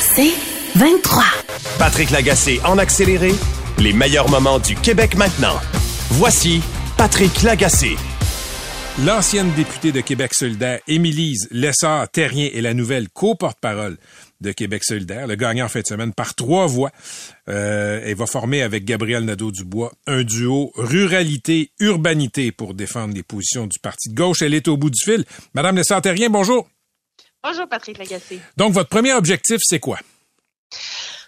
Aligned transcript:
C'est 0.00 0.32
23. 0.76 1.22
Patrick 1.78 2.10
Lagacé 2.10 2.60
en 2.64 2.78
accéléré, 2.78 3.32
les 3.78 3.92
meilleurs 3.92 4.28
moments 4.28 4.58
du 4.58 4.74
Québec 4.74 5.16
maintenant. 5.16 5.58
Voici 6.10 6.62
Patrick 6.96 7.42
Lagacé. 7.42 7.96
L'ancienne 9.06 9.50
députée 9.56 9.90
de 9.90 10.00
Québec 10.00 10.34
solidaire, 10.34 10.80
Émilise 10.86 11.48
Lessard-Terrien, 11.50 12.50
est 12.52 12.60
la 12.60 12.74
nouvelle 12.74 13.08
co-porte-parole 13.08 13.96
de 14.42 14.52
Québec 14.52 14.84
solidaire, 14.84 15.26
le 15.26 15.34
gagnant 15.34 15.64
en 15.64 15.68
fin 15.68 15.80
de 15.80 15.86
semaine 15.86 16.12
par 16.12 16.34
trois 16.34 16.66
voix. 16.66 16.90
Euh, 17.48 18.02
elle 18.04 18.16
va 18.16 18.26
former 18.26 18.60
avec 18.60 18.84
Gabriel 18.84 19.24
Nadeau-Dubois 19.24 19.92
un 20.06 20.24
duo 20.24 20.72
ruralité-urbanité 20.76 22.52
pour 22.52 22.74
défendre 22.74 23.14
les 23.14 23.22
positions 23.22 23.66
du 23.66 23.78
parti 23.78 24.10
de 24.10 24.14
gauche. 24.14 24.42
Elle 24.42 24.54
est 24.54 24.68
au 24.68 24.76
bout 24.76 24.90
du 24.90 25.02
fil. 25.02 25.24
Madame 25.54 25.76
Lessard-Terrien, 25.76 26.28
bonjour. 26.28 26.68
Bonjour, 27.44 27.68
Patrick 27.68 27.98
Lagacé. 27.98 28.40
Donc, 28.56 28.72
votre 28.72 28.88
premier 28.88 29.12
objectif, 29.14 29.58
c'est 29.62 29.80
quoi? 29.80 29.98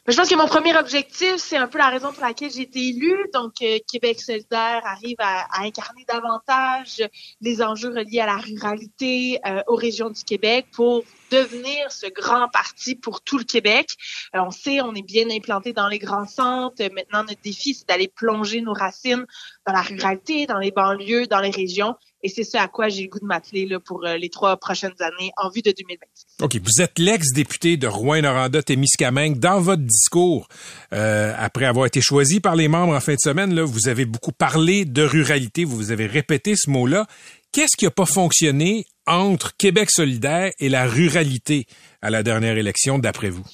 Je 0.06 0.14
pense 0.14 0.28
que 0.28 0.34
mon 0.36 0.46
premier 0.46 0.76
objectif, 0.76 1.36
c'est 1.38 1.56
un 1.56 1.66
peu 1.66 1.78
la 1.78 1.88
raison 1.88 2.12
pour 2.12 2.22
laquelle 2.22 2.52
j'ai 2.52 2.62
été 2.62 2.88
élue. 2.88 3.18
Donc, 3.32 3.54
euh, 3.62 3.78
Québec 3.90 4.20
solidaire 4.20 4.82
arrive 4.84 5.16
à, 5.18 5.46
incarner 5.64 6.04
davantage 6.06 7.02
les 7.40 7.62
enjeux 7.62 7.88
reliés 7.88 8.20
à 8.20 8.26
la 8.26 8.36
ruralité, 8.36 9.40
euh, 9.46 9.62
aux 9.66 9.76
régions 9.76 10.10
du 10.10 10.22
Québec 10.22 10.66
pour 10.72 11.04
devenir 11.34 11.90
ce 11.90 12.06
grand 12.06 12.48
parti 12.48 12.94
pour 12.94 13.22
tout 13.22 13.38
le 13.38 13.44
Québec. 13.44 13.88
Euh, 14.34 14.40
on 14.46 14.50
sait, 14.50 14.80
on 14.80 14.94
est 14.94 15.02
bien 15.02 15.28
implanté 15.30 15.72
dans 15.72 15.88
les 15.88 15.98
grands 15.98 16.26
centres. 16.26 16.82
Maintenant, 16.94 17.24
notre 17.24 17.42
défi, 17.42 17.74
c'est 17.74 17.88
d'aller 17.88 18.08
plonger 18.08 18.60
nos 18.60 18.72
racines 18.72 19.26
dans 19.66 19.72
la 19.72 19.82
ruralité, 19.82 20.46
dans 20.46 20.58
les 20.58 20.70
banlieues, 20.70 21.26
dans 21.26 21.40
les 21.40 21.50
régions. 21.50 21.94
Et 22.22 22.28
c'est 22.30 22.44
ce 22.44 22.56
à 22.56 22.68
quoi 22.68 22.88
j'ai 22.88 23.02
le 23.02 23.08
goût 23.08 23.20
de 23.20 23.26
m'atteler 23.26 23.68
pour 23.84 24.00
les 24.02 24.30
trois 24.30 24.56
prochaines 24.56 24.94
années 25.00 25.30
en 25.36 25.50
vue 25.50 25.60
de 25.60 25.74
2026. 25.76 26.24
OK. 26.42 26.56
Vous 26.56 26.82
êtes 26.82 26.98
l'ex-député 26.98 27.76
de 27.76 27.86
Rouen-Noranda-Témiscamingue. 27.86 29.38
Dans 29.38 29.60
votre 29.60 29.82
discours, 29.82 30.48
euh, 30.94 31.34
après 31.36 31.66
avoir 31.66 31.84
été 31.84 32.00
choisi 32.00 32.40
par 32.40 32.56
les 32.56 32.66
membres 32.66 32.94
en 32.94 33.00
fin 33.00 33.14
de 33.14 33.20
semaine, 33.20 33.60
vous 33.60 33.88
avez 33.88 34.06
beaucoup 34.06 34.32
parlé 34.32 34.86
de 34.86 35.02
ruralité. 35.02 35.64
Vous 35.64 35.92
avez 35.92 36.06
répété 36.06 36.54
ce 36.56 36.70
mot-là. 36.70 37.06
Qu'est-ce 37.54 37.76
qui 37.76 37.84
n'a 37.84 37.92
pas 37.92 38.04
fonctionné 38.04 38.84
entre 39.06 39.56
Québec 39.56 39.88
solidaire 39.88 40.50
et 40.58 40.68
la 40.68 40.88
ruralité 40.88 41.68
à 42.02 42.10
la 42.10 42.24
dernière 42.24 42.56
élection, 42.56 42.98
d'après 42.98 43.30
vous? 43.30 43.44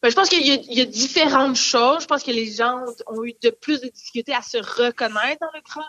Ben, 0.00 0.10
je 0.10 0.14
pense 0.14 0.28
qu'il 0.28 0.46
y, 0.46 0.76
y, 0.76 0.80
a 0.80 0.84
différentes 0.84 1.56
choses. 1.56 2.02
Je 2.02 2.06
pense 2.06 2.22
que 2.22 2.30
les 2.30 2.52
gens 2.52 2.78
ont 3.08 3.24
eu 3.24 3.34
de 3.42 3.50
plus 3.50 3.80
de 3.80 3.88
difficultés 3.88 4.32
à 4.32 4.42
se 4.42 4.58
reconnaître 4.58 5.40
dans 5.40 5.50
le 5.52 5.60
grand 5.68 5.82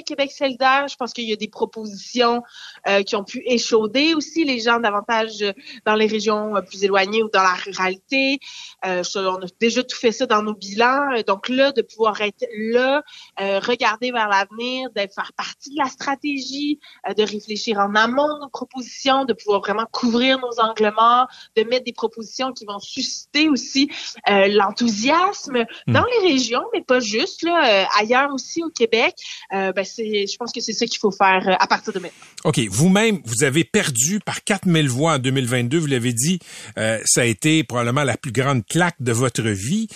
Québec 0.00 0.32
solidaire. 0.32 0.88
Je 0.88 0.96
pense 0.96 1.12
qu'il 1.12 1.28
y 1.28 1.32
a 1.32 1.36
des 1.36 1.48
propositions 1.48 2.42
euh, 2.88 3.02
qui 3.02 3.16
ont 3.16 3.24
pu 3.24 3.42
échauder 3.46 4.14
aussi 4.14 4.44
les 4.44 4.60
gens 4.60 4.80
davantage 4.80 5.44
dans 5.84 5.94
les 5.94 6.06
régions 6.06 6.56
euh, 6.56 6.60
plus 6.60 6.84
éloignées 6.84 7.22
ou 7.22 7.28
dans 7.28 7.42
la 7.42 7.54
ruralité. 7.54 8.38
Euh, 8.84 9.02
on 9.16 9.42
a 9.42 9.46
déjà 9.60 9.82
tout 9.82 9.96
fait 9.96 10.12
ça 10.12 10.26
dans 10.26 10.42
nos 10.42 10.54
bilans. 10.54 11.22
Donc 11.26 11.48
là, 11.48 11.72
de 11.72 11.82
pouvoir 11.82 12.20
être 12.20 12.46
là, 12.56 13.02
euh, 13.40 13.60
regarder 13.60 14.12
vers 14.12 14.28
l'avenir, 14.28 14.90
de 14.90 15.00
faire 15.00 15.32
partie 15.36 15.70
de 15.70 15.78
la 15.78 15.88
stratégie, 15.88 16.80
de 17.16 17.22
réfléchir 17.22 17.78
en 17.78 17.94
amont 17.94 18.34
de 18.34 18.40
nos 18.40 18.48
propositions, 18.48 19.24
de 19.24 19.32
pouvoir 19.32 19.60
vraiment 19.60 19.86
couvrir 19.90 20.38
nos 20.38 20.60
angles 20.60 20.92
morts, 20.96 21.28
de 21.56 21.62
mettre 21.64 21.84
des 21.84 21.92
propositions 21.92 22.52
qui 22.52 22.64
vont 22.64 22.78
susciter 22.78 23.48
aussi 23.48 23.90
l'enthousiasme 24.26 25.64
hmm. 25.86 25.92
dans 25.92 26.04
les 26.04 26.32
régions, 26.32 26.64
mais 26.72 26.82
pas 26.82 27.00
juste 27.00 27.42
là, 27.42 27.86
ailleurs 27.98 28.32
aussi 28.32 28.62
au 28.62 28.70
Québec. 28.70 29.14
Ben, 29.50 29.81
ben, 29.98 30.26
je 30.26 30.36
pense 30.36 30.52
que 30.52 30.60
c'est 30.60 30.72
ça 30.72 30.86
qu'il 30.86 30.98
faut 30.98 31.10
faire 31.10 31.48
euh, 31.48 31.54
à 31.58 31.66
partir 31.66 31.92
de 31.92 31.98
maintenant. 31.98 32.26
OK. 32.44 32.60
Vous-même, 32.70 33.20
vous 33.24 33.44
avez 33.44 33.64
perdu 33.64 34.20
par 34.20 34.42
4000 34.44 34.88
voix 34.88 35.14
en 35.14 35.18
2022. 35.18 35.78
Vous 35.78 35.86
l'avez 35.86 36.12
dit, 36.12 36.38
euh, 36.78 37.00
ça 37.04 37.22
a 37.22 37.24
été 37.24 37.64
probablement 37.64 38.04
la 38.04 38.16
plus 38.16 38.32
grande 38.32 38.64
claque 38.66 38.96
de 39.00 39.12
votre 39.12 39.42
vie. 39.42 39.88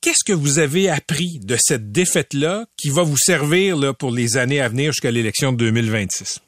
Qu'est-ce 0.00 0.24
que 0.24 0.32
vous 0.32 0.58
avez 0.58 0.88
appris 0.88 1.40
de 1.40 1.56
cette 1.58 1.92
défaite-là 1.92 2.66
qui 2.76 2.90
va 2.90 3.02
vous 3.02 3.18
servir 3.18 3.76
là, 3.76 3.92
pour 3.92 4.10
les 4.10 4.36
années 4.36 4.60
à 4.60 4.68
venir 4.68 4.92
jusqu'à 4.92 5.10
l'élection 5.10 5.52
de 5.52 5.58
2026? 5.58 6.40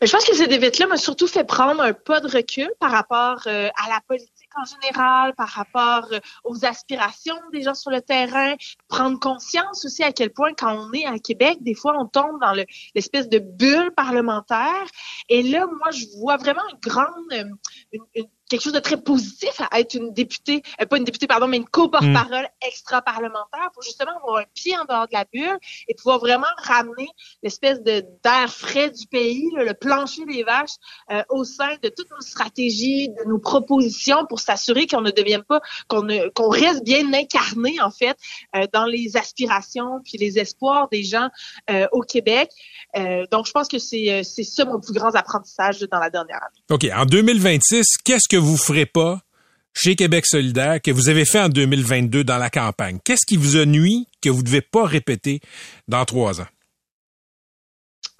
Ben, 0.00 0.06
je 0.06 0.12
pense 0.12 0.24
que 0.24 0.36
cette 0.36 0.50
défaite-là 0.50 0.86
m'a 0.86 0.96
surtout 0.96 1.26
fait 1.26 1.44
prendre 1.44 1.80
un 1.80 1.92
pas 1.92 2.20
de 2.20 2.28
recul 2.28 2.70
par 2.80 2.90
rapport 2.90 3.42
euh, 3.46 3.68
à 3.82 3.88
la 3.88 4.00
politique 4.06 4.33
en 4.56 4.64
général, 4.64 5.34
par 5.34 5.48
rapport 5.48 6.08
euh, 6.12 6.20
aux 6.44 6.64
aspirations 6.64 7.36
des 7.52 7.62
gens 7.62 7.74
sur 7.74 7.90
le 7.90 8.00
terrain, 8.00 8.54
prendre 8.88 9.18
conscience 9.18 9.84
aussi 9.84 10.02
à 10.02 10.12
quel 10.12 10.30
point 10.30 10.52
quand 10.56 10.76
on 10.76 10.92
est 10.92 11.06
à 11.06 11.18
Québec, 11.18 11.58
des 11.60 11.74
fois 11.74 11.94
on 11.98 12.06
tombe 12.06 12.40
dans 12.40 12.52
l'espèce 12.94 13.28
de 13.28 13.38
bulle 13.38 13.92
parlementaire. 13.96 14.86
Et 15.28 15.42
là, 15.42 15.66
moi, 15.66 15.90
je 15.90 16.04
vois 16.18 16.36
vraiment 16.36 16.62
une 16.70 16.78
grande, 16.80 17.32
euh, 17.32 17.44
une, 18.14 18.26
quelque 18.48 18.62
chose 18.62 18.72
de 18.72 18.80
très 18.80 18.96
positif 18.96 19.60
à 19.70 19.80
être 19.80 19.94
une 19.94 20.12
députée, 20.12 20.62
euh, 20.80 20.86
pas 20.86 20.98
une 20.98 21.04
députée, 21.04 21.26
pardon, 21.26 21.48
mais 21.48 21.56
une 21.56 21.64
co-porte-parole 21.64 22.44
mm. 22.44 22.66
extra-parlementaire 22.66 23.70
pour 23.72 23.82
justement 23.82 24.12
avoir 24.16 24.38
un 24.38 24.44
pied 24.54 24.76
en 24.76 24.84
dehors 24.84 25.06
de 25.06 25.12
la 25.12 25.24
bulle 25.32 25.58
et 25.88 25.94
pouvoir 25.94 26.18
vraiment 26.18 26.46
ramener 26.58 27.08
l'espèce 27.42 27.82
de 27.82 28.04
d'air 28.22 28.52
frais 28.52 28.90
du 28.90 29.06
pays, 29.06 29.50
le 29.56 29.72
plancher 29.72 30.24
des 30.26 30.42
vaches, 30.42 30.76
euh, 31.10 31.22
au 31.30 31.44
sein 31.44 31.76
de 31.82 31.88
toutes 31.88 32.10
nos 32.10 32.20
stratégies, 32.20 33.08
de 33.08 33.28
nos 33.28 33.38
propositions 33.38 34.26
pour 34.26 34.40
s'assurer 34.40 34.86
qu'on 34.86 35.00
ne 35.00 35.10
devienne 35.10 35.42
pas, 35.42 35.60
qu'on 35.88 36.06
qu'on 36.34 36.48
reste 36.48 36.84
bien 36.84 37.12
incarné, 37.12 37.80
en 37.80 37.90
fait, 37.90 38.16
euh, 38.56 38.66
dans 38.72 38.84
les 38.84 39.16
aspirations 39.16 40.00
puis 40.04 40.18
les 40.18 40.38
espoirs 40.38 40.88
des 40.90 41.04
gens 41.04 41.28
au 41.92 42.00
Québec. 42.00 42.50
donc, 43.30 43.46
je 43.46 43.52
pense 43.52 43.68
que 43.68 43.78
c'est 43.78 44.22
ça 44.22 44.64
mon 44.64 44.80
plus 44.80 44.92
grand 44.92 45.14
apprentissage 45.14 45.80
dans 45.80 45.98
la 45.98 46.10
dernière 46.10 46.36
année. 46.36 46.62
OK. 46.70 46.86
En 46.94 47.06
2026, 47.06 47.98
qu'est-ce 48.04 48.28
que 48.28 48.33
que 48.34 48.38
vous 48.40 48.56
ferez 48.56 48.84
pas 48.84 49.20
chez 49.74 49.94
Québec 49.94 50.26
solidaire 50.26 50.82
que 50.82 50.90
vous 50.90 51.08
avez 51.08 51.24
fait 51.24 51.38
en 51.38 51.48
2022 51.48 52.24
dans 52.24 52.36
la 52.36 52.50
campagne? 52.50 52.98
Qu'est-ce 53.04 53.24
qui 53.24 53.36
vous 53.36 53.54
a 53.54 53.64
nuit 53.64 54.08
que 54.20 54.28
vous 54.28 54.38
ne 54.38 54.46
devez 54.46 54.60
pas 54.60 54.84
répéter 54.86 55.38
dans 55.86 56.04
trois 56.04 56.40
ans? 56.40 56.48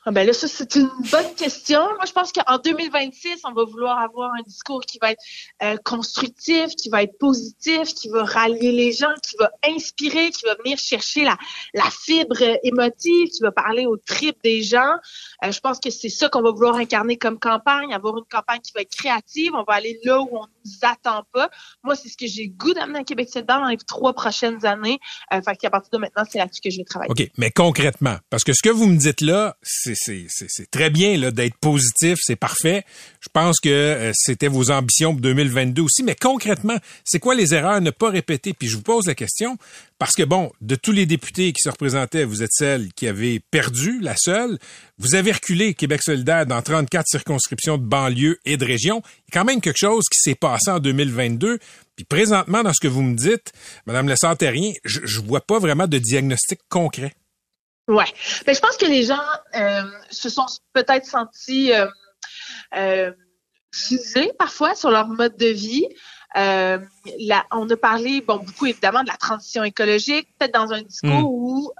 Ah 0.06 0.10
ben 0.10 0.26
là, 0.26 0.34
ça, 0.34 0.48
c'est 0.48 0.74
une 0.76 0.90
bonne 1.10 1.34
question. 1.34 1.80
Moi, 1.80 2.04
je 2.06 2.12
pense 2.12 2.30
qu'en 2.30 2.58
2026, 2.58 3.40
on 3.44 3.52
va 3.52 3.64
vouloir 3.64 3.98
avoir 3.98 4.32
un 4.34 4.42
discours 4.42 4.82
qui 4.82 4.98
va 5.00 5.12
être 5.12 5.22
euh, 5.62 5.76
constructif, 5.82 6.76
qui 6.76 6.90
va 6.90 7.02
être 7.02 7.16
positif, 7.18 7.94
qui 7.94 8.10
va 8.10 8.22
rallier 8.24 8.70
les 8.72 8.92
gens, 8.92 9.14
qui 9.22 9.36
va 9.38 9.50
inspirer, 9.66 10.30
qui 10.30 10.44
va 10.44 10.56
venir 10.62 10.76
chercher 10.76 11.24
la, 11.24 11.38
la 11.72 11.88
fibre 11.90 12.36
émotive, 12.62 13.28
qui 13.28 13.40
va 13.40 13.50
parler 13.50 13.86
au 13.86 13.96
trip 13.96 14.36
des 14.44 14.62
gens. 14.62 14.94
Euh, 15.42 15.50
je 15.50 15.60
pense 15.60 15.80
que 15.80 15.88
c'est 15.88 16.10
ça 16.10 16.28
qu'on 16.28 16.42
va 16.42 16.50
vouloir 16.50 16.76
incarner 16.76 17.16
comme 17.16 17.38
campagne, 17.38 17.94
avoir 17.94 18.18
une 18.18 18.24
campagne 18.30 18.60
qui 18.60 18.72
va 18.74 18.82
être 18.82 18.94
créative. 18.94 19.52
On 19.54 19.64
va 19.64 19.74
aller 19.74 19.98
là 20.04 20.20
où 20.20 20.28
on 20.32 20.46
nous 20.64 20.72
attend 20.82 21.24
pas. 21.32 21.48
Moi, 21.82 21.96
c'est 21.96 22.10
ce 22.10 22.16
que 22.18 22.26
j'ai 22.26 22.48
goût 22.48 22.74
d'amener 22.74 22.98
à 22.98 23.04
Québec 23.04 23.30
solidaire 23.32 23.60
dans 23.60 23.68
les 23.68 23.78
trois 23.78 24.12
prochaines 24.12 24.66
années. 24.66 24.98
Euh, 25.32 25.40
fait 25.40 25.56
qu'à 25.56 25.70
partir 25.70 25.90
de 25.92 25.98
maintenant, 25.98 26.24
c'est 26.30 26.38
là-dessus 26.38 26.60
que 26.60 26.68
je 26.68 26.76
vais 26.76 26.84
travailler. 26.84 27.10
OK, 27.10 27.30
mais 27.38 27.50
concrètement, 27.50 28.18
parce 28.28 28.44
que 28.44 28.52
ce 28.52 28.62
que 28.62 28.68
vous 28.70 28.86
me 28.86 28.98
dites 28.98 29.22
là, 29.22 29.56
c'est 29.62 29.93
c'est 29.94 30.70
très 30.70 30.90
bien 30.90 31.30
d'être 31.30 31.56
positif, 31.56 32.18
c'est 32.20 32.36
parfait. 32.36 32.84
Je 33.20 33.28
pense 33.32 33.60
que 33.60 33.68
euh, 33.68 34.12
c'était 34.14 34.48
vos 34.48 34.70
ambitions 34.70 35.12
pour 35.12 35.20
2022 35.20 35.82
aussi, 35.82 36.02
mais 36.02 36.14
concrètement, 36.14 36.76
c'est 37.04 37.18
quoi 37.18 37.34
les 37.34 37.54
erreurs 37.54 37.72
à 37.72 37.80
ne 37.80 37.90
pas 37.90 38.10
répéter? 38.10 38.52
Puis 38.52 38.68
je 38.68 38.76
vous 38.76 38.82
pose 38.82 39.06
la 39.06 39.14
question 39.14 39.56
parce 39.98 40.14
que 40.14 40.22
bon, 40.22 40.52
de 40.60 40.74
tous 40.74 40.92
les 40.92 41.06
députés 41.06 41.52
qui 41.52 41.62
se 41.62 41.68
représentaient, 41.68 42.24
vous 42.24 42.42
êtes 42.42 42.52
celle 42.52 42.92
qui 42.92 43.06
avait 43.06 43.40
perdu, 43.50 44.00
la 44.00 44.16
seule. 44.16 44.58
Vous 44.98 45.14
avez 45.14 45.32
reculé 45.32 45.74
Québec 45.74 46.02
solidaire 46.02 46.46
dans 46.46 46.60
34 46.60 47.06
circonscriptions 47.06 47.78
de 47.78 47.84
banlieue 47.84 48.38
et 48.44 48.56
de 48.56 48.64
région. 48.64 49.02
Il 49.04 49.34
y 49.34 49.38
a 49.38 49.40
quand 49.40 49.44
même 49.44 49.60
quelque 49.60 49.78
chose 49.78 50.04
qui 50.10 50.18
s'est 50.18 50.34
passé 50.34 50.70
en 50.70 50.78
2022. 50.78 51.58
Puis 51.96 52.04
présentement, 52.04 52.62
dans 52.62 52.72
ce 52.72 52.80
que 52.80 52.88
vous 52.88 53.02
me 53.02 53.16
dites, 53.16 53.52
Madame 53.86 54.08
Lessard-Terrien, 54.08 54.72
je, 54.84 55.00
je 55.04 55.20
vois 55.20 55.40
pas 55.40 55.58
vraiment 55.58 55.86
de 55.86 55.98
diagnostic 55.98 56.60
concret. 56.68 57.14
Ouais. 57.88 58.04
Mais 58.46 58.54
je 58.54 58.60
pense 58.60 58.76
que 58.76 58.86
les 58.86 59.02
gens 59.02 59.20
euh, 59.56 59.82
se 60.10 60.28
sont 60.28 60.46
peut-être 60.72 61.06
sentis 61.06 61.72
euh, 61.72 61.86
euh, 62.76 63.12
parfois 64.38 64.74
sur 64.74 64.90
leur 64.90 65.08
mode 65.08 65.36
de 65.36 65.48
vie. 65.48 65.86
Euh, 66.36 66.78
on 67.52 67.68
a 67.70 67.76
parlé, 67.76 68.20
bon, 68.20 68.38
beaucoup 68.38 68.66
évidemment 68.66 69.02
de 69.02 69.08
la 69.08 69.16
transition 69.16 69.62
écologique, 69.62 70.28
peut-être 70.38 70.54
dans 70.54 70.72
un 70.72 70.82
discours 70.82 71.10
mm. 71.10 71.24
où 71.24 71.72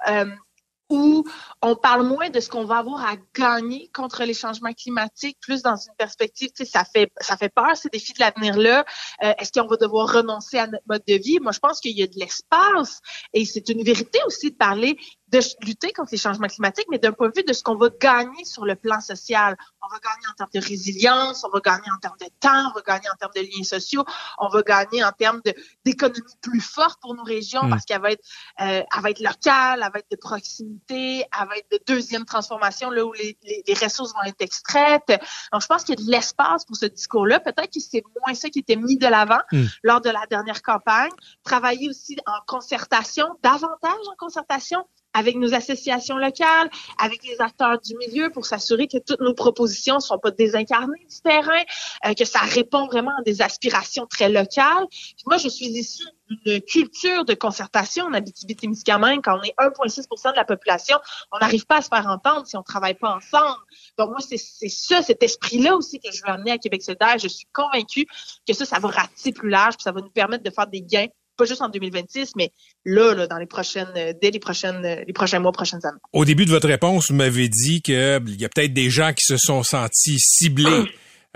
où 0.89 1.23
on 1.61 1.75
parle 1.75 2.05
moins 2.05 2.29
de 2.29 2.39
ce 2.39 2.49
qu'on 2.49 2.65
va 2.65 2.77
avoir 2.77 3.03
à 3.05 3.15
gagner 3.33 3.89
contre 3.93 4.23
les 4.23 4.33
changements 4.33 4.73
climatiques, 4.73 5.37
plus 5.41 5.61
dans 5.63 5.75
une 5.75 5.95
perspective, 5.97 6.49
tu 6.55 6.63
sais, 6.63 6.71
ça 6.71 6.83
fait 6.85 7.11
ça 7.19 7.37
fait 7.37 7.49
peur 7.49 7.75
ces 7.75 7.89
défis 7.89 8.13
de 8.13 8.19
l'avenir 8.19 8.57
là. 8.57 8.85
Euh, 9.23 9.33
Est-ce 9.39 9.51
qu'on 9.51 9.67
va 9.67 9.77
devoir 9.77 10.13
renoncer 10.13 10.59
à 10.59 10.67
notre 10.67 10.83
mode 10.87 11.03
de 11.07 11.15
vie? 11.15 11.39
Moi, 11.41 11.51
je 11.51 11.59
pense 11.59 11.79
qu'il 11.79 11.97
y 11.97 12.03
a 12.03 12.07
de 12.07 12.17
l'espace 12.17 13.01
et 13.33 13.45
c'est 13.45 13.67
une 13.69 13.83
vérité 13.83 14.19
aussi 14.27 14.51
de 14.51 14.55
parler 14.55 14.97
de 15.39 15.65
lutter 15.65 15.91
contre 15.93 16.09
les 16.11 16.17
changements 16.17 16.47
climatiques, 16.47 16.87
mais 16.89 16.99
d'un 16.99 17.11
point 17.11 17.29
de 17.29 17.33
vue 17.35 17.43
de 17.43 17.53
ce 17.53 17.63
qu'on 17.63 17.75
va 17.75 17.89
gagner 17.99 18.45
sur 18.45 18.65
le 18.65 18.75
plan 18.75 18.99
social. 19.01 19.55
On 19.81 19.87
va 19.87 19.99
gagner 19.99 20.27
en 20.31 20.33
termes 20.35 20.49
de 20.53 20.59
résilience, 20.59 21.43
on 21.43 21.49
va 21.49 21.59
gagner 21.59 21.89
en 21.95 21.99
termes 21.99 22.17
de 22.19 22.27
temps, 22.39 22.71
on 22.71 22.73
va 22.73 22.81
gagner 22.85 23.09
en 23.09 23.15
termes 23.17 23.33
de 23.35 23.41
liens 23.41 23.63
sociaux, 23.63 24.03
on 24.39 24.47
va 24.49 24.61
gagner 24.61 25.03
en 25.03 25.11
termes 25.11 25.41
d'économie 25.83 26.21
plus 26.41 26.61
forte 26.61 26.99
pour 27.01 27.15
nos 27.15 27.23
régions 27.23 27.63
Mm. 27.63 27.69
parce 27.69 27.85
qu'elle 27.85 28.01
va 28.01 28.11
être, 28.11 28.23
euh, 28.61 28.81
elle 28.95 29.01
va 29.01 29.09
être 29.09 29.19
locale, 29.19 29.81
elle 29.83 29.91
va 29.93 29.99
être 29.99 30.11
de 30.11 30.15
proximité, 30.17 31.19
elle 31.39 31.47
va 31.47 31.57
être 31.57 31.69
de 31.71 31.79
deuxième 31.87 32.25
transformation 32.25 32.89
là 32.89 33.05
où 33.05 33.13
les, 33.13 33.37
les, 33.43 33.63
les 33.67 33.73
ressources 33.73 34.13
vont 34.13 34.23
être 34.25 34.41
extraites. 34.41 35.07
Donc, 35.51 35.61
je 35.61 35.67
pense 35.67 35.83
qu'il 35.83 35.99
y 35.99 36.01
a 36.01 36.05
de 36.05 36.11
l'espace 36.11 36.65
pour 36.65 36.75
ce 36.75 36.85
discours-là. 36.85 37.39
Peut-être 37.39 37.71
que 37.73 37.79
c'est 37.79 38.03
moins 38.25 38.33
ça 38.35 38.49
qui 38.49 38.59
était 38.59 38.75
mis 38.75 38.97
de 38.97 39.07
l'avant 39.07 39.39
Mm. 39.51 39.65
lors 39.83 40.01
de 40.01 40.09
la 40.09 40.25
dernière 40.29 40.61
campagne. 40.61 41.11
Travailler 41.43 41.89
aussi 41.89 42.17
en 42.25 42.39
concertation, 42.47 43.27
davantage 43.43 44.07
en 44.11 44.15
concertation 44.17 44.85
avec 45.15 45.37
nos 45.37 45.53
associations 45.53 46.17
locales, 46.17 46.69
avec 46.99 47.23
les 47.23 47.39
acteurs 47.39 47.79
du 47.79 47.95
milieu 47.95 48.29
pour 48.29 48.45
s'assurer 48.45 48.87
que 48.87 48.97
toutes 48.97 49.21
nos 49.21 49.33
propositions 49.33 49.95
ne 49.95 50.01
sont 50.01 50.19
pas 50.19 50.31
désincarnées 50.31 51.05
du 51.09 51.21
terrain, 51.23 51.63
euh, 52.05 52.13
que 52.13 52.25
ça 52.25 52.39
répond 52.39 52.85
vraiment 52.85 53.13
à 53.17 53.21
des 53.23 53.41
aspirations 53.41 54.05
très 54.05 54.29
locales. 54.29 54.85
Puis 54.89 55.23
moi, 55.25 55.37
je 55.37 55.47
suis 55.47 55.67
issue 55.67 56.03
d'une 56.29 56.61
culture 56.61 57.23
de 57.23 57.33
concertation 57.33 58.05
en 58.05 58.13
Abitibi-Témiscamingue. 58.13 59.21
Quand 59.23 59.39
on 59.39 59.43
est 59.43 59.55
1,6% 59.57 60.31
de 60.31 60.35
la 60.35 60.43
population, 60.43 60.97
on 61.31 61.39
n'arrive 61.39 61.65
pas 61.65 61.77
à 61.77 61.81
se 61.81 61.87
faire 61.87 62.07
entendre 62.07 62.45
si 62.45 62.57
on 62.57 62.63
travaille 62.63 62.95
pas 62.95 63.15
ensemble. 63.15 63.61
Donc 63.97 64.09
moi, 64.09 64.19
c'est 64.19 64.37
ça, 64.37 65.01
cet 65.01 65.23
esprit-là 65.23 65.75
aussi 65.75 65.99
que 65.99 66.11
je 66.11 66.21
veux 66.23 66.29
amener 66.29 66.51
à 66.51 66.57
Québec 66.57 66.81
solidaire. 66.83 67.17
Je 67.19 67.27
suis 67.27 67.47
convaincue 67.53 68.05
que 68.45 68.53
ça, 68.53 68.65
ça 68.65 68.79
va 68.79 68.89
ratisser 68.89 69.31
plus 69.31 69.49
large, 69.49 69.75
puis 69.75 69.83
ça 69.83 69.91
va 69.91 70.01
nous 70.01 70.09
permettre 70.09 70.43
de 70.43 70.49
faire 70.49 70.67
des 70.67 70.81
gains 70.81 71.07
pas 71.35 71.45
juste 71.45 71.61
en 71.61 71.69
2026, 71.69 72.31
mais 72.35 72.51
là, 72.85 73.13
là 73.13 73.27
dans 73.27 73.37
les 73.37 73.45
prochaines, 73.45 73.91
euh, 73.95 74.13
dès 74.21 74.31
les 74.31 74.39
prochaines, 74.39 74.83
euh, 74.85 75.03
les 75.05 75.13
prochains 75.13 75.39
mois, 75.39 75.51
prochaines 75.51 75.85
années. 75.85 75.97
Au 76.13 76.25
début 76.25 76.45
de 76.45 76.51
votre 76.51 76.67
réponse, 76.67 77.09
vous 77.09 77.15
m'avez 77.15 77.49
dit 77.49 77.81
qu'il 77.81 77.95
y 78.39 78.45
a 78.45 78.49
peut-être 78.49 78.73
des 78.73 78.89
gens 78.89 79.11
qui 79.13 79.25
se 79.25 79.37
sont 79.37 79.63
sentis 79.63 80.17
ciblés. 80.19 80.83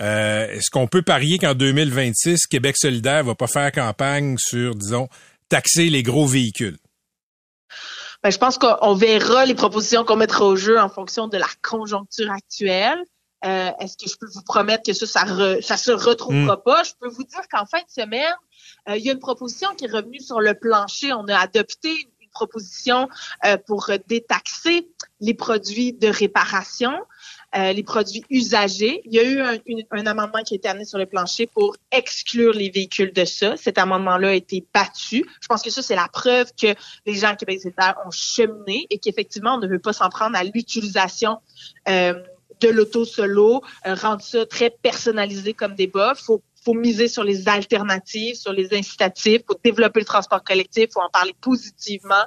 Euh, 0.02 0.48
Est-ce 0.48 0.70
qu'on 0.70 0.88
peut 0.88 1.02
parier 1.02 1.38
qu'en 1.40 1.54
2026, 1.54 2.48
Québec 2.48 2.78
solidaire 2.78 3.24
va 3.24 3.36
pas 3.36 3.48
faire 3.48 3.72
campagne 3.72 4.38
sur, 4.38 4.76
disons, 4.76 5.10
taxer 5.50 5.90
les 5.90 6.04
gros 6.04 6.26
véhicules? 6.26 6.78
Ben, 8.24 8.32
je 8.32 8.38
pense 8.38 8.58
qu'on 8.58 8.94
verra 8.96 9.46
les 9.46 9.56
propositions 9.56 10.04
qu'on 10.04 10.16
mettra 10.18 10.46
au 10.46 10.56
jeu 10.56 10.80
en 10.80 10.90
fonction 10.90 11.28
de 11.28 11.38
la 11.38 11.48
conjoncture 11.62 12.30
actuelle. 12.32 12.98
Euh, 13.46 13.72
Est-ce 13.80 13.96
que 13.98 14.10
je 14.12 14.18
peux 14.20 14.28
vous 14.34 14.42
promettre 14.44 14.84
que 14.86 14.92
ça, 14.92 15.06
ça, 15.06 15.24
re- 15.24 15.62
ça 15.62 15.78
se 15.78 15.92
retrouvera 15.92 16.62
pas? 16.62 16.84
Je 16.84 16.92
peux 17.00 17.08
vous 17.08 17.24
dire 17.24 17.40
qu'en 17.50 17.66
fin 17.66 17.80
de 17.80 17.90
semaine, 17.90 18.34
euh, 18.90 18.98
il 18.98 19.06
y 19.06 19.10
a 19.10 19.14
une 19.14 19.20
proposition 19.20 19.70
qui 19.76 19.86
est 19.86 19.92
revenue 19.92 20.20
sur 20.20 20.40
le 20.40 20.54
plancher. 20.54 21.14
On 21.14 21.28
a 21.28 21.38
adopté 21.38 21.90
une 21.90 22.30
proposition 22.32 23.10
euh, 23.46 23.58
pour 23.58 23.92
détaxer 24.08 24.88
les 25.20 25.34
produits 25.34 25.94
de 25.94 26.08
réparation, 26.08 26.94
euh, 27.56 27.74
les 27.74 27.84
produits 27.84 28.24
usagés. 28.30 29.02
Il 29.06 29.14
y 29.14 29.20
a 29.20 29.24
eu 29.24 29.42
un, 29.42 29.58
un 29.92 30.06
amendement 30.06 30.42
qui 30.44 30.54
a 30.54 30.58
été 30.58 30.70
amené 30.70 30.86
sur 30.86 30.98
le 30.98 31.06
plancher 31.06 31.48
pour 31.48 31.76
exclure 31.92 32.54
les 32.54 32.70
véhicules 32.70 33.12
de 33.12 33.26
ça. 33.26 33.58
Cet 33.58 33.78
amendement-là 33.78 34.30
a 34.30 34.34
été 34.34 34.66
battu. 34.74 35.26
Je 35.42 35.48
pense 35.48 35.62
que 35.62 35.70
ça, 35.70 35.82
c'est 35.82 35.96
la 35.96 36.08
preuve 36.08 36.52
que 36.60 36.74
les 37.06 37.16
gens 37.16 37.30
à 37.30 37.36
Québec 37.36 37.60
ont 38.06 38.12
cheminé 38.12 38.88
et 38.90 39.00
qu'effectivement, 39.00 39.56
on 39.56 39.60
ne 39.60 39.68
veut 39.68 39.80
pas 39.80 39.94
s'en 39.94 40.10
prendre 40.10 40.38
à 40.38 40.44
l'utilisation 40.44 41.40
euh, 41.88 42.14
de 42.62 42.70
l'auto 42.70 43.06
solo, 43.06 43.62
euh, 43.86 43.96
rendre 43.96 44.22
ça 44.22 44.46
très 44.46 44.70
personnalisé 44.70 45.54
comme 45.54 45.76
débat. 45.76 46.14
Faut 46.16 46.42
faut 46.64 46.74
miser 46.74 47.08
sur 47.08 47.24
les 47.24 47.48
alternatives, 47.48 48.36
sur 48.36 48.54
les 48.54 48.74
incitatifs, 48.74 49.42
faut 49.48 49.58
développer 49.64 50.00
le 50.00 50.06
transport 50.06 50.44
collectif, 50.44 50.90
faut 50.94 51.02
en 51.02 51.10
parler 51.10 51.34
positivement. 51.42 52.26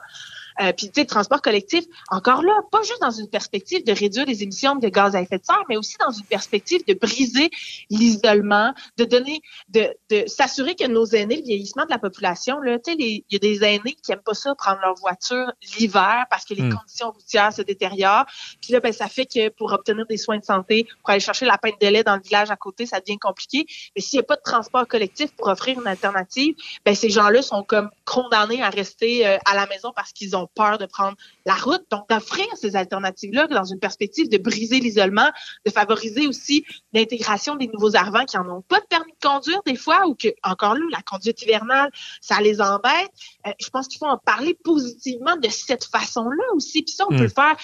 Euh, 0.61 0.73
puis 0.73 0.89
tu 0.89 1.01
sais, 1.01 1.07
transport 1.07 1.41
collectif, 1.41 1.85
encore 2.11 2.43
là, 2.43 2.53
pas 2.71 2.83
juste 2.83 3.01
dans 3.01 3.11
une 3.11 3.29
perspective 3.29 3.85
de 3.85 3.93
réduire 3.93 4.27
les 4.27 4.43
émissions 4.43 4.77
de 4.77 4.89
gaz 4.89 5.15
à 5.15 5.21
effet 5.23 5.39
de 5.39 5.45
serre, 5.45 5.65
mais 5.69 5.77
aussi 5.77 5.97
dans 5.99 6.11
une 6.13 6.25
perspective 6.25 6.83
de 6.87 6.95
briser 6.95 7.51
l'isolement, 7.91 8.75
de 8.97 9.05
donner, 9.05 9.41
de, 9.69 9.89
de 10.11 10.25
s'assurer 10.27 10.75
que 10.75 10.87
nos 10.87 11.07
aînés, 11.07 11.37
le 11.37 11.43
vieillissement 11.43 11.85
de 11.85 11.91
la 11.91 11.99
population, 11.99 12.59
là, 12.61 12.79
tu 12.79 12.93
sais, 12.93 12.97
il 12.99 13.25
y 13.31 13.37
a 13.37 13.39
des 13.39 13.65
aînés 13.65 13.97
qui 14.03 14.13
aiment 14.13 14.21
pas 14.25 14.35
ça 14.35 14.55
prendre 14.55 14.81
leur 14.83 14.95
voiture 14.95 15.53
l'hiver 15.79 16.27
parce 16.31 16.45
que 16.45 16.55
les 16.55 16.63
Mm. 16.63 16.75
conditions 16.75 17.11
routières 17.11 17.53
se 17.53 17.63
détériorent. 17.63 18.27
Puis 18.61 18.73
là, 18.73 18.81
ben, 18.81 18.93
ça 18.93 19.09
fait 19.09 19.27
que 19.27 19.49
pour 19.51 19.73
obtenir 19.73 20.07
des 20.07 20.17
soins 20.17 20.39
de 20.39 20.45
santé, 20.45 20.87
pour 21.01 21.11
aller 21.11 21.21
chercher 21.21 21.47
la 21.47 21.59
pinte 21.59 21.81
de 21.81 21.87
lait 21.87 22.03
dans 22.05 22.17
le 22.17 22.23
village 22.23 22.51
à 22.51 22.57
côté, 22.57 22.87
ça 22.87 23.01
devient 23.01 23.19
compliqué. 23.19 23.67
Mais 23.95 24.03
s'il 24.03 24.19
n'y 24.19 24.21
a 24.21 24.27
pas 24.27 24.37
de 24.37 24.43
transport 24.43 24.87
collectif 24.87 25.33
pour 25.37 25.49
offrir 25.49 25.81
une 25.81 25.87
alternative, 25.87 26.55
ben, 26.85 26.95
ces 26.95 27.11
gens-là 27.11 27.43
sont 27.43 27.63
comme 27.63 27.91
condamnés 28.05 28.63
à 28.63 28.71
rester 28.71 29.27
euh, 29.27 29.39
à 29.45 29.55
la 29.55 29.67
maison 29.67 29.93
parce 29.95 30.13
qu'ils 30.13 30.37
ont 30.37 30.42
peur 30.47 30.79
de 30.79 30.87
prendre 30.87 31.17
la 31.47 31.55
route. 31.55 31.85
Donc, 31.91 32.09
d'offrir 32.09 32.47
ces 32.55 32.77
alternatives-là 32.77 33.47
dans 33.49 33.65
une 33.65 33.79
perspective 33.79 34.29
de 34.29 34.39
briser 34.39 34.81
l'isolement, 34.81 35.31
de 35.67 35.71
favoriser 35.71 36.27
aussi 36.27 36.65
l'intégration 36.93 37.57
des 37.57 37.69
nouveaux 37.69 37.97
arrivants 37.97 38.25
qui 38.25 38.37
en 38.37 38.49
ont 38.49 38.63
pas 38.63 38.81
de 38.81 38.87
permis 38.87 39.13
de 39.13 39.29
conduire 39.29 39.61
des 39.65 39.77
fois 39.77 40.07
ou 40.07 40.15
que, 40.15 40.29
encore 40.43 40.75
là, 40.75 40.85
la 40.91 41.03
conduite 41.03 41.43
hivernale, 41.43 41.91
ça 42.21 42.41
les 42.41 42.61
embête. 42.61 43.11
Euh, 43.47 43.53
je 43.61 43.69
pense 43.71 43.89
qu'il 43.89 43.99
faut 43.99 44.07
en 44.07 44.19
parler 44.19 44.55
positivement 44.65 45.37
de 45.37 45.49
cette 45.49 45.85
façon-là 45.85 46.45
aussi. 46.55 46.83
Puis 46.83 46.95
ça, 46.95 47.05
on 47.09 47.15
Mm. 47.15 47.17
peut 47.19 47.23
le 47.25 47.29
faire 47.29 47.57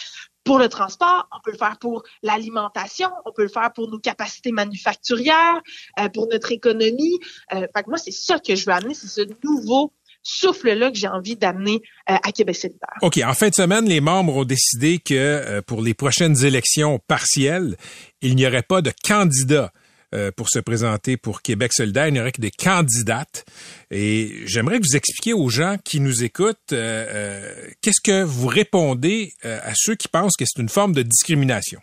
pour 0.45 0.59
le 0.59 0.71
transport, 0.71 1.29
on 1.37 1.41
peut 1.45 1.51
le 1.51 1.59
faire 1.59 1.77
pour 1.79 2.05
l'alimentation, 2.23 3.11
on 3.27 3.33
peut 3.33 3.43
le 3.43 3.49
faire 3.49 3.71
pour 3.75 3.91
nos 3.91 3.99
capacités 3.99 4.51
manufacturières, 4.51 5.61
euh, 6.01 6.09
pour 6.09 6.27
notre 6.29 6.53
économie. 6.53 7.19
Euh, 7.53 7.67
fait 7.75 7.83
que 7.83 7.89
moi, 7.91 7.99
c'est 7.99 8.13
ça 8.13 8.39
que 8.39 8.55
je 8.55 8.65
veux 8.65 8.73
amener, 8.73 8.95
c'est 8.95 9.09
ce 9.09 9.21
nouveau 9.45 9.93
souffle-là 10.23 10.91
que 10.91 10.99
j'ai 10.99 11.09
envie 11.09 11.37
d'amener 11.37 11.81
euh, 12.11 12.17
à 12.23 12.33
Québec 12.33 12.57
solidaire. 12.57 12.97
OK. 13.03 13.19
En 13.25 13.35
fin 13.35 13.49
de 13.49 13.55
semaine, 13.55 13.89
les 13.89 14.01
membres 14.01 14.37
ont 14.37 14.45
décidé 14.45 14.99
que 14.99 15.15
euh, 15.15 15.63
pour 15.63 15.83
les 15.83 15.95
prochaines 15.95 16.45
élections 16.45 17.01
partielles, 17.07 17.77
il 18.21 18.37
n'y 18.37 18.47
aurait 18.47 18.63
pas 18.63 18.83
de 18.83 18.93
candidat 19.05 19.73
euh, 20.15 20.31
pour 20.35 20.49
se 20.49 20.59
présenter 20.59 21.19
pour 21.19 21.43
Québec 21.43 21.71
solidaire. 21.75 22.09
Il 22.09 22.15
n'y 22.15 22.21
aurait 22.21 22.33
que 22.33 22.41
des 22.41 22.51
candidates. 22.51 23.45
Et 23.91 24.43
j'aimerais 24.47 24.81
que 24.81 24.87
vous 24.87 24.97
expliquiez 24.97 25.35
aux 25.35 25.51
gens 25.51 25.77
qui 25.85 26.01
nous 26.01 26.25
écoutent 26.25 26.73
euh, 26.73 27.07
euh, 27.11 27.71
qu'est-ce 27.83 28.01
que 28.03 28.23
vous 28.23 28.47
répondez 28.47 29.33
euh, 29.45 29.61
à 29.63 29.73
ceux 29.75 29.97
qui 29.97 30.09
pensent 30.09 30.37
que 30.39 30.47
c'est 30.47 30.63
une 30.63 30.71
forme 30.71 30.95
de 30.95 31.03
discrimination? 31.03 31.81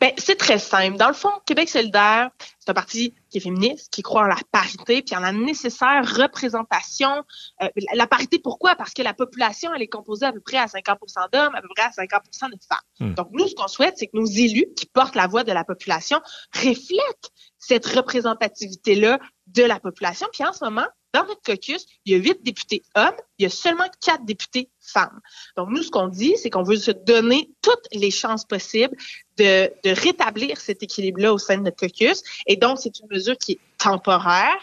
Ben, 0.00 0.12
c'est 0.18 0.36
très 0.36 0.58
simple. 0.58 0.96
Dans 0.96 1.08
le 1.08 1.14
fond, 1.14 1.30
Québec 1.46 1.68
solidaire, 1.68 2.30
c'est 2.58 2.70
un 2.70 2.74
parti 2.74 3.14
qui 3.30 3.38
est 3.38 3.40
féministe, 3.40 3.90
qui 3.90 4.02
croit 4.02 4.22
en 4.22 4.26
la 4.26 4.36
parité, 4.52 5.02
puis 5.02 5.16
en 5.16 5.20
la 5.20 5.32
nécessaire 5.32 6.02
représentation. 6.16 7.24
Euh, 7.62 7.68
la, 7.76 7.94
la 7.94 8.06
parité, 8.06 8.38
pourquoi? 8.38 8.74
Parce 8.74 8.92
que 8.92 9.02
la 9.02 9.14
population, 9.14 9.72
elle 9.74 9.82
est 9.82 9.88
composée 9.88 10.26
à 10.26 10.32
peu 10.32 10.40
près 10.40 10.58
à 10.58 10.68
50 10.68 10.98
d'hommes, 11.32 11.54
à 11.54 11.62
peu 11.62 11.68
près 11.74 11.86
à 11.86 11.92
50 11.92 12.22
de 12.52 12.58
femmes. 12.68 12.78
Hmm. 13.00 13.14
Donc, 13.14 13.28
nous, 13.32 13.48
ce 13.48 13.54
qu'on 13.54 13.68
souhaite, 13.68 13.94
c'est 13.96 14.06
que 14.06 14.16
nos 14.16 14.26
élus 14.26 14.66
qui 14.76 14.86
portent 14.86 15.16
la 15.16 15.26
voix 15.26 15.44
de 15.44 15.52
la 15.52 15.64
population 15.64 16.20
reflètent 16.54 17.30
cette 17.58 17.86
représentativité-là 17.86 19.18
de 19.48 19.62
la 19.62 19.80
population. 19.80 20.26
Puis 20.32 20.44
en 20.44 20.52
ce 20.52 20.64
moment, 20.64 20.86
dans 21.12 21.24
notre 21.24 21.42
caucus, 21.42 21.86
il 22.04 22.12
y 22.12 22.14
a 22.14 22.18
huit 22.18 22.42
députés 22.42 22.82
hommes, 22.94 23.16
il 23.38 23.44
y 23.44 23.46
a 23.46 23.50
seulement 23.50 23.86
quatre 24.04 24.24
députés 24.24 24.68
femmes. 24.80 25.20
Donc, 25.56 25.70
nous, 25.70 25.82
ce 25.82 25.90
qu'on 25.90 26.08
dit, 26.08 26.34
c'est 26.36 26.50
qu'on 26.50 26.62
veut 26.62 26.76
se 26.76 26.90
donner 26.90 27.50
toutes 27.62 27.86
les 27.92 28.10
chances 28.10 28.44
possibles 28.44 28.96
de, 29.38 29.70
rétablir 29.84 30.60
cet 30.60 30.82
équilibre-là 30.82 31.32
au 31.32 31.38
sein 31.38 31.58
de 31.58 31.62
notre 31.62 31.76
caucus. 31.76 32.22
Et 32.46 32.56
donc, 32.56 32.78
c'est 32.80 32.98
une 33.00 33.08
mesure 33.10 33.36
qui 33.38 33.52
est 33.52 33.60
temporaire, 33.78 34.56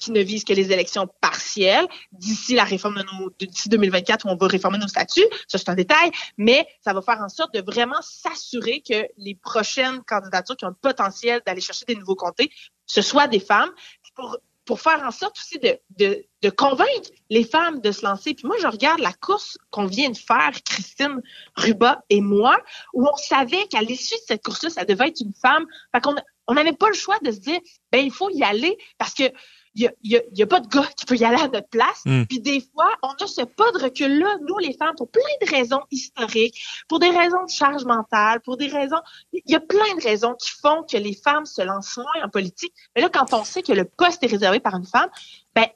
qui 0.00 0.12
ne, 0.12 0.20
vise 0.20 0.44
que 0.44 0.52
les 0.52 0.72
élections 0.72 1.08
partielles 1.20 1.86
d'ici 2.12 2.54
la 2.54 2.64
réforme 2.64 3.02
de 3.40 3.46
d'ici 3.46 3.68
2024 3.68 4.26
où 4.26 4.28
on 4.28 4.36
va 4.36 4.46
réformer 4.46 4.78
nos 4.78 4.86
statuts. 4.86 5.26
Ça, 5.48 5.58
c'est 5.58 5.68
un 5.68 5.74
détail, 5.74 6.12
mais 6.38 6.66
ça 6.80 6.92
va 6.92 7.02
faire 7.02 7.20
en 7.20 7.28
sorte 7.28 7.52
de 7.54 7.60
vraiment 7.60 8.00
s'assurer 8.02 8.82
que 8.88 9.06
les 9.16 9.34
prochaines 9.34 10.02
candidatures 10.04 10.56
qui 10.56 10.64
ont 10.64 10.68
le 10.70 10.74
potentiel 10.74 11.42
d'aller 11.44 11.60
chercher 11.60 11.84
des 11.86 11.96
nouveaux 11.96 12.14
comtés, 12.14 12.50
ce 12.86 13.02
soit 13.02 13.26
des 13.26 13.40
femmes. 13.40 13.70
Pour, 14.14 14.38
pour 14.64 14.80
faire 14.80 15.02
en 15.02 15.10
sorte 15.10 15.36
aussi 15.38 15.58
de, 15.58 15.78
de, 15.98 16.24
de 16.42 16.50
convaincre 16.50 17.10
les 17.30 17.44
femmes 17.44 17.80
de 17.80 17.90
se 17.90 18.04
lancer. 18.04 18.34
Puis 18.34 18.46
moi, 18.46 18.56
je 18.60 18.66
regarde 18.66 19.00
la 19.00 19.12
course 19.12 19.58
qu'on 19.70 19.86
vient 19.86 20.10
de 20.10 20.16
faire, 20.16 20.52
Christine 20.64 21.20
Ruba 21.56 22.04
et 22.10 22.20
moi, 22.20 22.58
où 22.92 23.06
on 23.06 23.16
savait 23.16 23.66
qu'à 23.68 23.82
l'issue 23.82 24.14
de 24.14 24.20
cette 24.26 24.44
course-là, 24.44 24.70
ça 24.70 24.84
devait 24.84 25.08
être 25.08 25.20
une 25.20 25.34
femme. 25.34 25.66
Fait 25.92 26.00
qu'on 26.00 26.14
on 26.48 26.54
n'avait 26.54 26.72
pas 26.72 26.88
le 26.88 26.94
choix 26.94 27.18
de 27.22 27.30
se 27.30 27.38
dire, 27.38 27.60
ben 27.90 28.04
il 28.04 28.12
faut 28.12 28.30
y 28.30 28.42
aller 28.42 28.76
parce 28.98 29.14
que 29.14 29.24
il 29.74 29.82
y 29.82 29.86
a, 29.86 29.92
y, 30.02 30.16
a, 30.16 30.20
y 30.34 30.42
a, 30.42 30.46
pas 30.46 30.60
de 30.60 30.68
gars 30.68 30.88
qui 30.96 31.06
peut 31.06 31.16
y 31.16 31.24
aller 31.24 31.40
à 31.40 31.48
notre 31.48 31.68
place. 31.68 32.02
Mm. 32.04 32.24
Puis 32.24 32.40
des 32.40 32.60
fois, 32.60 32.90
on 33.02 33.08
a 33.08 33.26
ce 33.26 33.42
pas 33.42 33.70
de 33.72 33.78
recul-là, 33.78 34.36
nous 34.46 34.58
les 34.58 34.74
femmes, 34.76 34.94
pour 34.96 35.10
plein 35.10 35.22
de 35.40 35.50
raisons 35.50 35.80
historiques, 35.90 36.62
pour 36.88 36.98
des 36.98 37.10
raisons 37.10 37.44
de 37.44 37.50
charge 37.50 37.84
mentale, 37.84 38.40
pour 38.40 38.56
des 38.56 38.68
raisons... 38.68 39.00
Il 39.32 39.42
y 39.46 39.54
a 39.54 39.60
plein 39.60 39.94
de 39.96 40.02
raisons 40.02 40.34
qui 40.34 40.50
font 40.50 40.82
que 40.82 40.96
les 40.96 41.14
femmes 41.14 41.46
se 41.46 41.62
lancent 41.62 41.96
moins 41.96 42.24
en 42.24 42.28
politique. 42.28 42.74
Mais 42.94 43.02
là, 43.02 43.08
quand 43.08 43.32
on 43.32 43.44
sait 43.44 43.62
que 43.62 43.72
le 43.72 43.84
poste 43.84 44.22
est 44.22 44.28
réservé 44.28 44.60
par 44.60 44.74
une 44.74 44.86
femme, 44.86 45.08
ben 45.54 45.66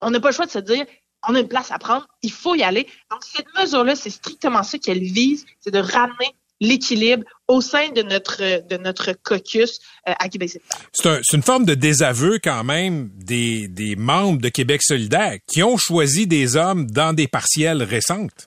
on 0.00 0.10
n'a 0.10 0.20
pas 0.20 0.28
le 0.28 0.34
choix 0.34 0.46
de 0.46 0.50
se 0.50 0.58
dire, 0.58 0.84
on 1.28 1.34
a 1.34 1.40
une 1.40 1.48
place 1.48 1.70
à 1.70 1.78
prendre, 1.78 2.06
il 2.22 2.32
faut 2.32 2.54
y 2.54 2.62
aller. 2.62 2.86
Donc, 3.10 3.24
cette 3.24 3.46
mesure-là, 3.58 3.96
c'est 3.96 4.10
strictement 4.10 4.62
ça 4.62 4.78
qu'elle 4.78 5.00
vise, 5.00 5.46
c'est 5.60 5.70
de 5.70 5.78
ramener 5.78 6.34
l'équilibre 6.60 7.24
au 7.48 7.60
sein 7.60 7.90
de 7.90 8.02
notre 8.02 8.66
de 8.66 8.76
notre 8.76 9.12
caucus 9.12 9.78
euh, 10.08 10.12
à 10.18 10.28
Québec 10.28 10.58
C'est 10.92 11.08
un, 11.08 11.20
une 11.32 11.42
forme 11.42 11.64
de 11.64 11.74
désaveu 11.74 12.38
quand 12.42 12.64
même 12.64 13.10
des, 13.14 13.68
des 13.68 13.96
membres 13.96 14.40
de 14.40 14.48
Québec 14.48 14.82
solidaire 14.82 15.38
qui 15.46 15.62
ont 15.62 15.76
choisi 15.76 16.26
des 16.26 16.56
hommes 16.56 16.90
dans 16.90 17.12
des 17.12 17.28
partiels 17.28 17.82
récentes. 17.82 18.46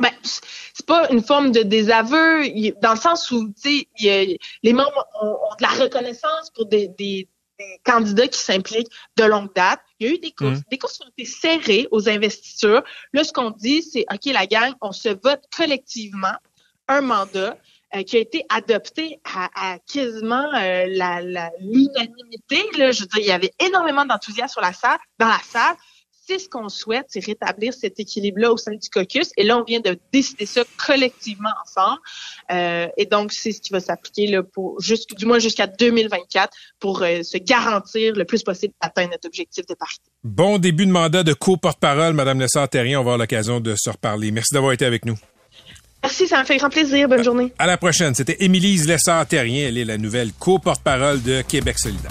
Ben, 0.00 0.10
c'est 0.22 0.86
pas 0.86 1.08
une 1.10 1.22
forme 1.22 1.52
de 1.52 1.62
désaveu 1.62 2.48
dans 2.82 2.94
le 2.94 2.98
sens 2.98 3.30
où 3.30 3.52
tu 3.62 3.86
sais 4.00 4.38
les 4.62 4.72
membres 4.72 5.06
ont, 5.22 5.36
de 5.58 5.62
la 5.62 5.68
reconnaissance 5.68 6.50
pour 6.52 6.66
des, 6.66 6.88
des, 6.98 7.28
candidats 7.84 8.28
qui 8.28 8.38
s'impliquent 8.38 8.90
de 9.16 9.24
longue 9.24 9.52
date. 9.54 9.80
Il 10.00 10.06
y 10.06 10.10
a 10.10 10.14
eu 10.14 10.18
des 10.18 10.32
courses, 10.32 10.58
mmh. 10.58 10.70
des 10.70 10.78
courses 10.78 10.98
qui 10.98 11.04
ont 11.04 11.10
été 11.16 11.24
serrées 11.24 11.88
aux 11.90 12.08
investitures. 12.08 12.82
Là, 13.12 13.24
ce 13.24 13.32
qu'on 13.32 13.50
dit, 13.50 13.82
c'est 13.82 14.04
OK, 14.12 14.26
la 14.26 14.46
gang, 14.46 14.72
on 14.80 14.92
se 14.92 15.08
vote 15.08 15.42
collectivement 15.56 16.34
un 16.88 17.00
mandat 17.00 17.56
euh, 17.94 18.02
qui 18.02 18.16
a 18.16 18.20
été 18.20 18.44
adopté 18.48 19.20
à, 19.24 19.78
quasiment 19.90 20.52
euh, 20.54 20.86
l'unanimité. 21.60 22.62
je 22.74 23.00
veux 23.00 23.06
dire, 23.06 23.18
il 23.18 23.26
y 23.26 23.30
avait 23.30 23.52
énormément 23.60 24.04
d'enthousiasme 24.04 24.52
sur 24.52 24.60
la 24.60 24.72
salle, 24.72 24.98
dans 25.18 25.28
la 25.28 25.40
salle. 25.44 25.76
C'est 26.26 26.38
ce 26.38 26.48
qu'on 26.48 26.70
souhaite, 26.70 27.04
c'est 27.08 27.24
rétablir 27.24 27.74
cet 27.74 28.00
équilibre-là 28.00 28.50
au 28.50 28.56
sein 28.56 28.72
du 28.72 28.88
caucus. 28.88 29.30
Et 29.36 29.44
là, 29.44 29.58
on 29.58 29.64
vient 29.64 29.80
de 29.80 29.98
décider 30.10 30.46
ça 30.46 30.62
collectivement 30.86 31.50
ensemble. 31.62 32.00
Euh, 32.50 32.86
et 32.96 33.04
donc, 33.04 33.32
c'est 33.32 33.52
ce 33.52 33.60
qui 33.60 33.72
va 33.72 33.80
s'appliquer 33.80 34.28
là 34.28 34.42
pour 34.42 34.78
du 34.80 35.26
moins 35.26 35.38
jusqu'à 35.38 35.66
2024 35.66 36.50
pour 36.80 37.02
euh, 37.02 37.22
se 37.22 37.36
garantir 37.36 38.14
le 38.14 38.24
plus 38.24 38.42
possible 38.42 38.72
d'atteindre 38.82 39.10
notre 39.10 39.26
objectif 39.26 39.66
de 39.66 39.74
parité. 39.74 40.02
Bon 40.22 40.56
début 40.58 40.86
de 40.86 40.92
mandat 40.92 41.24
de 41.24 41.34
co-porte-parole, 41.34 42.14
Madame 42.14 42.40
Lessard-Terrien. 42.40 43.00
On 43.00 43.02
va 43.02 43.12
avoir 43.12 43.18
l'occasion 43.18 43.60
de 43.60 43.74
se 43.76 43.90
reparler. 43.90 44.30
Merci 44.30 44.54
d'avoir 44.54 44.72
été 44.72 44.86
avec 44.86 45.04
nous. 45.04 45.16
Merci, 46.02 46.26
ça 46.26 46.40
me 46.40 46.44
fait 46.46 46.56
grand 46.56 46.70
plaisir. 46.70 47.06
Bonne 47.06 47.24
journée. 47.24 47.52
À 47.58 47.66
la 47.66 47.76
prochaine. 47.76 48.14
C'était 48.14 48.36
Émilie 48.40 48.78
Lessard-Terrien. 48.78 49.68
Elle 49.68 49.76
est 49.76 49.84
la 49.84 49.98
nouvelle 49.98 50.32
co-porte-parole 50.32 51.22
de 51.22 51.42
Québec 51.42 51.78
solidaire. 51.78 52.10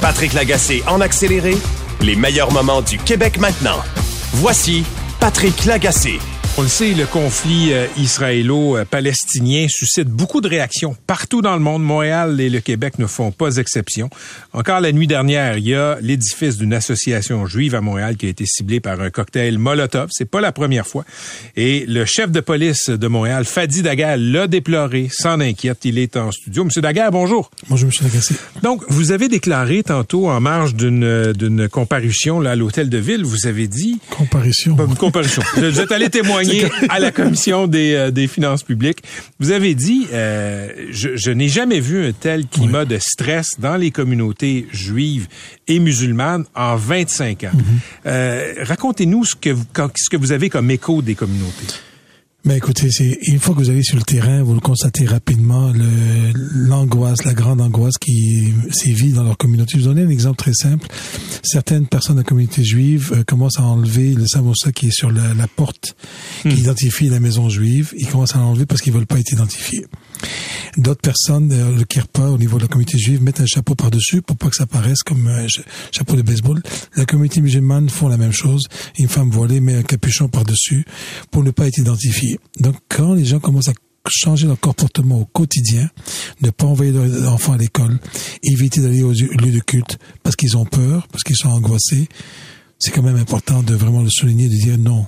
Patrick 0.00 0.34
Lagacé 0.34 0.82
en 0.86 1.00
accéléré, 1.00 1.56
les 2.00 2.16
meilleurs 2.16 2.52
moments 2.52 2.82
du 2.82 2.98
Québec 2.98 3.38
maintenant. 3.38 3.82
Voici 4.34 4.84
Patrick 5.20 5.64
Lagacé. 5.64 6.18
On 6.56 6.62
le 6.62 6.68
sait, 6.68 6.94
le 6.94 7.04
conflit 7.04 7.72
euh, 7.72 7.88
israélo-palestinien 7.96 9.66
suscite 9.68 10.06
beaucoup 10.06 10.40
de 10.40 10.48
réactions 10.48 10.94
partout 11.08 11.42
dans 11.42 11.54
le 11.54 11.60
monde. 11.60 11.82
Montréal 11.82 12.40
et 12.40 12.48
le 12.48 12.60
Québec 12.60 13.00
ne 13.00 13.08
font 13.08 13.32
pas 13.32 13.56
exception. 13.56 14.08
Encore 14.52 14.80
la 14.80 14.92
nuit 14.92 15.08
dernière, 15.08 15.58
il 15.58 15.66
y 15.66 15.74
a 15.74 15.98
l'édifice 16.00 16.56
d'une 16.56 16.72
association 16.72 17.44
juive 17.46 17.74
à 17.74 17.80
Montréal 17.80 18.16
qui 18.16 18.26
a 18.26 18.28
été 18.28 18.46
ciblé 18.46 18.78
par 18.78 19.00
un 19.00 19.10
cocktail 19.10 19.58
Molotov. 19.58 20.10
C'est 20.12 20.30
pas 20.30 20.40
la 20.40 20.52
première 20.52 20.86
fois. 20.86 21.04
Et 21.56 21.86
le 21.88 22.04
chef 22.04 22.30
de 22.30 22.38
police 22.38 22.88
de 22.88 23.08
Montréal, 23.08 23.44
Fadi 23.44 23.82
Daguerre, 23.82 24.16
l'a 24.16 24.46
déploré. 24.46 25.08
S'en 25.10 25.40
inquiète, 25.40 25.84
il 25.84 25.98
est 25.98 26.16
en 26.16 26.30
studio. 26.30 26.62
Monsieur 26.62 26.82
Daguerre, 26.82 27.10
bonjour. 27.10 27.50
Bonjour, 27.68 27.88
Monsieur 27.88 28.04
Lagacé. 28.04 28.36
Donc, 28.62 28.84
vous 28.86 29.10
avez 29.10 29.26
déclaré 29.26 29.82
tantôt 29.82 30.28
en 30.28 30.40
marge 30.40 30.76
d'une 30.76 31.32
d'une 31.32 31.68
comparution 31.68 32.38
là, 32.38 32.52
à 32.52 32.54
l'hôtel 32.54 32.88
de 32.90 32.98
ville, 32.98 33.24
vous 33.24 33.48
avez 33.48 33.66
dit... 33.66 33.98
Comparution. 34.10 34.76
Une 34.78 34.94
comparution. 34.94 35.42
vous 35.56 35.80
êtes 35.80 35.90
allé 35.90 36.10
témoigner 36.10 36.43
à 36.88 36.98
la 36.98 37.10
commission 37.10 37.66
des, 37.66 37.94
euh, 37.94 38.10
des 38.10 38.26
finances 38.26 38.62
publiques. 38.62 38.98
Vous 39.38 39.50
avez 39.50 39.74
dit, 39.74 40.06
euh, 40.12 40.68
je, 40.90 41.16
je 41.16 41.30
n'ai 41.30 41.48
jamais 41.48 41.80
vu 41.80 42.06
un 42.06 42.12
tel 42.12 42.46
climat 42.46 42.84
de 42.84 42.98
stress 42.98 43.58
dans 43.58 43.76
les 43.76 43.90
communautés 43.90 44.66
juives 44.72 45.26
et 45.68 45.78
musulmanes 45.78 46.44
en 46.54 46.76
25 46.76 47.44
ans. 47.44 47.46
Mm-hmm. 47.54 47.60
euh, 48.06 48.54
Racontez-nous 48.62 49.24
ce 49.24 49.34
que, 49.34 49.50
vous, 49.50 49.64
ce 49.96 50.10
que 50.10 50.16
vous 50.16 50.32
avez 50.32 50.48
comme 50.50 50.70
écho 50.70 51.02
des 51.02 51.14
communautés. 51.14 51.66
Mais 52.46 52.58
écoutez, 52.58 52.90
c'est 52.90 53.18
une 53.22 53.38
fois 53.38 53.54
que 53.54 53.60
vous 53.60 53.70
allez 53.70 53.82
sur 53.82 53.96
le 53.96 54.02
terrain, 54.02 54.42
vous 54.42 54.52
le 54.52 54.60
constatez 54.60 55.06
rapidement, 55.06 55.72
l'angoisse, 56.34 57.24
la 57.24 57.32
grande 57.32 57.62
angoisse 57.62 57.96
qui 57.96 58.52
sévit 58.70 59.12
dans 59.12 59.22
leur 59.22 59.38
communauté. 59.38 59.72
Je 59.72 59.76
vais 59.78 59.82
vous 59.84 59.94
donner 59.94 60.06
un 60.06 60.10
exemple 60.10 60.36
très 60.36 60.52
simple. 60.52 60.86
Certaines 61.42 61.86
personnes 61.86 62.16
de 62.16 62.20
la 62.20 62.24
communauté 62.24 62.62
juive 62.62 63.12
euh, 63.14 63.24
commencent 63.24 63.58
à 63.58 63.62
enlever 63.62 64.12
le 64.12 64.26
samosa 64.26 64.72
qui 64.72 64.88
est 64.88 64.94
sur 64.94 65.10
la, 65.10 65.32
la 65.32 65.48
porte, 65.48 65.96
qui 66.42 66.48
hmm. 66.48 66.58
identifie 66.58 67.08
la 67.08 67.18
maison 67.18 67.48
juive. 67.48 67.94
Ils 67.96 68.08
commencent 68.08 68.36
à 68.36 68.40
l'enlever 68.40 68.66
parce 68.66 68.82
qu'ils 68.82 68.92
veulent 68.92 69.06
pas 69.06 69.18
être 69.18 69.32
identifiés. 69.32 69.86
D'autres 70.76 71.00
personnes 71.00 71.52
euh, 71.52 71.76
le 71.76 71.84
pas 72.12 72.30
au 72.30 72.38
niveau 72.38 72.56
de 72.58 72.62
la 72.62 72.68
communauté 72.68 72.98
juive 72.98 73.22
mettent 73.22 73.40
un 73.40 73.46
chapeau 73.46 73.74
par-dessus 73.74 74.22
pour 74.22 74.36
pas 74.36 74.48
que 74.48 74.56
ça 74.56 74.66
paraisse 74.66 75.02
comme 75.02 75.26
un 75.28 75.46
chapeau 75.92 76.16
de 76.16 76.22
baseball. 76.22 76.62
La 76.96 77.04
communauté 77.06 77.40
musulmane 77.40 77.88
font 77.88 78.08
la 78.08 78.16
même 78.16 78.32
chose. 78.32 78.66
Une 78.98 79.08
femme 79.08 79.30
voilée 79.30 79.60
met 79.60 79.74
un 79.74 79.82
capuchon 79.82 80.28
par-dessus 80.28 80.84
pour 81.30 81.44
ne 81.44 81.50
pas 81.50 81.66
être 81.66 81.78
identifiée. 81.78 82.38
Donc 82.58 82.76
quand 82.88 83.14
les 83.14 83.24
gens 83.24 83.40
commencent 83.40 83.68
à 83.68 83.74
changer 84.08 84.46
leur 84.46 84.60
comportement 84.60 85.20
au 85.20 85.24
quotidien, 85.24 85.88
ne 86.42 86.50
pas 86.50 86.66
envoyer 86.66 86.92
leurs 86.92 87.32
enfants 87.32 87.52
à 87.52 87.56
l'école, 87.56 87.98
éviter 88.42 88.80
d'aller 88.80 89.02
aux 89.02 89.12
lieux 89.12 89.52
de 89.52 89.60
culte 89.60 89.98
parce 90.22 90.36
qu'ils 90.36 90.56
ont 90.56 90.66
peur, 90.66 91.06
parce 91.08 91.22
qu'ils 91.22 91.36
sont 91.36 91.48
angoissés, 91.48 92.08
c'est 92.78 92.90
quand 92.90 93.02
même 93.02 93.16
important 93.16 93.62
de 93.62 93.74
vraiment 93.74 94.02
le 94.02 94.10
souligner, 94.10 94.48
de 94.48 94.56
dire 94.56 94.78
non, 94.78 95.06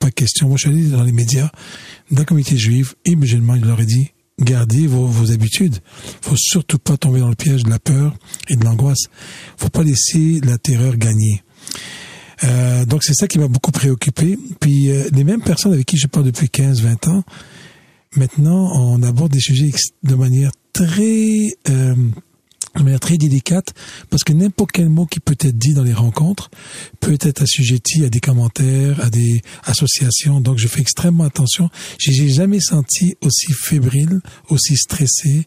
pas 0.00 0.10
question. 0.10 0.48
Moi, 0.48 0.56
je 0.56 0.68
suis 0.68 0.76
allé 0.76 0.88
dans 0.88 1.04
les 1.04 1.12
médias, 1.12 1.50
dans 2.10 2.20
la 2.20 2.24
communauté 2.24 2.56
juive 2.56 2.94
et 3.04 3.14
musulmane, 3.14 3.60
je 3.60 3.66
leur 3.66 3.80
ai 3.80 3.86
dit, 3.86 4.10
gardez 4.40 4.86
vos, 4.86 5.06
vos 5.06 5.32
habitudes. 5.32 5.78
Faut 6.20 6.36
surtout 6.36 6.78
pas 6.78 6.96
tomber 6.96 7.20
dans 7.20 7.28
le 7.28 7.34
piège 7.34 7.64
de 7.64 7.70
la 7.70 7.78
peur 7.78 8.14
et 8.48 8.56
de 8.56 8.64
l'angoisse. 8.64 9.04
Faut 9.56 9.68
pas 9.68 9.82
laisser 9.82 10.40
la 10.44 10.58
terreur 10.58 10.96
gagner. 10.96 11.42
Euh, 12.44 12.84
donc 12.84 13.02
c'est 13.02 13.14
ça 13.14 13.28
qui 13.28 13.38
m'a 13.38 13.48
beaucoup 13.48 13.72
préoccupé. 13.72 14.38
Puis 14.60 14.90
euh, 14.90 15.08
les 15.12 15.24
mêmes 15.24 15.42
personnes 15.42 15.72
avec 15.72 15.86
qui 15.86 15.96
je 15.96 16.06
parle 16.06 16.26
depuis 16.26 16.46
15-20 16.46 17.10
ans, 17.10 17.24
maintenant 18.16 18.70
on 18.74 19.02
aborde 19.02 19.32
des 19.32 19.40
sujets 19.40 19.72
de 20.02 20.14
manière 20.14 20.52
très 20.72 21.48
euh, 21.70 21.94
de 22.76 22.82
manière 22.82 23.00
très 23.00 23.16
délicate, 23.16 23.74
parce 24.10 24.24
que 24.24 24.32
n'importe 24.32 24.72
quel 24.72 24.88
mot 24.88 25.06
qui 25.06 25.20
peut 25.20 25.36
être 25.40 25.56
dit 25.56 25.74
dans 25.74 25.82
les 25.82 25.92
rencontres 25.92 26.50
peut 27.00 27.18
être 27.20 27.42
assujetti 27.42 28.04
à 28.04 28.08
des 28.08 28.20
commentaires, 28.20 29.00
à 29.04 29.10
des 29.10 29.42
associations. 29.64 30.40
Donc, 30.40 30.58
je 30.58 30.68
fais 30.68 30.80
extrêmement 30.80 31.24
attention. 31.24 31.70
J'ai 31.98 32.28
jamais 32.28 32.60
senti 32.60 33.16
aussi 33.20 33.52
fébrile, 33.52 34.20
aussi 34.48 34.76
stressé, 34.76 35.46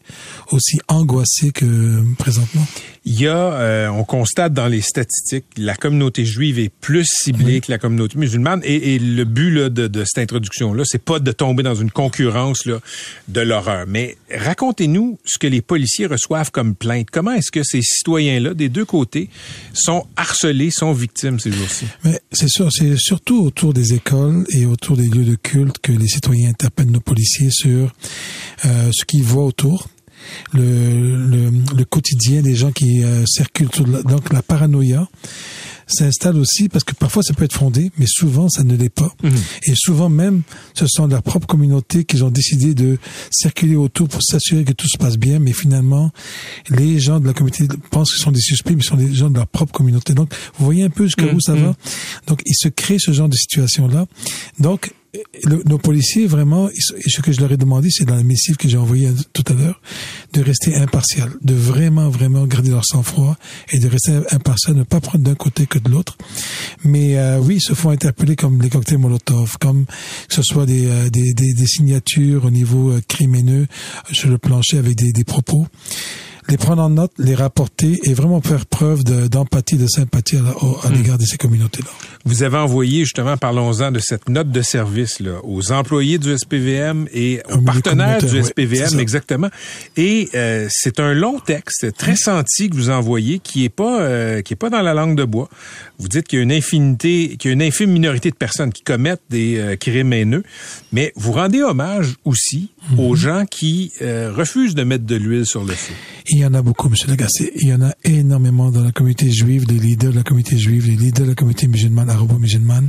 aussi 0.50 0.78
angoissé 0.88 1.52
que 1.52 2.02
présentement. 2.18 2.66
Il 3.06 3.18
y 3.18 3.26
a, 3.26 3.34
euh, 3.34 3.88
on 3.88 4.04
constate 4.04 4.52
dans 4.52 4.66
les 4.66 4.82
statistiques, 4.82 5.46
la 5.56 5.74
communauté 5.74 6.26
juive 6.26 6.58
est 6.58 6.68
plus 6.68 7.06
ciblée 7.10 7.62
que 7.62 7.70
la 7.72 7.78
communauté 7.78 8.18
musulmane. 8.18 8.60
Et, 8.62 8.94
et 8.94 8.98
le 8.98 9.24
but 9.24 9.50
là, 9.50 9.68
de, 9.70 9.86
de, 9.86 10.04
cette 10.04 10.18
introduction-là, 10.18 10.82
c'est 10.84 11.02
pas 11.02 11.18
de 11.18 11.32
tomber 11.32 11.62
dans 11.62 11.74
une 11.74 11.90
concurrence 11.90 12.66
là, 12.66 12.78
de 13.28 13.40
l'horreur. 13.40 13.86
Mais 13.88 14.18
racontez-nous 14.30 15.18
ce 15.24 15.38
que 15.38 15.46
les 15.46 15.62
policiers 15.62 16.04
reçoivent 16.04 16.50
comme 16.50 16.74
plainte. 16.74 17.08
Comment 17.10 17.32
est-ce 17.32 17.50
que 17.50 17.62
ces 17.62 17.80
citoyens-là, 17.80 18.52
des 18.52 18.68
deux 18.68 18.84
côtés, 18.84 19.30
sont 19.72 20.06
harcelés, 20.16 20.70
sont 20.70 20.92
victimes 20.92 21.40
ces 21.40 21.52
jours-ci? 21.52 21.86
Mais 22.04 22.20
c'est 22.32 22.50
sûr, 22.50 22.68
c'est 22.70 22.98
surtout 22.98 23.42
autour 23.42 23.72
des 23.72 23.94
écoles 23.94 24.44
et 24.50 24.66
autour 24.66 24.98
des 24.98 25.08
lieux 25.08 25.24
de 25.24 25.36
culte 25.36 25.78
que 25.78 25.92
les 25.92 26.08
citoyens 26.08 26.50
interpellent 26.50 26.90
nos 26.90 27.00
policiers 27.00 27.50
sur 27.50 27.94
euh, 28.66 28.90
ce 28.92 29.06
qu'ils 29.06 29.24
voient 29.24 29.46
autour 29.46 29.88
le, 30.52 31.26
le, 31.26 31.50
le, 31.76 31.84
quotidien 31.84 32.42
des 32.42 32.54
gens 32.54 32.72
qui 32.72 33.02
euh, 33.02 33.24
circulent. 33.26 33.68
donc 34.04 34.32
la 34.32 34.42
paranoïa 34.42 35.08
s'installe 35.86 36.36
aussi 36.36 36.68
parce 36.68 36.84
que 36.84 36.94
parfois 36.94 37.22
ça 37.22 37.34
peut 37.34 37.44
être 37.44 37.54
fondé, 37.54 37.90
mais 37.98 38.06
souvent 38.08 38.48
ça 38.48 38.62
ne 38.62 38.76
l'est 38.76 38.90
pas. 38.90 39.12
Mhm. 39.22 39.32
Et 39.66 39.72
souvent 39.74 40.08
même, 40.08 40.42
ce 40.74 40.86
sont 40.86 41.06
leur 41.06 41.22
propre 41.22 41.46
communauté 41.46 42.04
qui 42.04 42.22
ont 42.22 42.30
décidé 42.30 42.74
de 42.74 42.98
circuler 43.30 43.76
autour 43.76 44.08
pour 44.08 44.22
s'assurer 44.22 44.64
que 44.64 44.72
tout 44.72 44.88
se 44.88 44.98
passe 44.98 45.18
bien, 45.18 45.38
mais 45.38 45.52
finalement, 45.52 46.10
les 46.70 46.98
gens 46.98 47.20
de 47.20 47.26
la 47.26 47.32
communauté 47.32 47.66
pensent 47.90 48.10
ce 48.10 48.22
sont 48.22 48.32
des 48.32 48.40
suspects, 48.40 48.74
mais 48.74 48.82
ce 48.82 48.88
sont 48.88 48.96
des 48.96 49.14
gens 49.14 49.30
de 49.30 49.36
leur 49.36 49.46
propre 49.46 49.72
communauté. 49.72 50.14
Donc, 50.14 50.32
vous 50.58 50.64
voyez 50.64 50.84
un 50.84 50.90
peu 50.90 51.04
jusqu'à 51.04 51.26
où 51.26 51.40
ça 51.40 51.54
mhm. 51.54 51.64
va. 51.64 51.76
Donc, 52.26 52.42
il 52.46 52.54
se 52.54 52.68
crée 52.68 52.98
ce 52.98 53.12
genre 53.12 53.28
de 53.28 53.36
situation-là. 53.36 54.06
Donc, 54.58 54.92
nos 55.66 55.78
policiers, 55.78 56.26
vraiment, 56.26 56.68
ce 56.74 57.20
que 57.20 57.32
je 57.32 57.40
leur 57.40 57.50
ai 57.50 57.56
demandé, 57.56 57.88
c'est 57.90 58.04
dans 58.04 58.14
la 58.14 58.22
missive 58.22 58.56
que 58.56 58.68
j'ai 58.68 58.76
envoyée 58.76 59.08
tout 59.32 59.44
à 59.48 59.54
l'heure, 59.54 59.80
de 60.32 60.42
rester 60.42 60.76
impartial, 60.76 61.30
de 61.42 61.54
vraiment, 61.54 62.08
vraiment 62.08 62.46
garder 62.46 62.70
leur 62.70 62.84
sang-froid 62.84 63.36
et 63.72 63.78
de 63.78 63.88
rester 63.88 64.20
impartial, 64.30 64.76
ne 64.76 64.84
pas 64.84 65.00
prendre 65.00 65.24
d'un 65.24 65.34
côté 65.34 65.66
que 65.66 65.78
de 65.78 65.90
l'autre. 65.90 66.16
Mais 66.84 67.18
euh, 67.18 67.38
oui, 67.40 67.56
ils 67.56 67.62
se 67.62 67.74
font 67.74 67.90
interpeller 67.90 68.36
comme 68.36 68.62
les 68.62 68.70
cocktails 68.70 68.98
Molotov, 68.98 69.58
comme 69.58 69.86
que 69.86 70.34
ce 70.34 70.42
soit 70.42 70.66
des, 70.66 70.86
euh, 70.86 71.10
des, 71.10 71.32
des, 71.34 71.54
des 71.54 71.66
signatures 71.66 72.44
au 72.44 72.50
niveau 72.50 72.92
euh, 72.92 73.00
crimineux 73.08 73.66
sur 74.12 74.28
le 74.28 74.38
plancher 74.38 74.78
avec 74.78 74.96
des, 74.96 75.12
des 75.12 75.24
propos 75.24 75.66
les 76.48 76.56
prendre 76.56 76.82
en 76.82 76.90
note, 76.90 77.12
les 77.18 77.34
rapporter 77.34 77.98
et 78.04 78.14
vraiment 78.14 78.40
faire 78.40 78.66
preuve 78.66 79.04
de- 79.04 79.28
d'empathie, 79.28 79.76
de, 79.76 79.86
sympathie 79.86 80.36
à, 80.36 80.86
à 80.86 80.90
l'égard 80.90 81.18
de 81.18 81.24
ces 81.24 81.36
communautés-là. 81.36 81.90
Vous 82.24 82.42
avez 82.42 82.58
envoyé, 82.58 83.00
justement, 83.00 83.36
parlons-en 83.36 83.90
de 83.92 83.98
cette 83.98 84.28
note 84.28 84.50
de 84.50 84.62
service 84.62 85.20
là, 85.20 85.38
aux 85.44 85.72
employés 85.72 86.18
du 86.18 86.36
SPVM 86.36 87.06
et 87.12 87.40
aux 87.50 87.60
partenaires 87.60 88.18
du 88.18 88.40
oui, 88.40 88.44
SPVM, 88.44 88.98
exactement. 89.00 89.48
Et 89.96 90.28
euh, 90.34 90.66
c'est 90.70 91.00
un 91.00 91.14
long 91.14 91.38
texte 91.38 91.94
très 91.96 92.16
senti 92.16 92.68
que 92.70 92.74
vous 92.74 92.90
envoyez, 92.90 93.38
qui 93.38 93.64
est 93.64 93.68
pas 93.68 94.00
euh, 94.00 94.42
qui 94.42 94.54
est 94.54 94.56
pas 94.56 94.70
dans 94.70 94.82
la 94.82 94.94
langue 94.94 95.16
de 95.16 95.24
bois. 95.24 95.48
Vous 95.98 96.08
dites 96.08 96.26
qu'il 96.26 96.38
y 96.38 96.40
a 96.40 96.42
une 96.42 96.52
infinité, 96.52 97.36
qu'il 97.38 97.50
y 97.50 97.52
a 97.52 97.54
une 97.54 97.62
infime 97.62 97.90
minorité 97.90 98.30
de 98.30 98.36
personnes 98.36 98.72
qui 98.72 98.82
commettent 98.82 99.22
des 99.30 99.58
euh, 99.58 99.76
crimes 99.76 100.12
haineux, 100.12 100.42
mais 100.92 101.12
vous 101.16 101.32
rendez 101.32 101.62
hommage 101.62 102.14
aussi 102.24 102.70
Aux 102.96 103.14
gens 103.14 103.44
qui 103.44 103.92
euh, 104.00 104.32
refusent 104.34 104.74
de 104.74 104.82
mettre 104.84 105.04
de 105.04 105.14
l'huile 105.14 105.46
sur 105.46 105.64
le 105.64 105.74
feu. 105.74 105.92
Il 106.28 106.38
y 106.38 106.46
en 106.46 106.54
a 106.54 106.62
beaucoup, 106.62 106.88
Monsieur 106.88 107.08
Lagacé. 107.08 107.52
Il 107.56 107.68
y 107.68 107.74
en 107.74 107.82
a 107.82 107.92
énormément 108.04 108.70
dans 108.70 108.82
la 108.82 108.90
communauté 108.90 109.30
juive, 109.30 109.66
les 109.68 109.78
leaders 109.78 110.12
de 110.12 110.16
la 110.16 110.22
communauté 110.22 110.58
juive, 110.58 110.86
les 110.86 110.96
leaders 110.96 111.26
de 111.26 111.30
la 111.30 111.34
communauté 111.34 111.68
musulmane, 111.68 112.08
arabo-musulmane. 112.08 112.88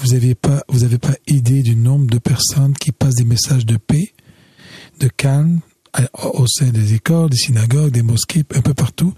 Vous 0.00 0.14
avez 0.14 0.34
pas, 0.34 0.62
vous 0.68 0.84
avez 0.84 0.98
pas 0.98 1.14
idée 1.26 1.62
du 1.62 1.74
nombre 1.74 2.06
de 2.06 2.18
personnes 2.18 2.74
qui 2.74 2.92
passent 2.92 3.14
des 3.14 3.24
messages 3.24 3.66
de 3.66 3.76
paix, 3.76 4.12
de 5.00 5.08
calme, 5.08 5.60
au 6.14 6.46
sein 6.46 6.70
des 6.70 6.94
écoles, 6.94 7.30
des 7.30 7.36
synagogues, 7.36 7.92
des 7.92 8.02
mosquées, 8.02 8.42
un 8.54 8.60
peu 8.60 8.74
partout. 8.74 9.14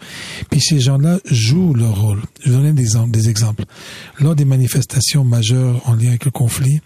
Puis 0.51 0.61
ces 0.61 0.81
gens-là 0.81 1.19
jouent 1.25 1.75
leur 1.75 2.01
rôle. 2.01 2.23
Je 2.45 2.51
des 2.51 2.83
exemples. 2.83 3.11
Des 3.11 3.29
exemples. 3.29 3.65
Lors 4.21 4.35
des 4.35 4.45
manifestations 4.45 5.25
majeures 5.25 5.81
en 5.89 5.95
lien 5.95 6.09
avec 6.09 6.25
le 6.25 6.31
conflit, 6.31 6.81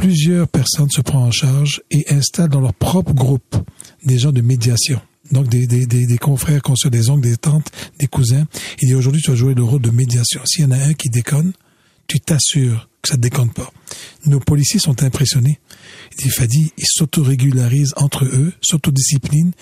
plusieurs 0.00 0.48
personnes 0.48 0.88
se 0.88 1.02
prennent 1.02 1.20
en 1.20 1.30
charge 1.30 1.82
et 1.90 2.06
installent 2.08 2.48
dans 2.48 2.62
leur 2.62 2.72
propre 2.72 3.12
groupe 3.12 3.54
des 4.02 4.18
gens 4.18 4.32
de 4.32 4.40
médiation. 4.40 4.98
Donc 5.30 5.48
des, 5.48 5.66
des, 5.66 5.84
des, 5.84 6.06
des 6.06 6.18
confrères, 6.18 6.62
consoeurs, 6.62 6.90
des 6.90 7.10
oncles, 7.10 7.28
des 7.28 7.36
tantes, 7.36 7.70
des 7.98 8.06
cousins. 8.06 8.46
Il 8.80 8.88
dit 8.88 8.94
aujourd'hui 8.94 9.20
tu 9.20 9.30
vas 9.30 9.36
jouer 9.36 9.52
le 9.52 9.62
rôle 9.62 9.82
de 9.82 9.90
médiation. 9.90 10.40
S'il 10.46 10.64
y 10.64 10.66
en 10.66 10.70
a 10.70 10.78
un 10.78 10.94
qui 10.94 11.10
déconne, 11.10 11.52
tu 12.06 12.18
t'assures 12.18 12.88
que 13.02 13.10
ça 13.10 13.16
ne 13.16 13.20
déconne 13.20 13.50
pas. 13.50 13.70
Nos 14.24 14.40
policiers 14.40 14.80
sont 14.80 15.02
impressionnés. 15.02 15.60
Il 16.12 16.24
dit 16.24 16.30
Fadi, 16.30 16.72
ils 16.78 16.86
s'autorégularisent 16.86 17.92
entre 17.96 18.24
eux, 18.24 18.54
s'autodisciplinent 18.62 19.52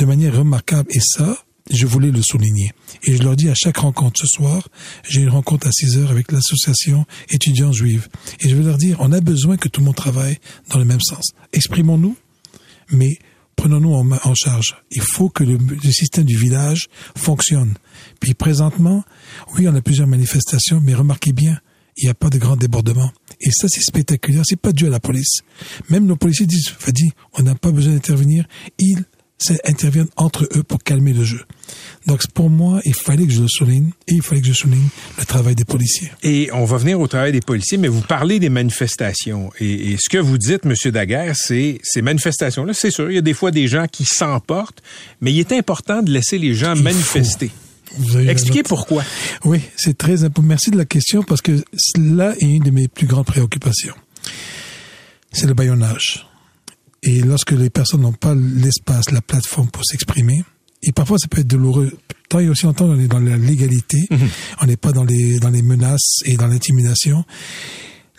de 0.00 0.04
manière 0.04 0.36
remarquable. 0.36 0.88
Et 0.90 1.00
ça, 1.00 1.38
je 1.70 1.86
voulais 1.86 2.10
le 2.10 2.22
souligner. 2.22 2.72
Et 3.04 3.16
je 3.16 3.22
leur 3.22 3.36
dis 3.36 3.48
à 3.48 3.54
chaque 3.54 3.78
rencontre 3.78 4.20
ce 4.20 4.26
soir, 4.26 4.68
j'ai 5.08 5.22
une 5.22 5.28
rencontre 5.28 5.66
à 5.66 5.72
6 5.72 5.98
heures 5.98 6.10
avec 6.10 6.32
l'association 6.32 7.06
étudiante 7.30 7.74
juive. 7.74 8.08
Et 8.40 8.48
je 8.48 8.56
veux 8.56 8.64
leur 8.64 8.78
dire, 8.78 8.96
on 9.00 9.12
a 9.12 9.20
besoin 9.20 9.56
que 9.56 9.68
tout 9.68 9.80
le 9.80 9.86
monde 9.86 9.96
travaille 9.96 10.38
dans 10.70 10.78
le 10.78 10.84
même 10.84 11.00
sens. 11.00 11.32
Exprimons-nous, 11.52 12.16
mais 12.90 13.18
prenons-nous 13.56 13.94
en, 13.94 14.34
charge. 14.34 14.76
Il 14.90 15.02
faut 15.02 15.28
que 15.28 15.42
le, 15.42 15.58
système 15.90 16.24
du 16.24 16.36
village 16.36 16.86
fonctionne. 17.16 17.74
Puis 18.20 18.34
présentement, 18.34 19.04
oui, 19.54 19.66
on 19.68 19.74
a 19.74 19.80
plusieurs 19.80 20.06
manifestations, 20.06 20.80
mais 20.80 20.94
remarquez 20.94 21.32
bien, 21.32 21.58
il 21.96 22.04
n'y 22.04 22.10
a 22.10 22.14
pas 22.14 22.30
de 22.30 22.38
grand 22.38 22.56
débordement. 22.56 23.10
Et 23.40 23.50
ça, 23.50 23.68
c'est 23.68 23.80
spectaculaire. 23.80 24.42
C'est 24.46 24.60
pas 24.60 24.72
dû 24.72 24.86
à 24.86 24.90
la 24.90 25.00
police. 25.00 25.40
Même 25.88 26.06
nos 26.06 26.16
policiers 26.16 26.46
disent, 26.46 26.72
on 27.34 27.42
n'a 27.42 27.54
pas 27.54 27.72
besoin 27.72 27.94
d'intervenir. 27.94 28.46
Ils 28.78 29.04
interviennent 29.64 30.08
entre 30.16 30.48
eux 30.56 30.62
pour 30.62 30.82
calmer 30.82 31.12
le 31.12 31.24
jeu. 31.24 31.40
Donc, 32.06 32.26
pour 32.28 32.48
moi, 32.48 32.80
il 32.84 32.94
fallait 32.94 33.26
que 33.26 33.32
je 33.32 33.42
le 33.42 33.48
souligne 33.48 33.90
et 34.08 34.14
il 34.14 34.22
fallait 34.22 34.40
que 34.40 34.46
je 34.46 34.52
souligne 34.52 34.88
le 35.18 35.24
travail 35.24 35.54
des 35.54 35.64
policiers. 35.64 36.10
Et 36.22 36.48
on 36.52 36.64
va 36.64 36.76
venir 36.78 37.00
au 37.00 37.06
travail 37.06 37.32
des 37.32 37.40
policiers, 37.40 37.78
mais 37.78 37.88
vous 37.88 38.00
parlez 38.00 38.38
des 38.38 38.48
manifestations. 38.48 39.50
Et, 39.60 39.92
et 39.92 39.96
ce 39.98 40.08
que 40.08 40.18
vous 40.18 40.38
dites, 40.38 40.64
Monsieur 40.64 40.92
Daguerre, 40.92 41.34
c'est 41.36 41.80
ces 41.82 42.02
manifestations-là, 42.02 42.72
c'est 42.74 42.90
sûr, 42.90 43.10
il 43.10 43.14
y 43.14 43.18
a 43.18 43.22
des 43.22 43.34
fois 43.34 43.50
des 43.50 43.66
gens 43.66 43.86
qui 43.90 44.04
s'emportent, 44.04 44.82
mais 45.20 45.32
il 45.32 45.40
est 45.40 45.52
important 45.52 46.02
de 46.02 46.10
laisser 46.10 46.38
les 46.38 46.54
gens 46.54 46.74
Il 46.76 46.82
manifester. 46.82 47.50
Expliquez 48.28 48.62
pourquoi. 48.62 49.04
Oui, 49.44 49.60
c'est 49.76 49.96
très 49.96 50.24
important. 50.24 50.48
Merci 50.48 50.70
de 50.70 50.76
la 50.76 50.84
question 50.84 51.22
parce 51.22 51.40
que 51.40 51.62
cela 51.76 52.34
est 52.38 52.46
une 52.46 52.62
de 52.62 52.70
mes 52.70 52.88
plus 52.88 53.06
grandes 53.06 53.26
préoccupations. 53.26 53.94
C'est 55.32 55.46
le 55.46 55.54
baillonnage. 55.54 56.26
Et 57.02 57.20
lorsque 57.20 57.52
les 57.52 57.70
personnes 57.70 58.02
n'ont 58.02 58.12
pas 58.12 58.34
l'espace, 58.34 59.10
la 59.10 59.20
plateforme 59.20 59.68
pour 59.68 59.84
s'exprimer, 59.84 60.42
et 60.82 60.92
parfois 60.92 61.18
ça 61.18 61.28
peut 61.28 61.40
être 61.40 61.46
douloureux. 61.46 61.92
Tant 62.28 62.40
et 62.40 62.48
aussi 62.48 62.64
longtemps 62.64 62.86
on 62.86 62.98
est 62.98 63.08
dans 63.08 63.20
la 63.20 63.36
légalité, 63.36 64.08
on 64.60 64.66
n'est 64.66 64.76
pas 64.76 64.92
dans 64.92 65.04
les, 65.04 65.38
dans 65.38 65.50
les 65.50 65.62
menaces 65.62 66.18
et 66.24 66.36
dans 66.36 66.46
l'intimidation. 66.46 67.24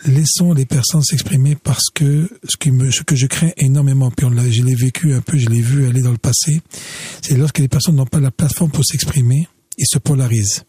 Laissons 0.06 0.52
les 0.52 0.64
personnes 0.64 1.02
s'exprimer 1.02 1.56
parce 1.56 1.90
que 1.92 2.30
ce, 2.44 2.56
qui 2.56 2.70
me, 2.70 2.90
ce 2.90 3.02
que 3.02 3.16
je 3.16 3.26
crains 3.26 3.50
énormément, 3.56 4.12
puis 4.12 4.26
on 4.26 4.30
l'a, 4.30 4.48
je 4.48 4.62
l'ai 4.62 4.76
vécu 4.76 5.12
un 5.12 5.20
peu, 5.20 5.36
je 5.36 5.48
l'ai 5.48 5.60
vu 5.60 5.88
aller 5.88 6.02
dans 6.02 6.12
le 6.12 6.18
passé, 6.18 6.60
c'est 7.20 7.36
lorsque 7.36 7.58
les 7.58 7.68
personnes 7.68 7.96
n'ont 7.96 8.06
pas 8.06 8.20
la 8.20 8.30
plateforme 8.30 8.70
pour 8.70 8.84
s'exprimer, 8.84 9.48
ils 9.76 9.88
se 9.90 9.98
polarisent. 9.98 10.64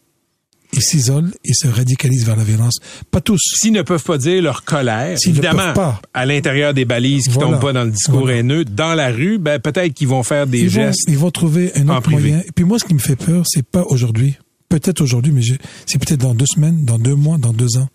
Ils 0.72 0.82
s'isolent, 0.82 1.32
ils 1.44 1.54
se 1.54 1.66
radicalisent 1.66 2.24
vers 2.24 2.36
la 2.36 2.44
violence. 2.44 2.78
Pas 3.10 3.20
tous. 3.20 3.40
S'ils 3.60 3.72
ne 3.72 3.82
peuvent 3.82 4.02
pas 4.02 4.18
dire 4.18 4.40
leur 4.42 4.62
colère, 4.64 5.18
évidemment, 5.26 5.72
pas. 5.72 6.00
à 6.14 6.26
l'intérieur 6.26 6.74
des 6.74 6.84
balises 6.84 7.24
qui 7.24 7.30
Voilà. 7.30 7.50
tombent 7.52 7.60
pas 7.60 7.72
dans 7.72 7.84
le 7.84 7.90
discours 7.90 8.20
Voilà. 8.20 8.38
haineux, 8.38 8.64
dans 8.64 8.94
la 8.94 9.10
rue, 9.10 9.38
ben, 9.38 9.58
peut-être 9.58 9.92
qu'ils 9.94 10.08
vont 10.08 10.22
faire 10.22 10.46
des 10.46 10.60
ils 10.60 10.68
vont, 10.68 10.82
gestes. 10.82 11.00
ils 11.08 11.18
vont 11.18 11.30
trouver 11.30 11.72
un 11.76 11.88
autre 11.88 12.10
moyen. 12.10 12.38
Et 12.46 12.52
puis 12.54 12.64
moi, 12.64 12.78
ce 12.78 12.84
qui 12.84 12.94
me 12.94 12.98
fait 13.00 13.16
peur, 13.16 13.42
c'est 13.48 13.66
pas 13.66 13.82
aujourd'hui. 13.88 14.36
Peut-être 14.70 15.00
aujourd'hui, 15.00 15.32
mais 15.32 15.42
c'est 15.84 15.98
peut-être 15.98 16.20
dans 16.20 16.32
deux 16.32 16.46
semaines, 16.46 16.84
dans 16.84 17.00
deux 17.00 17.16
mois, 17.16 17.38
dans 17.38 17.52
deux 17.52 17.76
ans. 17.76 17.88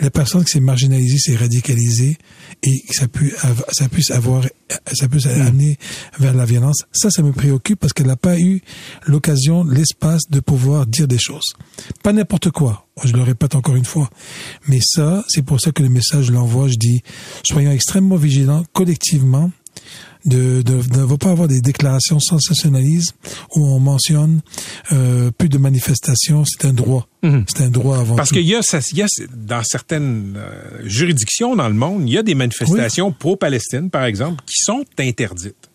La 0.00 0.08
personne 0.08 0.42
qui 0.42 0.52
s'est 0.52 0.60
marginalisée, 0.60 1.18
s'est 1.18 1.36
radicalisée 1.36 2.16
et 2.62 2.80
que 2.80 2.94
ça, 2.94 3.08
pu, 3.08 3.34
ça 3.70 3.90
puisse 3.90 4.10
avoir, 4.10 4.42
ça 4.90 5.06
puisse 5.06 5.26
amener 5.26 5.76
vers 6.18 6.32
la 6.32 6.46
violence. 6.46 6.84
Ça, 6.92 7.10
ça 7.10 7.22
me 7.22 7.32
préoccupe 7.32 7.78
parce 7.78 7.92
qu'elle 7.92 8.06
n'a 8.06 8.16
pas 8.16 8.40
eu 8.40 8.62
l'occasion, 9.06 9.64
l'espace 9.64 10.22
de 10.30 10.40
pouvoir 10.40 10.86
dire 10.86 11.06
des 11.06 11.18
choses. 11.18 11.52
Pas 12.02 12.14
n'importe 12.14 12.50
quoi. 12.50 12.86
Je 13.04 13.12
le 13.12 13.22
répète 13.22 13.54
encore 13.54 13.76
une 13.76 13.84
fois. 13.84 14.08
Mais 14.66 14.80
ça, 14.82 15.26
c'est 15.28 15.42
pour 15.42 15.60
ça 15.60 15.72
que 15.72 15.82
le 15.82 15.90
message, 15.90 16.30
l'envoie. 16.30 16.68
Je 16.68 16.76
dis, 16.76 17.02
soyons 17.42 17.70
extrêmement 17.70 18.16
vigilants, 18.16 18.64
collectivement, 18.72 19.50
de, 20.24 20.62
de, 20.62 20.82
de 20.82 21.00
ne 21.10 21.16
pas 21.16 21.30
avoir 21.30 21.48
des 21.48 21.60
déclarations 21.60 22.18
sensationnalistes 22.20 23.14
où 23.56 23.64
on 23.66 23.78
mentionne 23.80 24.40
euh, 24.92 25.30
plus 25.30 25.48
de 25.48 25.58
manifestations, 25.58 26.44
c'est 26.44 26.64
un 26.66 26.72
droit. 26.72 27.06
C'est 27.22 27.62
un 27.62 27.70
droit 27.70 27.98
avant 27.98 28.12
Mhm. 28.12 28.16
Parce 28.16 28.30
qu'il 28.30 28.42
y 28.46 28.54
a, 28.54 28.62
ça- 28.62 28.80
il 28.92 28.98
y 28.98 29.02
a 29.02 29.06
dans 29.34 29.62
certaines 29.64 30.34
euh, 30.36 30.80
juridictions 30.84 31.56
dans 31.56 31.68
le 31.68 31.74
monde, 31.74 32.02
il 32.08 32.12
y 32.12 32.18
a 32.18 32.22
des 32.22 32.34
manifestations 32.34 33.12
pro-Palestine, 33.12 33.90
par 33.90 34.04
exemple, 34.04 34.42
qui 34.46 34.56
sont 34.62 34.84
interdites. 34.98 35.70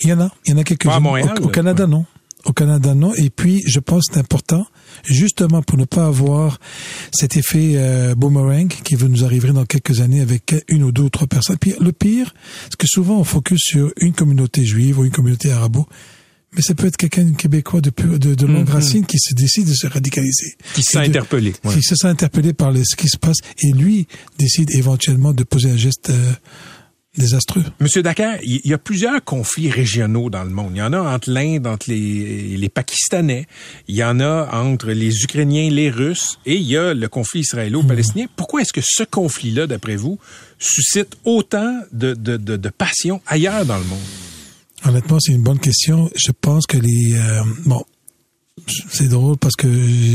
Il 0.00 0.08
y 0.08 0.12
en 0.12 0.20
a, 0.20 0.30
il 0.46 0.52
y 0.52 0.54
en 0.54 0.58
a 0.58 0.64
quelques-unes. 0.64 0.90
Au, 1.40 1.44
au. 1.44 1.48
Canada, 1.48 1.86
non. 1.86 2.06
Au 2.44 2.52
Canada, 2.52 2.94
non. 2.94 3.12
Et 3.14 3.30
puis, 3.30 3.62
je 3.66 3.80
pense 3.80 4.06
que 4.06 4.14
c'est 4.14 4.20
important, 4.20 4.64
justement 5.04 5.62
pour 5.62 5.78
ne 5.78 5.84
pas 5.84 6.06
avoir 6.06 6.58
cet 7.12 7.36
effet 7.36 7.72
euh, 7.76 8.14
boomerang 8.14 8.68
qui 8.68 8.94
va 8.94 9.08
nous 9.08 9.24
arriver 9.24 9.52
dans 9.52 9.64
quelques 9.64 10.00
années 10.00 10.20
avec 10.20 10.54
une 10.68 10.82
ou 10.82 10.92
deux 10.92 11.02
ou 11.02 11.10
trois 11.10 11.26
personnes. 11.26 11.58
Puis 11.58 11.74
le 11.80 11.92
pire, 11.92 12.34
c'est 12.64 12.76
que 12.76 12.86
souvent 12.88 13.18
on 13.20 13.24
focus 13.24 13.60
sur 13.62 13.92
une 14.00 14.12
communauté 14.12 14.64
juive 14.64 14.98
ou 14.98 15.04
une 15.04 15.10
communauté 15.10 15.50
arabo, 15.52 15.86
mais 16.54 16.62
ça 16.62 16.74
peut 16.74 16.86
être 16.86 16.96
quelqu'un 16.96 17.24
de 17.24 17.36
québécois 17.36 17.80
de, 17.82 17.90
de, 18.16 18.34
de 18.34 18.46
longue 18.46 18.68
racine 18.68 19.04
qui 19.04 19.18
se 19.18 19.34
décide 19.34 19.68
de 19.68 19.74
se 19.74 19.86
radicaliser. 19.86 20.56
Mhm. 20.58 20.74
Qui 20.74 20.82
se 20.82 20.92
sent 20.92 20.98
interpellé. 21.06 21.54
Ouais. 21.64 21.74
Qui 21.74 21.82
se 21.82 21.94
sent 21.94 22.06
interpellé 22.06 22.52
par 22.54 22.72
le- 22.72 22.82
ce 22.84 22.96
qui 22.96 23.08
se 23.08 23.18
passe 23.18 23.36
et 23.62 23.72
lui 23.72 24.06
décide 24.38 24.70
éventuellement 24.74 25.32
de 25.34 25.44
poser 25.44 25.70
un 25.70 25.76
geste 25.76 26.08
euh, 26.10 26.32
désastreux. 27.16 27.64
Monsieur 27.80 28.02
Dakar, 28.02 28.36
il 28.42 28.60
y 28.64 28.72
a 28.72 28.78
plusieurs 28.78 29.22
conflits 29.24 29.70
régionaux 29.70 30.30
dans 30.30 30.44
le 30.44 30.50
monde. 30.50 30.72
Il 30.74 30.78
y 30.78 30.82
en 30.82 30.92
a 30.92 31.00
entre 31.00 31.30
l'Inde, 31.30 31.66
entre 31.66 31.90
les, 31.90 32.56
les 32.56 32.68
Pakistanais, 32.68 33.46
il 33.88 33.96
y 33.96 34.04
en 34.04 34.20
a 34.20 34.48
entre 34.52 34.90
les 34.90 35.22
Ukrainiens, 35.22 35.70
les 35.70 35.90
Russes, 35.90 36.38
et 36.46 36.56
il 36.56 36.62
y 36.62 36.76
a 36.76 36.94
le 36.94 37.08
conflit 37.08 37.40
israélo-palestinien. 37.40 38.26
Pourquoi 38.36 38.62
est-ce 38.62 38.72
que 38.72 38.82
ce 38.84 39.04
conflit-là, 39.04 39.66
d'après 39.66 39.96
vous, 39.96 40.18
suscite 40.58 41.16
autant 41.24 41.80
de, 41.92 42.14
de, 42.14 42.36
de, 42.36 42.56
de 42.56 42.68
passion 42.68 43.20
ailleurs 43.26 43.64
dans 43.64 43.78
le 43.78 43.84
monde? 43.84 43.98
Honnêtement, 44.84 45.18
c'est 45.20 45.32
une 45.32 45.42
bonne 45.42 45.58
question. 45.58 46.10
Je 46.14 46.32
pense 46.38 46.66
que 46.66 46.76
les 46.76 47.14
euh, 47.14 47.42
bon, 47.64 47.84
c'est 48.66 49.08
drôle 49.08 49.36
parce 49.36 49.54
que 49.54 49.68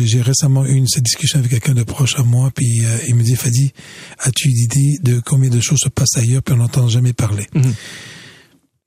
j'ai 0.05 0.21
récemment 0.21 0.65
eu 0.65 0.73
une 0.73 0.87
cette 0.87 1.03
discussion 1.03 1.39
avec 1.39 1.51
quelqu'un 1.51 1.73
de 1.73 1.83
proche 1.83 2.17
à 2.17 2.23
moi, 2.23 2.51
puis 2.53 2.83
euh, 2.83 2.97
il 3.07 3.15
me 3.15 3.23
dit 3.23 3.35
Fadi, 3.35 3.71
as-tu 4.19 4.49
une 4.49 4.57
idée 4.57 4.97
de 5.03 5.19
combien 5.19 5.49
de 5.49 5.59
choses 5.59 5.79
se 5.83 5.89
passent 5.89 6.17
ailleurs 6.17 6.41
puis 6.41 6.55
on 6.55 6.57
n'entend 6.57 6.87
jamais 6.87 7.13
parler? 7.13 7.47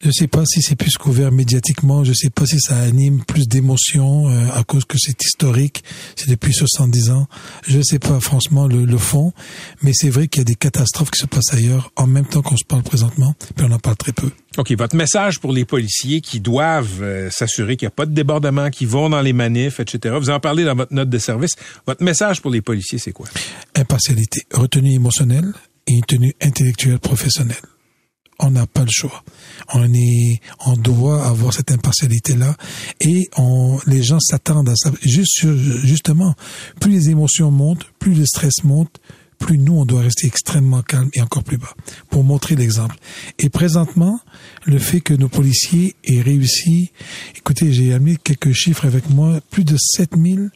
Je 0.04 0.10
sais 0.12 0.26
pas 0.26 0.44
si 0.44 0.60
c'est 0.60 0.76
plus 0.76 0.98
couvert 0.98 1.32
médiatiquement, 1.32 2.04
je 2.04 2.12
sais 2.12 2.28
pas 2.28 2.44
si 2.44 2.60
ça 2.60 2.76
anime 2.76 3.24
plus 3.24 3.48
d'émotions 3.48 4.28
euh, 4.28 4.48
à 4.52 4.62
cause 4.62 4.84
que 4.84 4.98
c'est 4.98 5.16
historique, 5.24 5.82
c'est 6.14 6.28
depuis 6.28 6.52
70 6.52 7.08
ans. 7.08 7.26
Je 7.66 7.80
sais 7.80 7.98
pas 7.98 8.20
franchement 8.20 8.66
le, 8.66 8.84
le 8.84 8.98
fond, 8.98 9.32
mais 9.82 9.92
c'est 9.94 10.10
vrai 10.10 10.28
qu'il 10.28 10.40
y 10.40 10.42
a 10.42 10.44
des 10.44 10.56
catastrophes 10.56 11.10
qui 11.10 11.20
se 11.20 11.26
passent 11.26 11.54
ailleurs 11.54 11.90
en 11.96 12.06
même 12.06 12.26
temps 12.26 12.42
qu'on 12.42 12.58
se 12.58 12.66
parle 12.66 12.82
présentement, 12.82 13.34
puis 13.56 13.64
on 13.66 13.72
en 13.72 13.78
parle 13.78 13.96
très 13.96 14.12
peu. 14.12 14.30
OK, 14.58 14.72
votre 14.72 14.94
message 14.94 15.40
pour 15.40 15.52
les 15.52 15.64
policiers 15.64 16.20
qui 16.20 16.38
doivent 16.38 17.02
euh, 17.02 17.30
s'assurer 17.30 17.78
qu'il 17.78 17.86
n'y 17.86 17.92
a 17.92 17.96
pas 17.96 18.04
de 18.04 18.12
débordement, 18.12 18.68
qui 18.68 18.84
vont 18.84 19.08
dans 19.08 19.22
les 19.22 19.32
manifs, 19.32 19.80
etc. 19.80 20.16
Vous 20.20 20.28
en 20.28 20.38
parlez 20.38 20.64
dans 20.64 20.74
votre 20.74 20.92
note 20.92 21.08
de 21.08 21.18
service. 21.18 21.52
Votre 21.86 22.04
message 22.04 22.42
pour 22.42 22.50
les 22.50 22.60
policiers, 22.60 22.98
c'est 22.98 23.12
quoi? 23.12 23.26
Impartialité, 23.74 24.42
retenue 24.52 24.92
émotionnelle 24.92 25.50
et 25.86 25.94
une 25.94 26.04
tenue 26.04 26.34
intellectuelle 26.42 26.98
professionnelle 26.98 27.56
on 28.38 28.50
n'a 28.50 28.66
pas 28.66 28.82
le 28.82 28.90
choix. 28.90 29.24
On 29.72 29.92
est, 29.92 30.40
on 30.66 30.74
doit 30.74 31.26
avoir 31.26 31.52
cette 31.52 31.70
impartialité-là 31.70 32.56
et 33.00 33.28
on, 33.36 33.78
les 33.86 34.02
gens 34.02 34.20
s'attendent 34.20 34.68
à 34.68 34.76
ça. 34.76 34.90
Juste, 35.02 35.46
justement, 35.84 36.34
plus 36.80 36.90
les 36.90 37.10
émotions 37.10 37.50
montent, 37.50 37.86
plus 37.98 38.14
le 38.14 38.26
stress 38.26 38.64
monte, 38.64 39.00
plus 39.38 39.58
nous, 39.58 39.74
on 39.74 39.84
doit 39.84 40.00
rester 40.00 40.26
extrêmement 40.26 40.82
calme 40.82 41.10
et 41.12 41.20
encore 41.20 41.44
plus 41.44 41.58
bas 41.58 41.74
pour 42.08 42.24
montrer 42.24 42.54
l'exemple. 42.56 42.96
Et 43.38 43.50
présentement, 43.50 44.20
le 44.64 44.78
fait 44.78 45.00
que 45.00 45.14
nos 45.14 45.28
policiers 45.28 45.94
aient 46.04 46.22
réussi, 46.22 46.92
écoutez, 47.36 47.72
j'ai 47.72 47.92
amené 47.92 48.16
quelques 48.16 48.52
chiffres 48.52 48.86
avec 48.86 49.10
moi, 49.10 49.40
plus 49.50 49.64
de 49.64 49.76
7000 49.76 50.50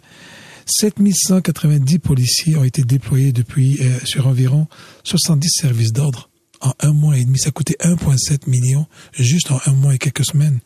7190 0.71 1.99
policiers 1.99 2.57
ont 2.57 2.65
été 2.65 2.83
déployés 2.83 3.33
depuis 3.33 3.79
euh, 3.81 3.99
sur 4.05 4.27
environ 4.27 4.67
70 5.05 5.49
services 5.49 5.93
d'ordre 5.93 6.28
en 6.61 6.73
un 6.81 6.93
mois 6.93 7.17
et 7.17 7.25
demi. 7.25 7.39
Ça 7.39 7.49
a 7.49 7.53
coûté 7.53 7.77
1,7 7.81 8.49
million 8.49 8.87
juste 9.13 9.51
en 9.51 9.61
un 9.67 9.73
mois 9.73 9.95
et 9.95 9.99
quelques 9.99 10.25
semaines. 10.25 10.61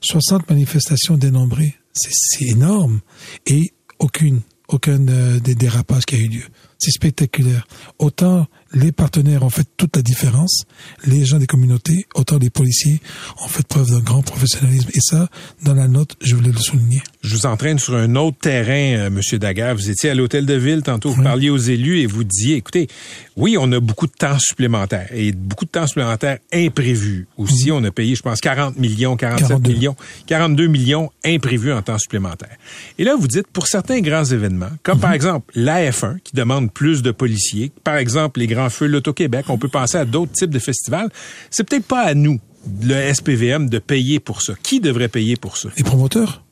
60 0.00 0.48
manifestations 0.48 1.16
dénombrées. 1.16 1.74
C'est 1.92 2.46
énorme. 2.46 3.00
Et 3.46 3.72
aucune, 3.98 4.42
aucun 4.68 5.06
euh, 5.08 5.40
des 5.40 5.54
dérapages 5.54 6.04
qui 6.04 6.14
a 6.14 6.18
eu 6.18 6.28
lieu. 6.28 6.44
C'est 6.78 6.92
spectaculaire. 6.92 7.66
Autant 7.98 8.46
les 8.72 8.92
partenaires 8.92 9.42
ont 9.42 9.50
fait 9.50 9.66
toute 9.76 9.96
la 9.96 10.02
différence, 10.02 10.64
les 11.06 11.24
gens 11.24 11.38
des 11.38 11.46
communautés, 11.46 12.06
autant 12.14 12.38
les 12.38 12.50
policiers 12.50 13.00
ont 13.42 13.48
fait 13.48 13.66
preuve 13.66 13.90
d'un 13.90 14.00
grand 14.00 14.22
professionnalisme. 14.22 14.90
Et 14.94 15.00
ça, 15.00 15.28
dans 15.64 15.74
la 15.74 15.88
note, 15.88 16.16
je 16.20 16.34
voulais 16.34 16.52
le 16.52 16.58
souligner. 16.58 17.02
Je 17.22 17.34
vous 17.34 17.46
entraîne 17.46 17.78
sur 17.78 17.94
un 17.94 18.14
autre 18.16 18.36
terrain, 18.38 19.06
euh, 19.06 19.10
Monsieur 19.10 19.38
Daguerre. 19.38 19.74
Vous 19.74 19.90
étiez 19.90 20.10
à 20.10 20.14
l'hôtel 20.14 20.46
de 20.46 20.54
ville 20.54 20.82
tantôt, 20.82 21.10
vous 21.10 21.22
parliez 21.22 21.50
aux 21.50 21.56
élus 21.56 22.00
et 22.00 22.06
vous 22.06 22.24
disiez, 22.24 22.56
écoutez, 22.56 22.88
oui, 23.36 23.56
on 23.58 23.70
a 23.72 23.80
beaucoup 23.80 24.06
de 24.06 24.12
temps 24.12 24.38
supplémentaire 24.38 25.08
et 25.12 25.32
beaucoup 25.32 25.64
de 25.64 25.70
temps 25.70 25.86
supplémentaire 25.86 26.38
imprévu. 26.52 27.26
Aussi, 27.36 27.72
on 27.72 27.82
a 27.84 27.90
payé, 27.90 28.14
je 28.14 28.22
pense, 28.22 28.40
40 28.40 28.76
millions, 28.76 29.16
47 29.16 29.66
millions, 29.66 29.96
42 30.26 30.66
millions 30.66 31.10
imprévus 31.24 31.72
en 31.72 31.82
temps 31.82 31.98
supplémentaire. 31.98 32.56
Et 32.98 33.04
là, 33.04 33.16
vous 33.18 33.28
dites, 33.28 33.46
pour 33.48 33.66
certains 33.66 34.00
grands 34.00 34.24
événements, 34.24 34.70
comme 34.82 35.00
par 35.00 35.10
mhm. 35.10 35.16
exemple 35.16 35.52
l'AF1, 35.56 36.20
qui 36.20 36.36
demande 36.36 36.67
plus 36.68 37.02
de 37.02 37.10
policiers, 37.10 37.72
par 37.84 37.96
exemple 37.96 38.40
les 38.40 38.46
grands 38.46 38.66
en 38.66 38.70
feu 38.70 38.86
l'Auto-Québec, 38.86 39.46
on 39.48 39.58
peut 39.58 39.68
penser 39.68 39.98
à 39.98 40.04
d'autres 40.04 40.32
types 40.32 40.50
de 40.50 40.58
festivals. 40.58 41.08
C'est 41.50 41.64
peut-être 41.64 41.86
pas 41.86 42.02
à 42.02 42.14
nous, 42.14 42.40
le 42.82 43.12
SPVM, 43.12 43.68
de 43.68 43.78
payer 43.78 44.20
pour 44.20 44.42
ça. 44.42 44.54
Qui 44.62 44.80
devrait 44.80 45.08
payer 45.08 45.36
pour 45.36 45.56
ça? 45.56 45.68
Les 45.76 45.84
promoteurs? 45.84 46.44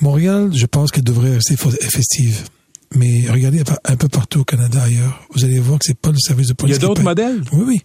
Montréal, 0.00 0.50
je 0.54 0.66
pense 0.66 0.90
qu'elle 0.90 1.04
devrait 1.04 1.34
rester 1.34 1.56
festive. 1.56 2.44
Mais 2.94 3.26
regardez 3.28 3.62
un 3.84 3.96
peu 3.96 4.08
partout 4.08 4.40
au 4.40 4.44
Canada 4.44 4.82
ailleurs, 4.82 5.26
vous 5.34 5.44
allez 5.44 5.58
voir 5.58 5.78
que 5.78 5.84
c'est 5.86 5.98
pas 5.98 6.10
le 6.10 6.18
service 6.18 6.48
de 6.48 6.54
police. 6.54 6.76
Il 6.76 6.80
y 6.80 6.84
a 6.84 6.88
d'autres 6.88 7.02
modèles? 7.02 7.42
Oui, 7.52 7.64
oui. 7.66 7.82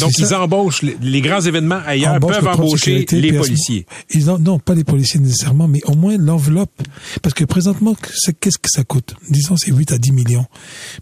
Donc, 0.00 0.18
ils 0.18 0.34
embauchent, 0.34 0.82
les, 0.82 1.20
grands 1.20 1.40
événements 1.40 1.80
ailleurs 1.86 2.18
peuvent 2.20 2.46
embaucher 2.46 3.06
les 3.10 3.32
policiers. 3.32 3.86
Ils 4.10 4.26
non, 4.26 4.58
pas 4.58 4.74
les 4.74 4.84
policiers 4.84 5.20
nécessairement, 5.20 5.68
mais 5.68 5.80
au 5.84 5.94
moins 5.94 6.16
l'enveloppe. 6.16 6.82
Parce 7.22 7.34
que 7.34 7.44
présentement, 7.44 7.94
qu'est-ce 7.94 8.58
que 8.58 8.70
ça 8.70 8.84
coûte? 8.84 9.14
Disons, 9.30 9.56
c'est 9.56 9.72
8 9.72 9.92
à 9.92 9.98
10 9.98 10.12
millions. 10.12 10.46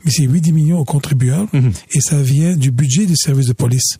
Mais 0.05 0.11
c'est 0.11 0.25
8 0.25 0.41
10 0.41 0.53
millions 0.53 0.79
aux 0.79 0.85
contribuables 0.85 1.49
mhm. 1.53 1.73
et 1.93 2.01
ça 2.01 2.21
vient 2.21 2.57
du 2.57 2.71
budget 2.71 3.07
des 3.07 3.17
services 3.17 3.47
de 3.47 3.53
police. 3.53 3.99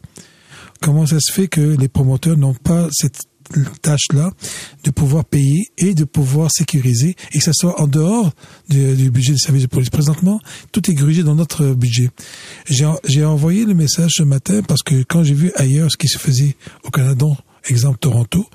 Comment 0.81 1.07
ça 1.07 1.19
se 1.21 1.33
fait 1.33 1.47
que 1.47 1.61
les 1.61 1.89
promoteurs 1.89 2.37
n'ont 2.37 2.55
pas 2.55 2.89
cette 2.91 3.21
tâche-là 3.83 4.31
de 4.85 4.91
pouvoir 4.91 5.25
payer 5.25 5.69
et 5.79 5.95
de 5.95 6.05
pouvoir 6.05 6.51
sécuriser 6.53 7.17
et 7.33 7.39
que 7.39 7.45
ça 7.45 7.53
soit 7.53 7.81
en 7.81 7.87
dehors 7.87 8.33
du, 8.69 9.11
budget 9.11 9.33
des 9.33 9.39
services 9.39 9.63
de 9.63 9.69
police. 9.69 9.91
Présentement, 9.91 10.41
tout 10.73 10.91
est 10.91 10.95
grugé 10.95 11.23
dans 11.23 11.35
notre 11.35 11.75
budget. 11.75 12.11
J'ai 12.67 13.25
envoyé 13.25 13.65
le 13.65 13.75
message 13.75 14.13
ce 14.17 14.23
matin 14.23 14.63
parce 14.67 14.83
que 14.83 15.03
quand 15.03 15.25
j'ai 15.25 15.35
vu 15.35 15.53
ailleurs 15.57 15.91
ce 15.91 15.97
qui 15.97 16.09
se 16.09 16.19
faisait 16.19 16.57
au 16.85 16.91
Canada, 16.91 17.27
exemple 17.69 17.99
Toronto, 17.99 18.47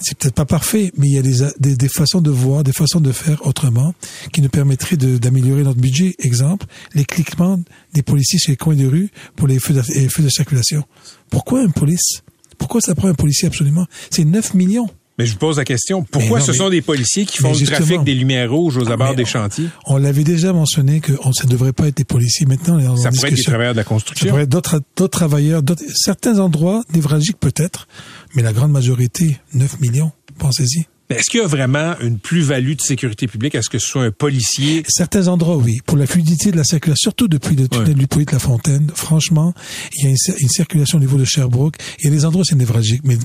c'est 0.00 0.18
peut-être 0.18 0.34
pas 0.34 0.44
parfait, 0.44 0.92
mais 0.96 1.06
il 1.08 1.12
y 1.14 1.18
a 1.18 1.22
des, 1.22 1.76
des, 1.76 1.88
façons 1.88 2.20
de 2.20 2.30
voir, 2.30 2.64
des 2.64 2.72
façons 2.72 3.00
de 3.00 3.12
faire 3.12 3.46
autrement 3.46 3.94
qui 4.32 4.42
nous 4.42 4.48
permettraient 4.48 4.96
d'améliorer 4.96 5.62
notre 5.62 5.80
budget. 5.80 6.14
Exemple, 6.18 6.66
les 6.94 7.04
cliquements 7.04 7.60
des 7.92 8.02
policiers 8.02 8.38
sur 8.38 8.50
les 8.50 8.56
coins 8.56 8.74
de 8.74 8.86
rue 8.86 9.10
pour 9.36 9.46
les 9.46 9.60
feux 9.60 9.72
de, 9.72 9.82
les 9.94 10.08
feux 10.08 10.22
de 10.22 10.28
circulation. 10.28 10.84
Pourquoi 11.30 11.62
une 11.62 11.72
police 11.72 12.22
pourquoi 12.56 12.80
ça 12.80 12.94
prend 12.94 13.08
un 13.08 13.14
policier 13.14 13.48
absolument? 13.48 13.86
C'est 14.10 14.24
9 14.24 14.54
millions. 14.54 14.88
Mais 15.18 15.26
je 15.26 15.32
vous 15.32 15.38
pose 15.38 15.58
la 15.58 15.64
question, 15.64 16.02
pourquoi 16.02 16.40
ce 16.40 16.52
sont 16.52 16.70
des 16.70 16.82
policiers 16.82 17.24
qui 17.24 17.38
font 17.38 17.52
du 17.52 17.64
trafic 17.64 18.02
des 18.02 18.14
lumières 18.14 18.50
rouges 18.50 18.76
aux 18.76 18.90
abords 18.90 19.14
des 19.14 19.24
chantiers? 19.24 19.68
On 19.86 19.96
l'avait 19.96 20.24
déjà 20.24 20.52
mentionné 20.52 21.00
que 21.00 21.12
on, 21.22 21.32
ça 21.32 21.44
ne 21.44 21.50
devrait 21.50 21.72
pas 21.72 21.86
être 21.86 21.96
des 21.96 22.04
policiers. 22.04 22.46
Maintenant, 22.46 22.78
on 22.80 22.96
ça 22.96 23.10
pourrait 23.10 23.28
être 23.28 23.36
des 23.36 23.42
travailleurs 23.42 23.74
de 23.74 23.78
la 23.78 23.84
construction. 23.84 24.26
Ça 24.26 24.30
pourrait 24.30 24.42
être 24.42 24.48
d'autres, 24.48 24.80
d'autres 24.96 25.16
travailleurs, 25.16 25.62
certains 25.94 26.40
endroits 26.40 26.82
névralgiques 26.92 27.38
peut-être, 27.38 27.86
mais 28.34 28.42
la 28.42 28.52
grande 28.52 28.72
majorité, 28.72 29.38
9 29.54 29.80
millions, 29.80 30.10
pensez-y. 30.38 30.86
Est-ce 31.14 31.30
qu'il 31.30 31.40
y 31.40 31.42
a 31.42 31.46
vraiment 31.46 31.94
une 32.00 32.18
plus-value 32.18 32.74
de 32.74 32.80
sécurité 32.80 33.26
publique? 33.26 33.54
Est-ce 33.54 33.68
que 33.68 33.78
ce 33.78 33.86
soit 33.86 34.04
un 34.04 34.10
policier? 34.10 34.82
Certains 34.88 35.28
endroits, 35.28 35.56
oui. 35.56 35.78
Pour 35.86 35.96
la 35.96 36.06
fluidité 36.06 36.50
de 36.50 36.56
la 36.56 36.64
circulation, 36.64 37.10
surtout 37.10 37.28
depuis 37.28 37.56
le 37.56 37.68
tunnel 37.68 37.94
du 37.94 38.06
de 38.06 38.32
la 38.32 38.38
Fontaine, 38.38 38.90
franchement, 38.94 39.54
il 39.96 40.04
y 40.04 40.06
a 40.06 40.10
une, 40.10 40.48
circulation 40.48 40.98
au 40.98 41.00
niveau 41.00 41.16
de 41.16 41.24
Sherbrooke. 41.24 41.76
Il 42.00 42.06
y 42.06 42.08
a 42.08 42.10
des 42.10 42.24
endroits 42.24 42.42
où 42.42 42.44
c'est 42.44 42.54
névralgique, 42.54 43.02
mais 43.04 43.18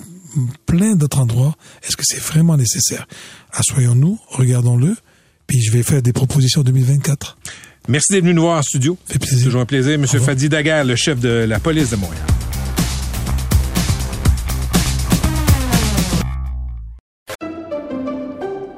plein 0.65 0.95
d'autres 0.95 1.19
endroits, 1.19 1.55
est-ce 1.83 1.97
que 1.97 2.03
c'est 2.05 2.21
vraiment 2.21 2.57
nécessaire? 2.57 3.07
Assoyons-nous, 3.51 4.19
regardons-le, 4.27 4.95
puis 5.47 5.61
je 5.61 5.71
vais 5.71 5.83
faire 5.83 6.01
des 6.01 6.13
propositions 6.13 6.61
en 6.61 6.65
2024. 6.65 7.37
Merci 7.87 8.13
d'être 8.13 8.23
venu 8.23 8.35
nous 8.35 8.43
voir 8.43 8.59
en 8.59 8.61
studio. 8.61 8.97
C'est 9.09 9.19
plaisir. 9.19 9.45
Toujours 9.45 9.61
un 9.61 9.65
plaisir. 9.65 9.97
Monsieur 9.97 10.19
Fadi 10.19 10.47
Daguerre, 10.47 10.85
le 10.85 10.95
chef 10.95 11.19
de 11.19 11.29
la 11.29 11.59
police 11.59 11.89
de 11.89 11.95
Montréal. 11.95 12.23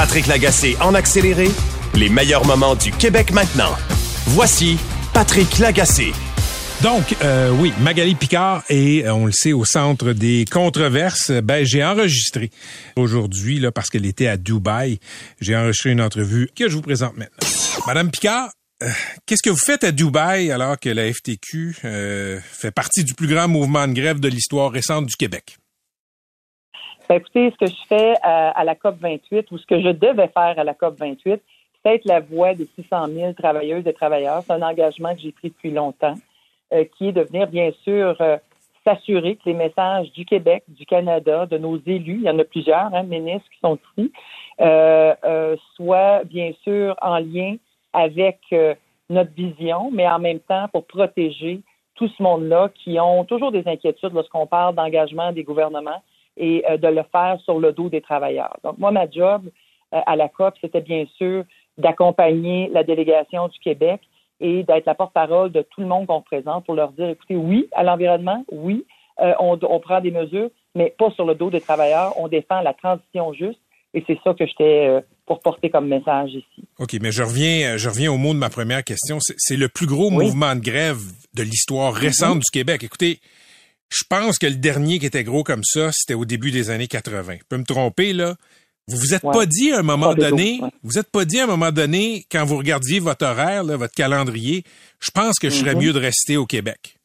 Patrick 0.00 0.28
Lagacé 0.28 0.78
en 0.80 0.94
accéléré, 0.94 1.50
les 1.94 2.08
meilleurs 2.08 2.46
moments 2.46 2.74
du 2.74 2.90
Québec 2.90 3.32
maintenant. 3.32 3.76
Voici 4.28 4.78
Patrick 5.12 5.58
Lagacé. 5.58 6.14
Donc, 6.82 7.14
euh, 7.22 7.50
oui, 7.50 7.74
Magali 7.82 8.14
Picard 8.14 8.64
est, 8.70 9.06
on 9.10 9.26
le 9.26 9.32
sait, 9.32 9.52
au 9.52 9.66
centre 9.66 10.14
des 10.14 10.46
controverses. 10.50 11.30
Ben, 11.30 11.66
j'ai 11.66 11.84
enregistré 11.84 12.50
aujourd'hui, 12.96 13.60
là, 13.60 13.72
parce 13.72 13.90
qu'elle 13.90 14.06
était 14.06 14.26
à 14.26 14.38
Dubaï, 14.38 15.00
j'ai 15.38 15.54
enregistré 15.54 15.90
une 15.90 16.00
entrevue 16.00 16.48
que 16.56 16.70
je 16.70 16.76
vous 16.76 16.82
présente 16.82 17.18
maintenant. 17.18 17.46
Madame 17.86 18.10
Picard, 18.10 18.48
euh, 18.82 18.88
qu'est-ce 19.26 19.42
que 19.42 19.50
vous 19.50 19.62
faites 19.62 19.84
à 19.84 19.92
Dubaï 19.92 20.50
alors 20.50 20.80
que 20.80 20.88
la 20.88 21.12
FTQ 21.12 21.76
euh, 21.84 22.40
fait 22.42 22.70
partie 22.70 23.04
du 23.04 23.12
plus 23.12 23.28
grand 23.28 23.48
mouvement 23.48 23.86
de 23.86 23.92
grève 23.92 24.18
de 24.18 24.28
l'histoire 24.28 24.72
récente 24.72 25.04
du 25.04 25.16
Québec? 25.16 25.59
Ben, 27.10 27.16
écoutez, 27.16 27.50
ce 27.50 27.56
que 27.56 27.66
je 27.66 27.86
fais 27.88 28.14
à, 28.22 28.62
la 28.62 28.76
COP 28.76 28.94
28 29.00 29.50
ou 29.50 29.58
ce 29.58 29.66
que 29.66 29.80
je 29.80 29.88
devais 29.88 30.28
faire 30.28 30.56
à 30.56 30.62
la 30.62 30.74
COP 30.74 30.96
28, 30.96 31.42
c'est 31.82 31.94
être 31.96 32.04
la 32.04 32.20
voix 32.20 32.54
des 32.54 32.66
600 32.76 33.08
000 33.08 33.32
travailleuses 33.32 33.84
et 33.84 33.92
travailleurs. 33.92 34.44
C'est 34.46 34.52
un 34.52 34.62
engagement 34.62 35.12
que 35.16 35.20
j'ai 35.20 35.32
pris 35.32 35.48
depuis 35.48 35.72
longtemps. 35.72 36.14
Euh, 36.72 36.84
qui 36.84 37.08
est 37.08 37.12
de 37.12 37.22
venir, 37.22 37.48
bien 37.48 37.72
sûr, 37.82 38.14
euh, 38.20 38.36
s'assurer 38.84 39.34
que 39.34 39.42
les 39.46 39.54
messages 39.54 40.12
du 40.12 40.24
Québec, 40.24 40.62
du 40.68 40.86
Canada, 40.86 41.46
de 41.46 41.58
nos 41.58 41.78
élus, 41.78 42.20
il 42.20 42.22
y 42.22 42.30
en 42.30 42.38
a 42.38 42.44
plusieurs, 42.44 42.94
hein, 42.94 43.02
ministres 43.02 43.50
qui 43.50 43.58
sont 43.58 43.76
ici, 43.98 44.12
euh, 44.60 45.56
soient 45.74 46.22
bien 46.22 46.52
sûr 46.62 46.94
en 47.02 47.18
lien 47.18 47.56
avec 47.92 48.38
notre 49.08 49.32
vision, 49.32 49.90
mais 49.92 50.08
en 50.08 50.20
même 50.20 50.38
temps 50.38 50.68
pour 50.68 50.86
protéger 50.86 51.60
tout 51.96 52.06
ce 52.06 52.22
monde-là 52.22 52.70
qui 52.72 53.00
ont 53.00 53.24
toujours 53.24 53.50
des 53.50 53.66
inquiétudes 53.66 54.12
lorsqu'on 54.12 54.46
parle 54.46 54.76
d'engagement 54.76 55.32
des 55.32 55.42
gouvernements 55.42 56.02
et 56.36 56.64
euh, 56.68 56.76
de 56.76 56.88
le 56.88 57.02
faire 57.10 57.38
sur 57.44 57.58
le 57.60 57.72
dos 57.72 57.88
des 57.88 58.00
travailleurs. 58.00 58.56
Donc, 58.64 58.78
moi, 58.78 58.90
ma 58.90 59.10
job 59.10 59.42
euh, 59.94 60.00
à 60.06 60.16
la 60.16 60.28
COP, 60.28 60.54
c'était 60.60 60.80
bien 60.80 61.04
sûr 61.16 61.44
d'accompagner 61.78 62.70
la 62.72 62.84
délégation 62.84 63.48
du 63.48 63.58
Québec 63.58 64.00
et 64.40 64.62
d'être 64.62 64.86
la 64.86 64.94
porte-parole 64.94 65.52
de 65.52 65.62
tout 65.62 65.80
le 65.80 65.86
monde 65.86 66.06
qu'on 66.06 66.18
représente 66.18 66.64
pour 66.64 66.74
leur 66.74 66.92
dire, 66.92 67.08
écoutez, 67.08 67.36
oui 67.36 67.68
à 67.72 67.82
l'environnement, 67.82 68.44
oui, 68.50 68.86
euh, 69.20 69.34
on, 69.38 69.58
on, 69.62 69.80
prend 69.80 70.00
des 70.00 70.10
mesures, 70.10 70.50
mais 70.74 70.94
pas 70.98 71.10
sur 71.10 71.26
le 71.26 71.34
dos 71.34 71.50
des 71.50 71.60
travailleurs. 71.60 72.14
On 72.18 72.28
défend 72.28 72.60
la 72.60 72.72
transition 72.72 73.32
juste 73.34 73.60
et 73.92 74.04
c'est 74.06 74.18
ça 74.22 74.34
que 74.34 74.46
j'étais 74.46 74.86
euh, 74.88 75.00
pour 75.26 75.40
porter 75.40 75.68
comme 75.68 75.88
message 75.88 76.30
ici. 76.30 76.64
OK, 76.78 76.96
mais 77.02 77.12
je 77.12 77.22
reviens, 77.22 77.76
je 77.76 77.88
reviens 77.88 78.12
au 78.12 78.16
mot 78.16 78.32
de 78.32 78.38
ma 78.38 78.50
première 78.50 78.84
question. 78.84 79.18
C'est 79.20 79.56
le 79.56 79.68
plus 79.68 79.86
gros 79.86 80.10
mouvement 80.10 80.54
de 80.54 80.60
grève 80.60 81.00
de 81.34 81.42
l'histoire 81.42 81.92
récente 81.92 82.38
mm-hmm. 82.38 82.40
du 82.40 82.50
Québec. 82.52 82.84
Écoutez, 82.84 83.20
je 83.90 84.04
pense 84.08 84.38
que 84.38 84.46
le 84.46 84.54
dernier 84.54 84.98
qui 84.98 85.06
était 85.06 85.24
gros 85.24 85.42
comme 85.42 85.64
ça, 85.64 85.90
c'était 85.92 86.14
au 86.14 86.24
début 86.24 86.50
des 86.50 86.70
années 86.70 86.86
80. 86.86 87.34
Je 87.40 87.44
peux 87.48 87.58
me 87.58 87.64
tromper, 87.64 88.12
là? 88.12 88.34
Vous 88.88 88.96
vous 88.96 89.14
êtes 89.14 89.22
pas 89.22 89.46
dit 89.46 89.72
à 89.72 89.80
un 89.80 89.82
moment 89.82 90.14
donné, 90.14 90.60
vous 90.82 90.98
êtes 90.98 91.10
pas 91.12 91.24
dit 91.24 91.38
à 91.38 91.44
un 91.44 91.46
moment 91.46 91.70
donné, 91.70 92.24
quand 92.30 92.44
vous 92.44 92.56
regardiez 92.56 92.98
votre 92.98 93.24
horaire, 93.24 93.62
là, 93.62 93.76
votre 93.76 93.94
calendrier, 93.94 94.64
je 94.98 95.10
pense 95.12 95.38
que 95.38 95.48
je 95.48 95.54
serais 95.54 95.74
mm-hmm. 95.74 95.84
mieux 95.84 95.92
de 95.92 96.00
rester 96.00 96.36
au 96.36 96.46
Québec. 96.46 96.96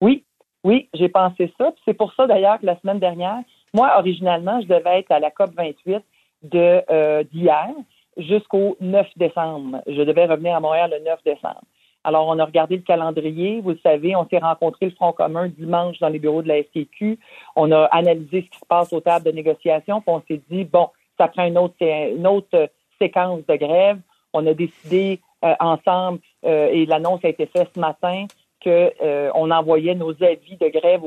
Oui, 0.00 0.24
oui, 0.64 0.88
j'ai 0.94 1.08
pensé 1.08 1.52
ça. 1.58 1.72
C'est 1.84 1.94
pour 1.94 2.14
ça 2.14 2.26
d'ailleurs 2.26 2.58
que 2.60 2.66
la 2.66 2.78
semaine 2.80 3.00
dernière, 3.00 3.40
moi, 3.74 3.98
originalement, 3.98 4.60
je 4.62 4.66
devais 4.66 5.00
être 5.00 5.10
à 5.10 5.18
la 5.18 5.30
COP 5.30 5.50
28 5.54 5.98
de 6.44 6.82
euh, 6.90 7.22
d'hier 7.24 7.68
jusqu'au 8.16 8.76
9 8.80 9.06
décembre. 9.16 9.82
Je 9.86 10.02
devais 10.02 10.26
revenir 10.26 10.54
à 10.56 10.60
Montréal 10.60 10.90
le 10.90 11.04
9 11.04 11.20
décembre. 11.24 11.62
Alors, 12.08 12.26
on 12.26 12.38
a 12.38 12.44
regardé 12.46 12.76
le 12.76 12.82
calendrier. 12.82 13.60
Vous 13.60 13.72
le 13.72 13.78
savez, 13.82 14.16
on 14.16 14.26
s'est 14.30 14.38
rencontré 14.38 14.86
le 14.86 14.92
Front 14.92 15.12
commun 15.12 15.48
dimanche 15.48 15.98
dans 15.98 16.08
les 16.08 16.18
bureaux 16.18 16.40
de 16.40 16.48
la 16.48 16.62
STQ. 16.62 17.18
On 17.54 17.70
a 17.70 17.84
analysé 17.84 18.46
ce 18.46 18.50
qui 18.50 18.58
se 18.58 18.66
passe 18.66 18.94
aux 18.94 19.00
tables 19.00 19.26
de 19.26 19.30
négociation. 19.30 20.00
Puis 20.00 20.14
on 20.14 20.22
s'est 20.26 20.40
dit, 20.50 20.64
bon, 20.64 20.88
ça 21.18 21.28
prend 21.28 21.44
une 21.44 21.58
autre, 21.58 21.76
autre 22.24 22.70
séquence 22.98 23.40
de 23.46 23.56
grève. 23.56 23.98
On 24.32 24.46
a 24.46 24.54
décidé 24.54 25.20
euh, 25.44 25.52
ensemble, 25.60 26.20
euh, 26.46 26.70
et 26.72 26.86
l'annonce 26.86 27.22
a 27.24 27.28
été 27.28 27.44
faite 27.44 27.68
ce 27.74 27.78
matin, 27.78 28.24
qu'on 28.64 28.70
euh, 29.02 29.30
envoyait 29.34 29.94
nos 29.94 30.12
avis 30.22 30.56
de 30.58 30.68
grève 30.68 31.02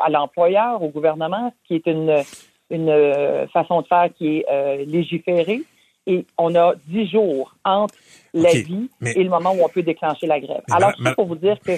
à 0.00 0.08
l'employeur, 0.08 0.80
au 0.80 0.88
gouvernement, 0.88 1.52
ce 1.62 1.66
qui 1.66 1.74
est 1.74 1.86
une, 1.90 2.22
une 2.70 2.90
euh, 2.90 3.48
façon 3.48 3.82
de 3.82 3.88
faire 3.88 4.08
qui 4.16 4.38
est 4.38 4.46
euh, 4.48 4.84
légiférée. 4.84 5.62
Et 6.08 6.24
on 6.38 6.54
a 6.54 6.74
dix 6.86 7.06
jours 7.08 7.54
entre 7.64 7.94
l'avis 8.32 8.88
et 9.04 9.22
le 9.22 9.28
moment 9.28 9.52
où 9.52 9.62
on 9.62 9.68
peut 9.68 9.82
déclencher 9.82 10.26
la 10.26 10.40
grève. 10.40 10.62
Alors, 10.70 10.92
c'est 11.00 11.14
pour 11.14 11.26
vous 11.26 11.36
dire 11.36 11.60
que 11.60 11.72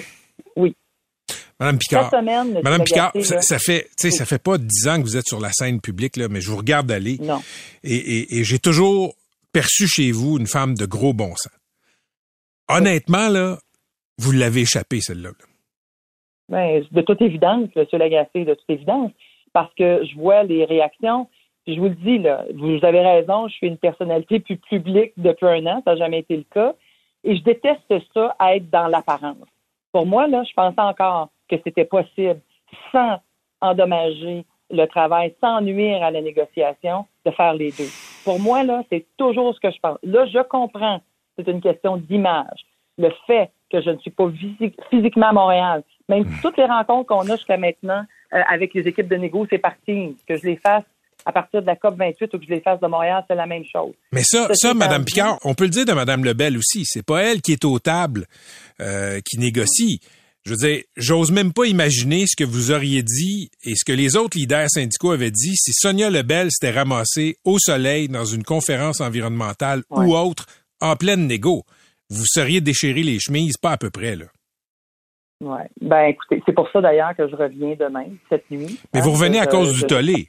oui. 0.55 0.73
Madame 1.59 1.77
Picard, 1.77 2.09
Madame 2.23 2.83
Picard, 2.83 3.11
ça, 3.21 3.59
fait, 3.59 3.83
tu 3.99 4.09
sais, 4.09 4.11
ça 4.11 4.25
fait 4.25 4.41
pas 4.41 4.57
dix 4.57 4.87
ans 4.87 4.97
que 4.97 5.03
vous 5.03 5.17
êtes 5.17 5.27
sur 5.27 5.39
la 5.39 5.51
scène 5.51 5.79
publique 5.79 6.17
là, 6.17 6.27
mais 6.27 6.41
je 6.41 6.49
vous 6.49 6.57
regarde 6.57 6.89
aller. 6.91 7.17
Non. 7.21 7.39
Et, 7.83 7.95
et, 7.95 8.39
et 8.39 8.43
j'ai 8.43 8.57
toujours 8.57 9.13
perçu 9.51 9.85
chez 9.85 10.11
vous 10.11 10.39
une 10.39 10.47
femme 10.47 10.75
de 10.75 10.85
gros 10.85 11.13
bon 11.13 11.35
sens. 11.35 11.51
Honnêtement 12.69 13.27
là, 13.27 13.59
vous 14.17 14.31
l'avez 14.31 14.61
échappé, 14.61 15.01
celle-là. 15.01 15.31
Ben, 16.49 16.83
de 16.89 17.01
toute 17.01 17.21
évidence, 17.21 17.69
M. 17.75 17.85
Lagacé, 17.93 18.45
de 18.45 18.53
toute 18.53 18.69
évidence, 18.69 19.11
parce 19.53 19.73
que 19.75 20.03
je 20.05 20.15
vois 20.15 20.43
les 20.43 20.65
réactions. 20.65 21.27
Je 21.73 21.79
vous 21.79 21.89
le 21.89 21.95
dis, 21.95 22.19
là, 22.19 22.45
vous 22.55 22.79
avez 22.83 23.01
raison, 23.01 23.47
je 23.47 23.53
suis 23.53 23.67
une 23.67 23.77
personnalité 23.77 24.39
plus 24.39 24.57
publique 24.57 25.13
depuis 25.17 25.47
un 25.47 25.65
an, 25.67 25.81
ça 25.85 25.91
n'a 25.91 25.97
jamais 25.97 26.19
été 26.19 26.37
le 26.37 26.45
cas. 26.51 26.73
Et 27.23 27.35
je 27.35 27.43
déteste 27.43 27.93
ça, 28.13 28.35
être 28.49 28.69
dans 28.69 28.87
l'apparence. 28.87 29.47
Pour 29.91 30.05
moi, 30.05 30.27
là, 30.27 30.43
je 30.43 30.53
pensais 30.53 30.81
encore 30.81 31.29
que 31.49 31.55
c'était 31.63 31.85
possible, 31.85 32.39
sans 32.91 33.19
endommager 33.59 34.45
le 34.71 34.85
travail, 34.85 35.35
sans 35.41 35.61
nuire 35.61 36.01
à 36.03 36.11
la 36.11 36.21
négociation, 36.21 37.05
de 37.25 37.31
faire 37.31 37.53
les 37.53 37.71
deux. 37.71 37.89
Pour 38.23 38.39
moi, 38.39 38.63
là, 38.63 38.83
c'est 38.89 39.05
toujours 39.17 39.53
ce 39.53 39.59
que 39.59 39.71
je 39.71 39.79
pense. 39.79 39.97
Là, 40.03 40.25
je 40.25 40.41
comprends, 40.43 41.01
c'est 41.37 41.47
une 41.47 41.61
question 41.61 41.97
d'image. 41.97 42.65
Le 42.97 43.11
fait 43.27 43.51
que 43.71 43.81
je 43.81 43.89
ne 43.89 43.97
suis 43.97 44.11
pas 44.11 44.29
physiquement 44.89 45.27
à 45.27 45.33
Montréal. 45.33 45.83
Même 46.09 46.23
hmm. 46.23 46.41
toutes 46.41 46.57
les 46.57 46.65
rencontres 46.65 47.07
qu'on 47.07 47.29
a 47.29 47.35
jusqu'à 47.35 47.57
maintenant 47.57 48.03
euh, 48.33 48.41
avec 48.49 48.73
les 48.73 48.87
équipes 48.87 49.07
de 49.07 49.15
négo, 49.15 49.45
c'est 49.49 49.57
parti. 49.57 50.17
Que 50.27 50.35
je 50.35 50.45
les 50.45 50.57
fasse 50.57 50.83
à 51.25 51.31
partir 51.31 51.61
de 51.61 51.67
la 51.67 51.75
COP 51.75 51.97
28 51.97 52.33
ou 52.33 52.39
que 52.39 52.45
je 52.45 52.49
les 52.49 52.61
fasse 52.61 52.79
de 52.79 52.87
Montréal, 52.87 53.23
c'est 53.27 53.35
la 53.35 53.45
même 53.45 53.63
chose. 53.71 53.93
Mais 54.11 54.23
ça, 54.23 54.49
ça, 54.53 54.73
Mme 54.73 55.05
Picard, 55.05 55.39
on 55.43 55.53
peut 55.53 55.65
le 55.65 55.69
dire 55.69 55.85
de 55.85 55.93
Mme 55.93 56.25
Lebel 56.25 56.57
aussi. 56.57 56.85
C'est 56.85 57.05
pas 57.05 57.21
elle 57.21 57.41
qui 57.41 57.51
est 57.51 57.65
aux 57.65 57.79
tables, 57.79 58.25
euh, 58.79 59.19
qui 59.25 59.37
négocie. 59.37 59.99
Je 60.43 60.51
veux 60.51 60.57
dire, 60.57 60.83
j'ose 60.97 61.31
même 61.31 61.53
pas 61.53 61.65
imaginer 61.65 62.25
ce 62.25 62.35
que 62.35 62.43
vous 62.43 62.71
auriez 62.71 63.03
dit 63.03 63.51
et 63.63 63.75
ce 63.75 63.85
que 63.85 63.95
les 63.95 64.15
autres 64.15 64.37
leaders 64.37 64.69
syndicaux 64.69 65.11
avaient 65.11 65.29
dit 65.29 65.55
si 65.55 65.71
Sonia 65.73 66.09
Lebel 66.09 66.49
s'était 66.49 66.71
ramassée 66.71 67.37
au 67.45 67.59
soleil 67.59 68.09
dans 68.09 68.25
une 68.25 68.43
conférence 68.43 69.01
environnementale 69.01 69.83
ou 69.91 70.15
autre 70.15 70.47
en 70.79 70.95
pleine 70.95 71.27
négo 71.27 71.63
vous 72.11 72.25
seriez 72.25 72.61
déchiré 72.61 73.03
les 73.03 73.19
chemises, 73.19 73.57
pas 73.57 73.71
à 73.71 73.77
peu 73.77 73.89
près, 73.89 74.15
là. 74.15 74.25
Oui. 75.39 75.59
Ben, 75.79 76.03
écoutez, 76.03 76.43
c'est 76.45 76.53
pour 76.53 76.69
ça 76.71 76.81
d'ailleurs 76.81 77.15
que 77.15 77.27
je 77.27 77.35
reviens 77.35 77.73
demain, 77.79 78.05
cette 78.29 78.49
nuit. 78.51 78.79
Mais 78.93 79.01
vous 79.01 79.11
revenez 79.11 79.39
à 79.39 79.47
cause 79.47 79.73
du 79.73 79.87
tollé. 79.87 80.27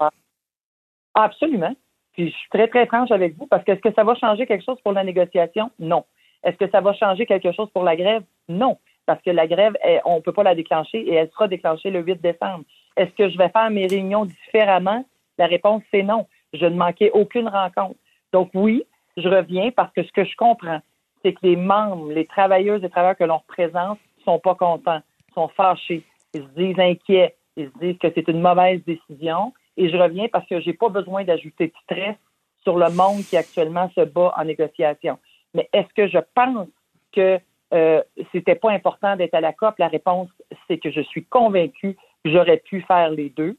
Absolument. 1.14 1.75
Puis 2.12 2.29
je 2.29 2.37
suis 2.37 2.48
très, 2.51 2.68
très 2.68 2.87
franche 2.87 3.11
avec 3.11 3.37
vous 3.37 3.46
parce 3.46 3.64
que 3.64 3.72
est-ce 3.72 3.81
que 3.81 3.92
ça 3.94 4.05
va 4.05 4.14
changer 4.14 4.46
quelque 4.46 4.64
chose 4.64 4.81
pour 4.83 4.92
la 4.92 5.05
négociation? 5.05 5.70
Non. 5.79 6.05
Est-ce 6.44 6.57
que 6.57 6.68
ça 6.70 6.81
va 6.81 6.92
changer 6.92 7.25
quelque 7.25 7.53
chose 7.53 7.70
pour 7.70 7.85
la 7.85 7.96
grève? 7.96 8.22
Non. 8.48 8.79
Parce 9.07 9.22
que 9.22 9.31
la 9.31 9.46
grève, 9.46 9.77
on 10.05 10.16
ne 10.16 10.20
peut 10.20 10.33
pas 10.33 10.42
la 10.42 10.55
déclencher 10.55 10.98
et 10.98 11.14
elle 11.14 11.31
sera 11.31 11.48
déclenchée 11.48 11.90
le 11.90 12.01
8 12.01 12.20
décembre. 12.20 12.64
Est-ce 12.96 13.11
que 13.12 13.29
je 13.29 13.38
vais 13.38 13.48
faire 13.48 13.70
mes 13.70 13.87
réunions 13.87 14.27
différemment? 14.27 15.05
La 15.38 15.46
réponse, 15.46 15.83
c'est 15.90 16.03
non. 16.03 16.27
Je 16.53 16.66
ne 16.66 16.77
manquais 16.77 17.11
aucune 17.12 17.48
rencontre. 17.48 17.98
Donc 18.33 18.51
oui, 18.55 18.85
je 19.16 19.29
reviens 19.29 19.70
parce 19.70 19.92
que 19.92 20.03
ce 20.03 20.12
que 20.12 20.25
je 20.25 20.37
comprends, 20.37 20.81
c'est 21.22 21.33
que 21.33 21.40
les 21.42 21.57
membres, 21.57 22.12
les 22.12 22.27
travailleuses 22.27 22.85
et 22.85 22.90
travailleurs 22.90 23.16
que 23.16 23.25
l'on 23.25 23.38
représente 23.38 23.98
sont 24.25 24.38
pas 24.38 24.55
contents, 24.55 25.01
sont 25.35 25.48
fâchés, 25.48 26.03
ils 26.35 26.42
se 26.42 26.48
disent 26.48 26.79
inquiets, 26.79 27.35
ils 27.57 27.70
se 27.70 27.79
disent 27.79 27.98
que 27.98 28.09
c'est 28.14 28.29
une 28.29 28.40
mauvaise 28.40 28.83
décision. 28.85 29.53
Et 29.77 29.89
je 29.89 29.97
reviens 29.97 30.29
parce 30.29 30.47
que 30.47 30.61
j'ai 30.61 30.73
pas 30.73 30.89
besoin 30.89 31.25
d'ajouter 31.25 31.69
de 31.69 31.73
stress 31.85 32.17
sur 32.63 32.77
le 32.79 32.91
monde 32.91 33.23
qui 33.23 33.37
actuellement 33.37 33.91
se 33.95 34.03
bat 34.03 34.33
en 34.37 34.45
négociation. 34.45 35.19
Mais 35.55 35.69
est-ce 35.73 35.93
que 35.95 36.09
je 36.09 36.19
pense 36.35 36.69
que 37.13 37.39
euh, 37.75 38.03
c'était 38.33 38.55
pas 38.55 38.71
important 38.71 39.17
d'être 39.17 39.35
à 39.35 39.41
la 39.41 39.53
COP? 39.53 39.79
La 39.79 39.89
réponse, 39.89 40.29
c'est 40.69 40.79
que 40.79 40.91
je 40.91 41.01
suis 41.01 41.25
convaincue 41.25 41.97
que 42.25 42.31
j'aurais 42.31 42.59
pu 42.59 42.83
faire 42.83 43.11
les 43.11 43.31
deux. 43.31 43.57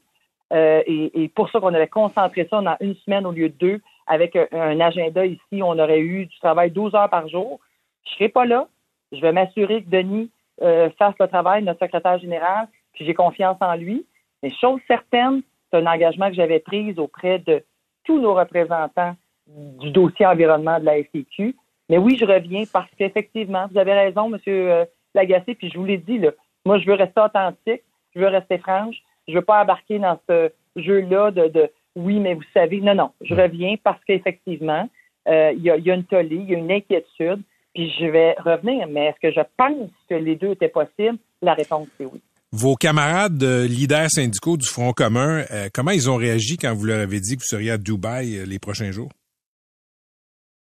Euh, 0.52 0.82
et, 0.86 1.28
pour 1.34 1.50
ça 1.50 1.58
qu'on 1.58 1.74
avait 1.74 1.88
concentré 1.88 2.46
ça 2.48 2.60
dans 2.60 2.76
une 2.80 2.94
semaine 2.96 3.26
au 3.26 3.32
lieu 3.32 3.48
de 3.48 3.54
deux, 3.54 3.80
avec 4.06 4.36
un, 4.36 4.80
agenda 4.80 5.24
ici, 5.26 5.62
on 5.62 5.78
aurait 5.78 6.00
eu 6.00 6.26
du 6.26 6.38
travail 6.38 6.70
12 6.70 6.94
heures 6.94 7.10
par 7.10 7.28
jour. 7.28 7.60
Je 8.04 8.12
serai 8.12 8.28
pas 8.28 8.44
là. 8.44 8.68
Je 9.12 9.20
vais 9.20 9.32
m'assurer 9.32 9.82
que 9.82 9.90
Denis 9.90 10.30
euh, 10.62 10.90
fasse 10.98 11.14
le 11.18 11.26
travail, 11.26 11.62
notre 11.62 11.80
secrétaire 11.80 12.18
général, 12.18 12.68
puis 12.92 13.04
j'ai 13.04 13.14
confiance 13.14 13.56
en 13.60 13.74
lui. 13.74 14.06
Mais 14.42 14.50
chose 14.60 14.80
certaine, 14.86 15.42
c'est 15.74 15.80
un 15.80 15.86
engagement 15.86 16.28
que 16.28 16.34
j'avais 16.34 16.60
pris 16.60 16.94
auprès 16.98 17.38
de 17.40 17.62
tous 18.04 18.20
nos 18.20 18.34
représentants 18.34 19.16
du 19.46 19.90
dossier 19.90 20.26
environnement 20.26 20.78
de 20.78 20.84
la 20.84 20.98
FCQ. 20.98 21.56
Mais 21.88 21.98
oui, 21.98 22.16
je 22.18 22.24
reviens 22.24 22.64
parce 22.72 22.90
qu'effectivement, 22.96 23.66
vous 23.70 23.78
avez 23.78 23.92
raison, 23.92 24.32
M. 24.32 24.86
Lagacé, 25.14 25.54
puis 25.54 25.70
je 25.70 25.78
vous 25.78 25.84
l'ai 25.84 25.98
dit, 25.98 26.20
moi, 26.64 26.78
je 26.78 26.86
veux 26.86 26.94
rester 26.94 27.20
authentique, 27.20 27.82
je 28.14 28.20
veux 28.20 28.28
rester 28.28 28.58
franche, 28.58 28.96
je 29.28 29.34
veux 29.34 29.42
pas 29.42 29.62
embarquer 29.62 29.98
dans 29.98 30.18
ce 30.28 30.50
jeu-là 30.76 31.30
de 31.30 31.70
oui, 31.96 32.18
mais 32.18 32.34
vous 32.34 32.42
savez, 32.52 32.80
non, 32.80 32.94
non, 32.94 33.10
je 33.20 33.34
reviens 33.34 33.76
parce 33.82 34.02
qu'effectivement, 34.04 34.88
euh, 35.28 35.52
il 35.56 35.62
y, 35.62 35.70
a, 35.70 35.76
une 35.76 36.04
tollée, 36.04 36.36
il 36.36 36.50
y 36.50 36.54
a 36.54 36.58
une 36.58 36.72
inquiétude, 36.72 37.42
puis 37.72 37.90
je 37.98 38.06
vais 38.06 38.34
revenir. 38.38 38.88
Mais 38.88 39.06
est-ce 39.06 39.20
que 39.20 39.32
je 39.32 39.46
pense 39.56 39.90
que 40.08 40.14
les 40.14 40.36
deux 40.36 40.50
étaient 40.50 40.68
possibles? 40.68 41.18
La 41.40 41.54
réponse, 41.54 41.88
c'est 41.96 42.04
oui. 42.04 42.20
Vos 42.56 42.76
camarades 42.76 43.42
leaders 43.42 44.10
syndicaux 44.10 44.56
du 44.56 44.68
Front 44.68 44.92
commun, 44.92 45.42
euh, 45.50 45.68
comment 45.74 45.90
ils 45.90 46.08
ont 46.08 46.14
réagi 46.14 46.56
quand 46.56 46.72
vous 46.72 46.84
leur 46.84 47.00
avez 47.00 47.18
dit 47.18 47.34
que 47.34 47.40
vous 47.40 47.48
seriez 47.48 47.72
à 47.72 47.78
Dubaï 47.78 48.36
euh, 48.36 48.46
les 48.46 48.60
prochains 48.60 48.92
jours? 48.92 49.10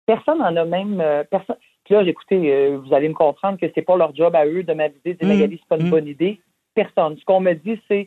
Personne 0.07 0.39
n'en 0.39 0.55
a 0.55 0.65
même. 0.65 1.03
personne. 1.29 1.57
Puis 1.85 1.95
là, 1.95 2.03
écoutez, 2.03 2.77
vous 2.77 2.95
allez 2.95 3.09
me 3.09 3.15
comprendre 3.15 3.59
que 3.59 3.67
c'est 3.75 3.83
pas 3.83 3.97
leur 3.97 4.15
job 4.15 4.37
à 4.37 4.47
eux 4.47 4.63
de 4.63 4.73
m'aviser, 4.73 5.15
de 5.15 5.27
dire, 5.27 5.49
mmh. 5.49 5.51
c'est 5.51 5.69
pas 5.69 5.79
une 5.79 5.89
mmh. 5.89 5.91
bonne 5.91 6.07
idée. 6.07 6.41
Personne. 6.75 7.17
Ce 7.19 7.25
qu'on 7.25 7.41
me 7.41 7.55
dit, 7.55 7.81
c'est 7.89 8.07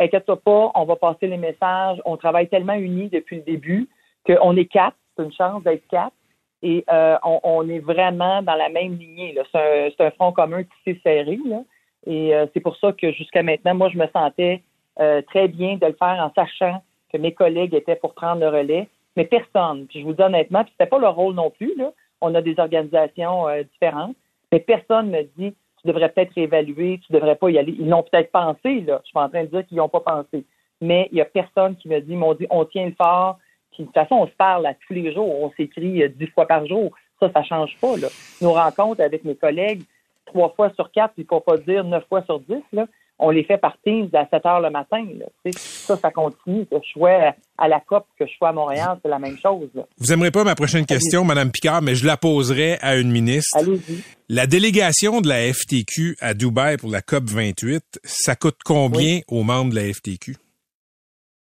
inquiète-toi 0.00 0.40
pas, 0.40 0.72
on 0.74 0.84
va 0.84 0.96
passer 0.96 1.28
les 1.28 1.36
messages. 1.36 2.00
On 2.04 2.16
travaille 2.16 2.48
tellement 2.48 2.74
unis 2.74 3.10
depuis 3.10 3.36
le 3.36 3.42
début 3.42 3.88
qu'on 4.26 4.56
est 4.56 4.66
quatre. 4.66 4.96
C'est 5.16 5.22
une 5.22 5.32
chance 5.32 5.62
d'être 5.62 5.86
quatre. 5.86 6.16
Et 6.62 6.84
euh, 6.90 7.16
on, 7.22 7.68
est 7.68 7.78
vraiment 7.78 8.42
dans 8.42 8.54
la 8.54 8.70
même 8.70 8.96
lignée. 8.96 9.38
C'est 9.52 10.00
un, 10.00 10.10
front 10.12 10.32
commun 10.32 10.64
qui 10.64 10.70
s'est 10.84 11.00
serré. 11.04 11.38
Là. 11.44 11.62
Et 12.06 12.34
euh, 12.34 12.46
c'est 12.52 12.60
pour 12.60 12.76
ça 12.76 12.92
que 12.92 13.12
jusqu'à 13.12 13.42
maintenant, 13.42 13.74
moi, 13.74 13.88
je 13.92 13.98
me 13.98 14.06
sentais 14.08 14.62
euh, 15.00 15.22
très 15.22 15.48
bien 15.48 15.76
de 15.76 15.86
le 15.86 15.94
faire 15.94 16.18
en 16.20 16.32
sachant 16.34 16.82
que 17.12 17.18
mes 17.18 17.32
collègues 17.32 17.74
étaient 17.74 17.96
pour 17.96 18.14
prendre 18.14 18.40
le 18.40 18.48
relais. 18.48 18.88
Mais 19.16 19.24
personne, 19.24 19.86
puis 19.86 20.00
je 20.00 20.04
vous 20.04 20.12
dis 20.12 20.22
honnêtement, 20.22 20.64
puis 20.64 20.72
c'était 20.72 20.90
pas 20.90 20.98
leur 20.98 21.14
rôle 21.14 21.34
non 21.34 21.50
plus. 21.50 21.72
Là. 21.76 21.92
On 22.20 22.34
a 22.34 22.42
des 22.42 22.58
organisations 22.58 23.46
différentes, 23.72 24.16
mais 24.50 24.58
personne 24.58 25.10
me 25.10 25.22
dit 25.38 25.54
tu 25.84 25.88
devrais 25.88 26.08
peut-être 26.08 26.32
réévaluer, 26.34 27.00
tu 27.06 27.12
devrais 27.12 27.36
pas 27.36 27.50
y 27.50 27.58
aller. 27.58 27.74
Ils 27.78 27.88
l'ont 27.88 28.02
peut-être 28.02 28.32
pensé, 28.32 28.80
là. 28.80 29.00
Je 29.02 29.08
suis 29.08 29.12
pas 29.12 29.24
en 29.24 29.28
train 29.28 29.44
de 29.44 29.48
dire 29.48 29.66
qu'ils 29.66 29.76
n'ont 29.76 29.88
pas 29.88 30.00
pensé. 30.00 30.44
Mais 30.80 31.08
il 31.12 31.18
y 31.18 31.20
a 31.20 31.26
personne 31.26 31.76
qui 31.76 31.88
me 31.88 32.00
dit, 32.00 32.16
m'ont 32.16 32.34
dit, 32.34 32.46
on 32.50 32.64
tient 32.64 32.86
le 32.86 32.94
fort. 32.94 33.38
Puis, 33.72 33.82
de 33.82 33.86
toute 33.88 33.94
façon, 33.94 34.16
on 34.16 34.26
se 34.26 34.32
parle 34.32 34.64
à 34.66 34.74
tous 34.74 34.94
les 34.94 35.12
jours. 35.12 35.42
On 35.42 35.50
s'écrit 35.56 36.02
euh, 36.02 36.08
dix 36.08 36.26
fois 36.28 36.46
par 36.46 36.66
jour. 36.66 36.92
Ça, 37.20 37.30
ça 37.32 37.42
change 37.42 37.76
pas, 37.80 37.96
là. 37.96 38.08
Nos 38.40 38.52
rencontres 38.52 39.02
avec 39.02 39.24
mes 39.24 39.34
collègues, 39.34 39.82
trois 40.26 40.50
fois 40.56 40.70
sur 40.74 40.90
quatre, 40.90 41.14
il 41.16 41.26
faut 41.26 41.40
pas 41.40 41.58
dire 41.58 41.84
neuf 41.84 42.04
fois 42.08 42.22
sur 42.24 42.40
dix, 42.40 42.62
là 42.72 42.86
on 43.18 43.30
les 43.30 43.44
fait 43.44 43.58
par 43.58 43.76
Teams 43.84 44.08
à 44.12 44.26
7 44.28 44.46
heures 44.46 44.60
le 44.60 44.70
matin. 44.70 45.04
Là, 45.18 45.26
ça, 45.52 45.96
ça 45.96 46.10
continue. 46.10 46.66
Que 46.66 46.76
je 46.82 46.90
sois 46.90 47.34
à 47.58 47.68
la 47.68 47.80
COP, 47.80 48.06
que 48.18 48.26
je 48.26 48.32
sois 48.34 48.48
à 48.48 48.52
Montréal, 48.52 48.98
c'est 49.02 49.08
la 49.08 49.18
même 49.18 49.36
chose. 49.38 49.68
Vous 49.98 50.12
aimerez 50.12 50.30
pas 50.30 50.44
ma 50.44 50.54
prochaine 50.54 50.86
question, 50.86 51.24
Madame 51.24 51.50
Picard, 51.50 51.82
mais 51.82 51.94
je 51.94 52.06
la 52.06 52.16
poserai 52.16 52.76
à 52.80 52.96
une 52.96 53.10
ministre. 53.10 53.56
Allez-y. 53.56 54.02
La 54.28 54.46
délégation 54.46 55.20
de 55.20 55.28
la 55.28 55.52
FTQ 55.52 56.16
à 56.20 56.34
Dubaï 56.34 56.76
pour 56.76 56.90
la 56.90 57.02
COP 57.02 57.24
28, 57.24 58.00
ça 58.02 58.34
coûte 58.34 58.58
combien 58.64 59.20
aux 59.28 59.42
membres 59.42 59.70
de 59.70 59.76
la 59.76 59.92
FTQ? 59.92 60.36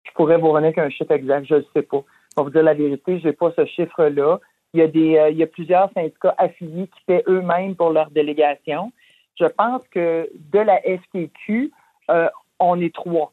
Je 0.05 0.11
pourrais 0.15 0.39
vous 0.39 0.53
donner 0.53 0.73
qu'un 0.73 0.91
chiffre 0.91 1.13
exact, 1.13 1.47
je 1.49 1.57
ne 1.57 1.65
sais 1.75 1.83
pas. 1.83 2.03
Pour 2.35 2.45
vous 2.45 2.51
dire 2.51 2.63
la 2.63 2.75
vérité, 2.75 3.21
je 3.21 3.29
n'ai 3.29 3.33
pas 3.33 3.53
ce 3.57 3.65
chiffre-là. 3.67 4.41
Il 4.75 4.81
y 4.81 4.83
a 4.83 4.89
des, 4.89 5.17
euh, 5.17 5.31
il 5.31 5.37
y 5.39 5.43
a 5.43 5.47
plusieurs 5.47 5.91
syndicats 5.93 6.35
affiliés 6.39 6.87
qui 6.87 7.05
paient 7.07 7.25
eux-mêmes 7.27 7.77
pour 7.77 7.91
leur 7.91 8.11
délégation 8.11 8.93
je 9.39 9.47
pense 9.47 9.83
que 9.89 10.29
de 10.53 10.59
la 10.59 10.81
FTQ, 10.81 11.73
euh, 12.11 12.29
on 12.59 12.81
est 12.81 12.95
trois. 12.95 13.33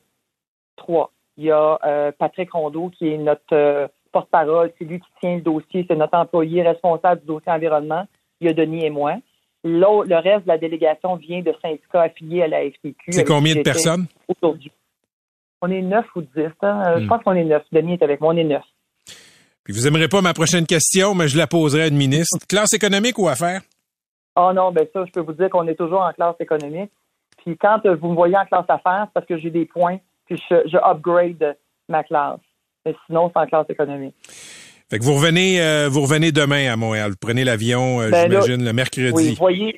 Trois. 0.76 1.12
Il 1.38 1.46
y 1.46 1.52
a 1.52 1.80
euh, 1.86 2.12
Patrick 2.18 2.52
Rondeau, 2.52 2.90
qui 2.90 3.10
est 3.10 3.18
notre 3.18 3.90
porte-parole, 4.12 4.72
c'est 4.78 4.86
lui 4.86 5.00
qui 5.00 5.08
tient 5.20 5.36
le 5.36 5.42
dossier, 5.42 5.86
c'est 5.88 5.96
notre 5.96 6.18
employé 6.18 6.64
responsable 6.64 7.22
du 7.22 7.28
dossier 7.28 7.52
environnement. 7.52 8.06
Il 8.42 8.48
y 8.48 8.50
a 8.50 8.54
Denis 8.54 8.86
et 8.86 8.90
moi. 8.90 9.16
le 9.64 10.16
reste 10.16 10.44
de 10.44 10.48
la 10.48 10.58
délégation 10.58 11.16
vient 11.16 11.42
de 11.42 11.54
syndicats 11.62 12.02
affiliés 12.02 12.44
à 12.44 12.48
la 12.48 12.70
FTQ. 12.70 13.12
C'est 13.12 13.26
combien 13.26 13.56
de 13.56 13.62
personnes? 13.62 14.08
Aujourd'hui. 14.28 14.72
On 15.62 15.70
est 15.70 15.82
neuf 15.82 16.06
ou 16.16 16.22
dix. 16.22 16.52
Hein? 16.62 17.00
Je 17.00 17.04
hmm. 17.04 17.08
pense 17.08 17.24
qu'on 17.24 17.34
est 17.34 17.44
neuf. 17.44 17.64
Denis 17.72 17.94
est 17.94 18.04
avec 18.04 18.22
moi, 18.22 18.34
on 18.34 18.38
est 18.38 18.44
neuf. 18.46 18.64
Puis 19.70 19.78
vous 19.78 19.86
aimerez 19.86 20.08
pas 20.08 20.22
ma 20.22 20.34
prochaine 20.34 20.66
question, 20.66 21.14
mais 21.14 21.28
je 21.28 21.38
la 21.38 21.46
poserai 21.46 21.84
à 21.84 21.88
une 21.90 21.96
ministre. 21.96 22.40
Classe 22.50 22.74
économique 22.74 23.20
ou 23.20 23.28
affaires? 23.28 23.62
Ah 24.36 24.52
non, 24.52 24.72
ben 24.72 24.88
ça, 24.92 25.06
je 25.06 25.12
peux 25.12 25.20
vous 25.20 25.34
dire 25.34 25.48
qu'on 25.52 25.68
est 25.68 25.76
toujours 25.76 26.02
en 26.02 26.12
classe 26.12 26.38
économique. 26.40 26.90
Puis 27.38 27.56
quand 27.56 27.86
euh, 27.86 27.96
vous 27.96 28.10
me 28.10 28.16
voyez 28.16 28.36
en 28.36 28.46
classe 28.46 28.66
affaires, 28.68 29.06
c'est 29.06 29.14
parce 29.14 29.28
que 29.28 29.38
j'ai 29.38 29.52
des 29.52 29.66
points, 29.66 30.00
puis 30.26 30.42
je, 30.50 30.76
upgrade 30.78 31.56
ma 31.88 32.04
classe. 32.04 32.40
Mais 32.84 32.96
sinon, 33.06 33.32
c'est 33.32 33.40
en 33.40 33.46
classe 33.46 33.70
économique. 33.70 34.16
Fait 34.90 34.98
que 34.98 35.04
vous 35.04 35.14
revenez, 35.14 35.62
euh, 35.62 35.88
vous 35.88 36.02
revenez 36.02 36.32
demain 36.32 36.74
à 36.74 36.76
Montréal. 36.76 37.12
Vous 37.12 37.18
prenez 37.22 37.44
l'avion, 37.44 38.02
euh, 38.02 38.10
ben 38.10 38.24
j'imagine, 38.24 38.66
le 38.66 38.74
mercredi. 38.74 39.14
Oui, 39.14 39.30
vous 39.30 39.36
voyez, 39.36 39.78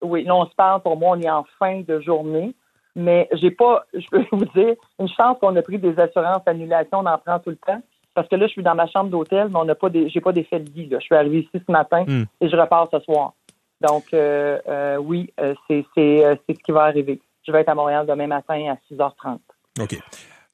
oui, 0.00 0.22
là, 0.22 0.36
on 0.36 0.46
se 0.46 0.54
parle, 0.54 0.80
pour 0.80 0.96
moi, 0.96 1.16
on 1.18 1.20
est 1.20 1.28
en 1.28 1.44
fin 1.58 1.80
de 1.80 1.98
journée. 2.02 2.54
Mais 2.94 3.28
j'ai 3.32 3.50
pas, 3.50 3.84
je 3.94 4.06
peux 4.12 4.24
vous 4.30 4.44
dire, 4.54 4.76
une 5.00 5.08
chance 5.08 5.38
qu'on 5.40 5.56
a 5.56 5.62
pris 5.62 5.78
des 5.78 5.98
assurances 5.98 6.44
d'annulation, 6.46 6.98
on 7.00 7.06
en 7.06 7.18
prend 7.18 7.40
tout 7.40 7.50
le 7.50 7.56
temps. 7.56 7.82
Parce 8.14 8.28
que 8.28 8.36
là, 8.36 8.46
je 8.46 8.52
suis 8.52 8.62
dans 8.62 8.74
ma 8.74 8.86
chambre 8.86 9.10
d'hôtel, 9.10 9.48
mais 9.50 9.56
on 9.56 9.64
n'a 9.64 9.74
pas 9.74 9.90
des, 9.90 10.08
j'ai 10.08 10.20
pas 10.20 10.32
d'effet 10.32 10.60
de 10.60 10.70
vie, 10.70 10.86
là. 10.86 10.98
Je 11.00 11.04
suis 11.04 11.14
arrivé 11.14 11.40
ici 11.40 11.64
ce 11.66 11.72
matin 11.72 12.04
hmm. 12.06 12.24
et 12.40 12.48
je 12.48 12.56
repars 12.56 12.88
ce 12.92 13.00
soir. 13.00 13.34
Donc, 13.80 14.04
euh, 14.14 14.58
euh, 14.68 14.96
oui, 14.96 15.32
euh, 15.40 15.54
c'est 15.66 15.84
ce 15.96 16.52
qui 16.52 16.72
va 16.72 16.84
arriver. 16.84 17.20
Je 17.46 17.52
vais 17.52 17.60
être 17.60 17.68
à 17.68 17.74
Montréal 17.74 18.06
demain 18.06 18.26
matin 18.26 18.72
à 18.72 18.94
6h30. 18.94 19.38
OK. 19.80 19.96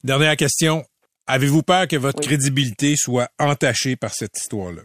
Dernière 0.02 0.36
question. 0.36 0.82
Avez-vous 1.26 1.62
peur 1.62 1.86
que 1.86 1.96
votre 1.96 2.20
crédibilité 2.20 2.94
soit 2.96 3.28
entachée 3.38 3.94
par 3.94 4.10
cette 4.10 4.36
histoire-là? 4.36 4.82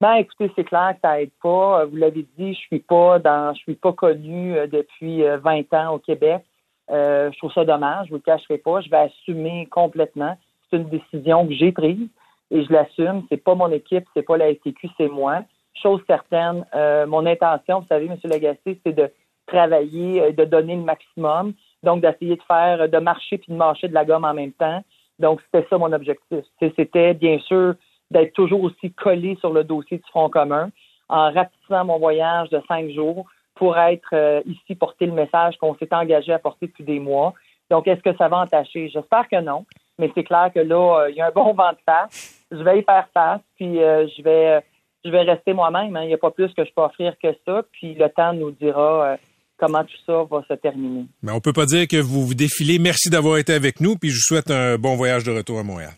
Ben, 0.00 0.14
écoutez, 0.14 0.50
c'est 0.54 0.64
clair 0.64 0.92
que 0.94 1.00
ça 1.02 1.20
aide 1.20 1.30
pas. 1.42 1.84
Vous 1.86 1.96
l'avez 1.96 2.26
dit, 2.38 2.54
je 2.54 2.58
suis 2.58 2.80
pas 2.80 3.18
dans, 3.18 3.52
je 3.54 3.58
suis 3.60 3.74
pas 3.74 3.92
connue 3.92 4.54
depuis 4.68 5.22
20 5.22 5.74
ans 5.74 5.94
au 5.94 5.98
Québec. 5.98 6.42
je 6.88 7.36
trouve 7.38 7.52
ça 7.52 7.64
dommage. 7.64 8.06
Je 8.06 8.10
vous 8.10 8.16
le 8.16 8.22
cacherai 8.22 8.58
pas. 8.58 8.80
Je 8.80 8.88
vais 8.88 8.96
assumer 8.96 9.66
complètement. 9.70 10.38
C'est 10.70 10.76
une 10.78 10.88
décision 10.88 11.46
que 11.46 11.54
j'ai 11.54 11.72
prise 11.72 12.08
et 12.50 12.64
je 12.64 12.72
l'assume. 12.72 13.24
C'est 13.28 13.42
pas 13.42 13.54
mon 13.54 13.70
équipe, 13.70 14.04
c'est 14.14 14.22
pas 14.22 14.36
la 14.36 14.52
STQ, 14.54 14.88
c'est 14.96 15.08
moi 15.08 15.42
chose 15.82 16.00
certaine, 16.06 16.64
euh, 16.74 17.06
mon 17.06 17.26
intention, 17.26 17.80
vous 17.80 17.86
savez, 17.88 18.06
M. 18.06 18.16
Lagacé, 18.24 18.80
c'est 18.84 18.92
de 18.92 19.10
travailler, 19.46 20.22
euh, 20.22 20.32
de 20.32 20.44
donner 20.44 20.74
le 20.74 20.82
maximum, 20.82 21.54
donc 21.82 22.02
d'essayer 22.02 22.36
de 22.36 22.42
faire, 22.42 22.88
de 22.88 22.98
marcher 22.98 23.38
puis 23.38 23.52
de 23.52 23.56
marcher 23.56 23.88
de 23.88 23.94
la 23.94 24.04
gomme 24.04 24.24
en 24.24 24.34
même 24.34 24.52
temps. 24.52 24.82
Donc, 25.18 25.40
c'était 25.44 25.66
ça 25.68 25.78
mon 25.78 25.92
objectif. 25.92 26.44
C'était, 26.60 27.14
bien 27.14 27.38
sûr, 27.40 27.74
d'être 28.10 28.32
toujours 28.34 28.62
aussi 28.62 28.92
collé 28.92 29.36
sur 29.36 29.52
le 29.52 29.64
dossier 29.64 29.98
du 29.98 30.04
Front 30.10 30.28
commun 30.28 30.70
en 31.08 31.32
rapetissant 31.32 31.84
mon 31.84 31.98
voyage 31.98 32.50
de 32.50 32.60
cinq 32.68 32.90
jours 32.90 33.26
pour 33.54 33.78
être 33.78 34.10
euh, 34.12 34.42
ici, 34.44 34.74
porter 34.74 35.06
le 35.06 35.12
message 35.12 35.56
qu'on 35.56 35.74
s'est 35.76 35.92
engagé 35.92 36.32
à 36.32 36.38
porter 36.38 36.66
depuis 36.66 36.84
des 36.84 37.00
mois. 37.00 37.32
Donc, 37.70 37.86
est-ce 37.88 38.02
que 38.02 38.14
ça 38.16 38.28
va 38.28 38.38
entacher? 38.38 38.90
J'espère 38.90 39.28
que 39.28 39.40
non, 39.40 39.64
mais 39.98 40.10
c'est 40.14 40.24
clair 40.24 40.50
que 40.54 40.60
là, 40.60 41.08
il 41.08 41.16
y 41.16 41.20
a 41.20 41.28
un 41.28 41.30
bon 41.30 41.52
vent 41.54 41.72
de 41.72 41.78
face. 41.84 42.44
Je 42.50 42.62
vais 42.62 42.80
y 42.80 42.82
faire 42.82 43.08
face, 43.12 43.40
puis 43.56 43.76
je 43.76 44.22
vais 44.22 44.62
je 45.06 45.10
vais 45.10 45.22
rester 45.22 45.52
moi-même. 45.52 45.96
Hein. 45.96 46.02
Il 46.02 46.08
n'y 46.08 46.14
a 46.14 46.18
pas 46.18 46.30
plus 46.30 46.52
que 46.52 46.64
je 46.64 46.70
peux 46.74 46.82
offrir 46.82 47.14
que 47.22 47.28
ça. 47.46 47.62
Puis 47.72 47.94
le 47.94 48.08
temps 48.08 48.32
nous 48.32 48.50
dira 48.50 49.12
euh, 49.12 49.16
comment 49.56 49.84
tout 49.84 49.96
ça 50.04 50.24
va 50.30 50.42
se 50.48 50.54
terminer. 50.54 51.06
Mais 51.22 51.32
on 51.32 51.40
peut 51.40 51.52
pas 51.52 51.66
dire 51.66 51.86
que 51.88 51.96
vous 51.96 52.26
vous 52.26 52.34
défilez. 52.34 52.78
Merci 52.78 53.08
d'avoir 53.08 53.38
été 53.38 53.54
avec 53.54 53.80
nous. 53.80 53.96
Puis 53.96 54.10
je 54.10 54.16
vous 54.16 54.34
souhaite 54.34 54.50
un 54.50 54.76
bon 54.76 54.96
voyage 54.96 55.24
de 55.24 55.32
retour 55.32 55.58
à 55.58 55.62
Montréal. 55.62 55.92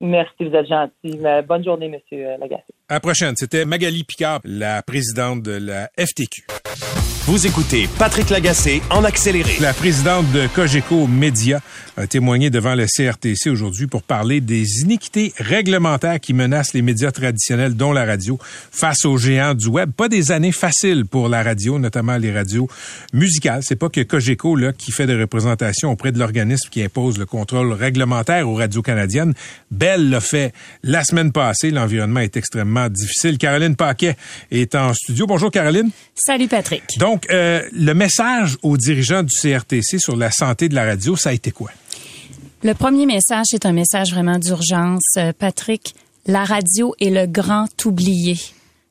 Merci, 0.00 0.34
vous 0.40 0.54
êtes 0.54 0.66
gentil. 0.66 1.18
Bonne 1.48 1.64
journée, 1.64 1.86
M. 1.86 2.38
Lagacé. 2.38 2.74
À 2.86 2.94
la 2.94 3.00
prochaine. 3.00 3.34
C'était 3.34 3.64
Magali 3.64 4.04
Picard, 4.04 4.40
la 4.44 4.82
présidente 4.82 5.42
de 5.42 5.52
la 5.52 5.90
FTQ. 5.98 6.44
Vous 7.26 7.46
écoutez 7.46 7.88
Patrick 7.98 8.28
Lagacé 8.28 8.82
en 8.90 9.02
accéléré. 9.02 9.56
La 9.58 9.72
présidente 9.72 10.30
de 10.32 10.46
Cogeco 10.48 11.06
Média 11.06 11.62
a 11.96 12.06
témoigné 12.06 12.50
devant 12.50 12.74
le 12.74 12.84
CRTC 12.84 13.48
aujourd'hui 13.48 13.86
pour 13.86 14.02
parler 14.02 14.42
des 14.42 14.82
iniquités 14.82 15.32
réglementaires 15.38 16.20
qui 16.20 16.34
menacent 16.34 16.74
les 16.74 16.82
médias 16.82 17.12
traditionnels, 17.12 17.76
dont 17.76 17.92
la 17.92 18.04
radio, 18.04 18.38
face 18.70 19.06
aux 19.06 19.16
géants 19.16 19.54
du 19.54 19.68
web. 19.68 19.90
Pas 19.92 20.10
des 20.10 20.32
années 20.32 20.52
faciles 20.52 21.06
pour 21.06 21.30
la 21.30 21.42
radio, 21.42 21.78
notamment 21.78 22.18
les 22.18 22.30
radios 22.30 22.68
musicales. 23.14 23.62
C'est 23.62 23.76
pas 23.76 23.88
que 23.88 24.02
Cogeco, 24.02 24.54
là, 24.54 24.74
qui 24.74 24.92
fait 24.92 25.06
des 25.06 25.18
représentations 25.18 25.92
auprès 25.92 26.12
de 26.12 26.18
l'organisme 26.18 26.68
qui 26.68 26.82
impose 26.82 27.18
le 27.18 27.24
contrôle 27.24 27.72
réglementaire 27.72 28.46
aux 28.46 28.54
radios 28.54 28.82
canadiennes. 28.82 29.32
Bell 29.70 30.10
l'a 30.10 30.20
fait 30.20 30.52
la 30.82 31.04
semaine 31.04 31.32
passée. 31.32 31.70
L'environnement 31.70 32.20
est 32.20 32.36
extrêmement 32.36 32.73
difficile. 32.88 33.38
Caroline 33.38 33.76
Paquet 33.76 34.16
est 34.50 34.74
en 34.74 34.92
studio. 34.94 35.26
Bonjour, 35.26 35.50
Caroline. 35.50 35.90
Salut, 36.14 36.48
Patrick. 36.48 36.82
Donc, 36.98 37.26
euh, 37.30 37.62
le 37.72 37.92
message 37.94 38.56
aux 38.62 38.76
dirigeants 38.76 39.22
du 39.22 39.34
CRTC 39.34 39.98
sur 39.98 40.16
la 40.16 40.30
santé 40.30 40.68
de 40.68 40.74
la 40.74 40.84
radio, 40.84 41.16
ça 41.16 41.30
a 41.30 41.32
été 41.32 41.50
quoi? 41.50 41.70
Le 42.62 42.74
premier 42.74 43.06
message 43.06 43.46
est 43.52 43.66
un 43.66 43.72
message 43.72 44.12
vraiment 44.12 44.38
d'urgence. 44.38 45.02
Euh, 45.18 45.32
Patrick, 45.38 45.94
la 46.26 46.44
radio 46.44 46.94
est 47.00 47.10
le 47.10 47.26
grand 47.26 47.68
oublié 47.84 48.38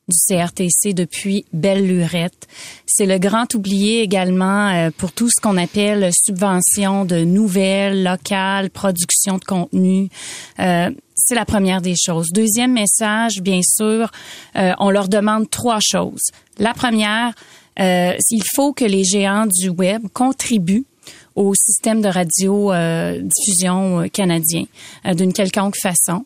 du 0.08 0.16
CRTC 0.28 0.92
depuis 0.92 1.44
belle 1.52 1.86
lurette. 1.86 2.46
C'est 2.86 3.06
le 3.06 3.18
grand 3.18 3.52
oublié 3.54 4.02
également 4.02 4.68
euh, 4.68 4.90
pour 4.96 5.12
tout 5.12 5.28
ce 5.28 5.40
qu'on 5.40 5.56
appelle 5.56 6.10
subvention 6.12 7.04
de 7.04 7.24
nouvelles 7.24 8.02
locales, 8.04 8.70
production 8.70 9.38
de 9.38 9.44
contenu. 9.44 10.08
C'est 11.24 11.34
la 11.34 11.44
première 11.44 11.80
des 11.80 11.94
choses. 11.96 12.28
Deuxième 12.32 12.72
message, 12.72 13.40
bien 13.40 13.60
sûr, 13.62 14.10
on 14.54 14.90
leur 14.90 15.08
demande 15.08 15.48
trois 15.50 15.80
choses. 15.80 16.30
La 16.58 16.74
première, 16.74 17.34
euh, 17.80 18.12
il 18.30 18.42
faut 18.54 18.72
que 18.72 18.84
les 18.84 19.04
géants 19.04 19.46
du 19.46 19.68
web 19.68 20.02
contribuent 20.12 20.84
au 21.34 21.52
système 21.54 22.00
de 22.00 22.08
radio 22.08 22.72
euh, 22.72 23.20
euh, 23.64 24.08
canadien 24.08 24.64
euh, 25.04 25.14
d'une 25.14 25.32
quelconque 25.32 25.74
façon. 25.76 26.24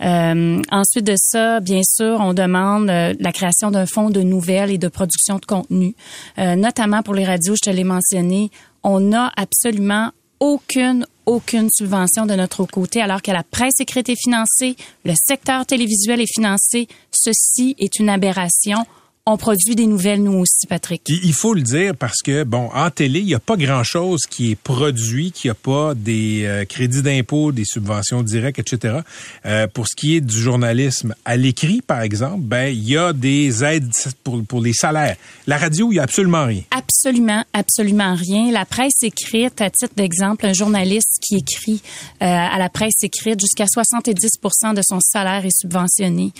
ensuite 0.00 1.04
de 1.04 1.14
ça, 1.16 1.60
bien 1.60 1.80
sûr, 1.82 2.18
on 2.20 2.34
demande 2.34 2.86
la 2.86 3.32
création 3.32 3.70
d'un 3.70 3.86
fonds 3.86 4.10
de 4.10 4.20
nouvelles 4.20 4.70
et 4.70 4.78
de 4.78 4.88
production 4.88 5.38
de 5.38 5.46
contenu, 5.46 5.94
notamment 6.38 7.02
pour 7.02 7.14
les 7.14 7.24
radios. 7.24 7.54
Je 7.54 7.70
te 7.70 7.74
l'ai 7.74 7.84
mentionné, 7.84 8.50
on 8.82 9.00
n'a 9.00 9.32
absolument 9.36 10.10
aucune 10.40 11.06
aucune 11.26 11.68
subvention 11.70 12.26
de 12.26 12.34
notre 12.34 12.64
côté, 12.64 13.00
alors 13.00 13.22
que 13.22 13.30
la 13.30 13.42
presse 13.42 13.80
écrite 13.80 14.08
est 14.08 14.20
financée, 14.20 14.76
le 15.04 15.14
secteur 15.16 15.66
télévisuel 15.66 16.20
est 16.20 16.32
financé. 16.32 16.88
Ceci 17.10 17.76
est 17.78 17.98
une 17.98 18.08
aberration 18.08 18.84
on 19.26 19.36
produit 19.36 19.74
des 19.74 19.86
nouvelles, 19.86 20.22
nous 20.22 20.38
aussi, 20.38 20.66
Patrick. 20.68 21.02
Il 21.06 21.34
faut 21.34 21.52
le 21.52 21.60
dire 21.60 21.94
parce 21.94 22.22
que, 22.24 22.42
bon, 22.42 22.70
en 22.74 22.90
télé, 22.90 23.20
il 23.20 23.26
n'y 23.26 23.34
a 23.34 23.38
pas 23.38 23.56
grand-chose 23.56 24.22
qui 24.28 24.52
est 24.52 24.56
produit, 24.56 25.30
qui 25.30 25.48
a 25.48 25.54
pas 25.54 25.94
des 25.94 26.44
euh, 26.44 26.64
crédits 26.64 27.02
d'impôt, 27.02 27.52
des 27.52 27.66
subventions 27.66 28.22
directes, 28.22 28.58
etc. 28.58 29.00
Euh, 29.44 29.66
pour 29.66 29.86
ce 29.86 29.94
qui 29.94 30.16
est 30.16 30.20
du 30.20 30.38
journalisme 30.38 31.14
à 31.24 31.36
l'écrit, 31.36 31.82
par 31.82 32.00
exemple, 32.00 32.40
ben, 32.40 32.74
il 32.74 32.88
y 32.88 32.96
a 32.96 33.12
des 33.12 33.62
aides 33.62 33.92
pour, 34.24 34.42
pour 34.44 34.62
les 34.62 34.72
salaires. 34.72 35.16
La 35.46 35.58
radio, 35.58 35.90
il 35.90 35.94
n'y 35.94 36.00
a 36.00 36.04
absolument 36.04 36.46
rien. 36.46 36.62
Absolument, 36.70 37.44
absolument 37.52 38.14
rien. 38.14 38.50
La 38.50 38.64
presse 38.64 39.02
écrite, 39.02 39.60
à 39.60 39.68
titre 39.70 39.94
d'exemple, 39.96 40.46
un 40.46 40.54
journaliste 40.54 41.18
qui 41.22 41.36
écrit 41.36 41.82
euh, 42.22 42.26
à 42.26 42.58
la 42.58 42.70
presse 42.70 43.02
écrite, 43.02 43.38
jusqu'à 43.38 43.66
70% 43.66 44.74
de 44.74 44.82
son 44.82 44.98
salaire 45.00 45.44
est 45.44 45.56
subventionné. 45.56 46.32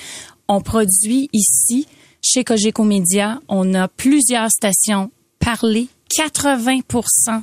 On 0.49 0.63
produit 0.63 1.29
ici 1.33 1.87
chez 2.23 2.45
Cogeco 2.45 2.85
Média, 2.85 3.41
on 3.49 3.75
a 3.75 3.89
plusieurs 3.89 4.51
stations 4.51 5.11
parler, 5.39 5.89
80% 6.17 7.43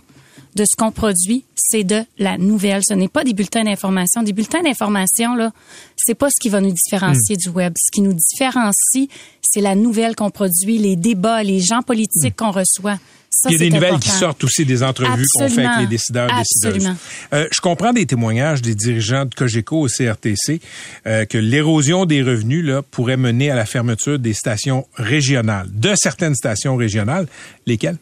de 0.55 0.63
ce 0.65 0.75
qu'on 0.75 0.91
produit, 0.91 1.45
c'est 1.55 1.83
de 1.83 2.03
la 2.17 2.37
nouvelle. 2.37 2.81
Ce 2.87 2.93
n'est 2.93 3.07
pas 3.07 3.23
des 3.23 3.33
bulletins 3.33 3.63
d'information. 3.63 4.23
Des 4.23 4.33
bulletins 4.33 4.61
d'information, 4.63 5.35
là, 5.35 5.51
c'est 5.95 6.15
pas 6.15 6.29
ce 6.29 6.41
qui 6.41 6.49
va 6.49 6.61
nous 6.61 6.71
différencier 6.71 7.35
Hmm. 7.35 7.39
du 7.39 7.49
web. 7.49 7.73
Ce 7.77 7.91
qui 7.91 8.01
nous 8.01 8.13
différencie, 8.13 9.07
c'est 9.41 9.61
la 9.61 9.75
nouvelle 9.75 10.15
qu'on 10.15 10.31
produit, 10.31 10.77
les 10.79 10.95
débats, 10.95 11.43
les 11.43 11.59
gens 11.59 11.81
politiques 11.81 12.35
qu'on 12.35 12.51
reçoit. 12.51 12.97
Ça. 13.39 13.49
Il 13.51 13.53
y 13.53 13.55
a 13.55 13.59
des 13.59 13.69
nouvelles 13.69 13.93
important. 13.93 13.99
qui 13.99 14.17
sortent 14.17 14.43
aussi 14.43 14.65
des 14.65 14.81
entrevues 14.81 15.25
qu'on 15.35 15.47
fait 15.47 15.63
avec 15.63 15.81
les 15.81 15.87
décideurs 15.87 16.27
décideuses. 16.27 16.75
Absolument. 16.75 16.97
Euh, 17.33 17.47
je 17.51 17.61
comprends 17.61 17.93
des 17.93 18.07
témoignages 18.07 18.63
des 18.63 18.73
dirigeants 18.73 19.25
de 19.25 19.35
Cogeco 19.35 19.85
au 19.85 19.87
CRTC 19.87 20.59
euh, 21.05 21.25
que 21.25 21.37
l'érosion 21.37 22.05
des 22.05 22.23
revenus 22.23 22.65
là, 22.65 22.81
pourrait 22.81 23.15
mener 23.15 23.51
à 23.51 23.55
la 23.55 23.67
fermeture 23.67 24.17
des 24.17 24.33
stations 24.33 24.87
régionales, 24.95 25.67
de 25.71 25.93
certaines 25.95 26.33
stations 26.33 26.77
régionales. 26.77 27.27
Lesquelles? 27.67 27.97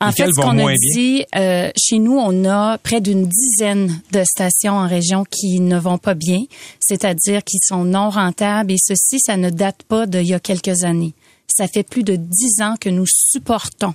En 0.00 0.12
fait, 0.12 0.26
ce 0.26 0.40
qu'on 0.40 0.66
a 0.66 0.72
dit, 0.74 1.26
euh, 1.34 1.70
chez 1.76 1.98
nous, 1.98 2.16
on 2.16 2.46
a 2.46 2.78
près 2.78 3.02
d'une 3.02 3.26
dizaine 3.26 4.00
de 4.12 4.24
stations 4.24 4.74
en 4.74 4.88
région 4.88 5.24
qui 5.30 5.60
ne 5.60 5.78
vont 5.78 5.98
pas 5.98 6.14
bien, 6.14 6.44
c'est-à-dire 6.80 7.44
qui 7.44 7.58
sont 7.60 7.84
non 7.84 8.08
rentables. 8.08 8.72
Et 8.72 8.78
ceci, 8.78 9.18
ça 9.20 9.36
ne 9.36 9.50
date 9.50 9.82
pas 9.82 10.06
d'il 10.06 10.26
y 10.26 10.34
a 10.34 10.40
quelques 10.40 10.84
années. 10.84 11.12
Ça 11.48 11.68
fait 11.68 11.82
plus 11.82 12.02
de 12.02 12.16
dix 12.16 12.62
ans 12.62 12.76
que 12.80 12.88
nous 12.88 13.06
supportons. 13.06 13.92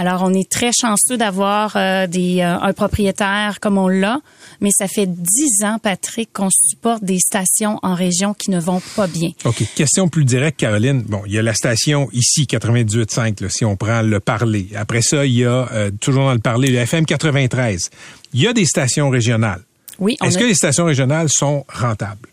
Alors, 0.00 0.22
on 0.22 0.32
est 0.32 0.48
très 0.48 0.70
chanceux 0.72 1.16
d'avoir 1.16 1.74
euh, 1.74 2.06
des 2.06 2.40
euh, 2.40 2.56
un 2.60 2.72
propriétaire 2.72 3.58
comme 3.60 3.78
on 3.78 3.88
l'a, 3.88 4.20
mais 4.60 4.70
ça 4.70 4.86
fait 4.86 5.06
dix 5.06 5.64
ans, 5.64 5.78
Patrick, 5.82 6.32
qu'on 6.32 6.50
supporte 6.52 7.02
des 7.02 7.18
stations 7.18 7.80
en 7.82 7.94
région 7.94 8.32
qui 8.32 8.52
ne 8.52 8.60
vont 8.60 8.80
pas 8.94 9.08
bien. 9.08 9.32
OK. 9.44 9.64
Question 9.74 10.08
plus 10.08 10.24
directe, 10.24 10.60
Caroline. 10.60 11.02
Bon, 11.02 11.22
il 11.26 11.32
y 11.32 11.38
a 11.38 11.42
la 11.42 11.52
station 11.52 12.08
ici, 12.12 12.44
98.5, 12.48 13.42
là, 13.42 13.48
si 13.50 13.64
on 13.64 13.74
prend 13.74 14.02
le 14.02 14.20
parler. 14.20 14.68
Après 14.76 15.02
ça, 15.02 15.26
il 15.26 15.32
y 15.34 15.44
a, 15.44 15.68
euh, 15.72 15.90
toujours 16.00 16.26
dans 16.26 16.32
le 16.34 16.38
parler, 16.38 16.68
le 16.70 16.78
FM 16.78 17.04
93. 17.04 17.90
Il 18.34 18.40
y 18.40 18.46
a 18.46 18.52
des 18.52 18.66
stations 18.66 19.10
régionales. 19.10 19.62
Oui, 19.98 20.16
Est-ce 20.22 20.36
a- 20.36 20.40
que 20.42 20.46
les 20.46 20.54
stations 20.54 20.84
régionales 20.84 21.26
sont 21.28 21.64
rentables? 21.68 22.28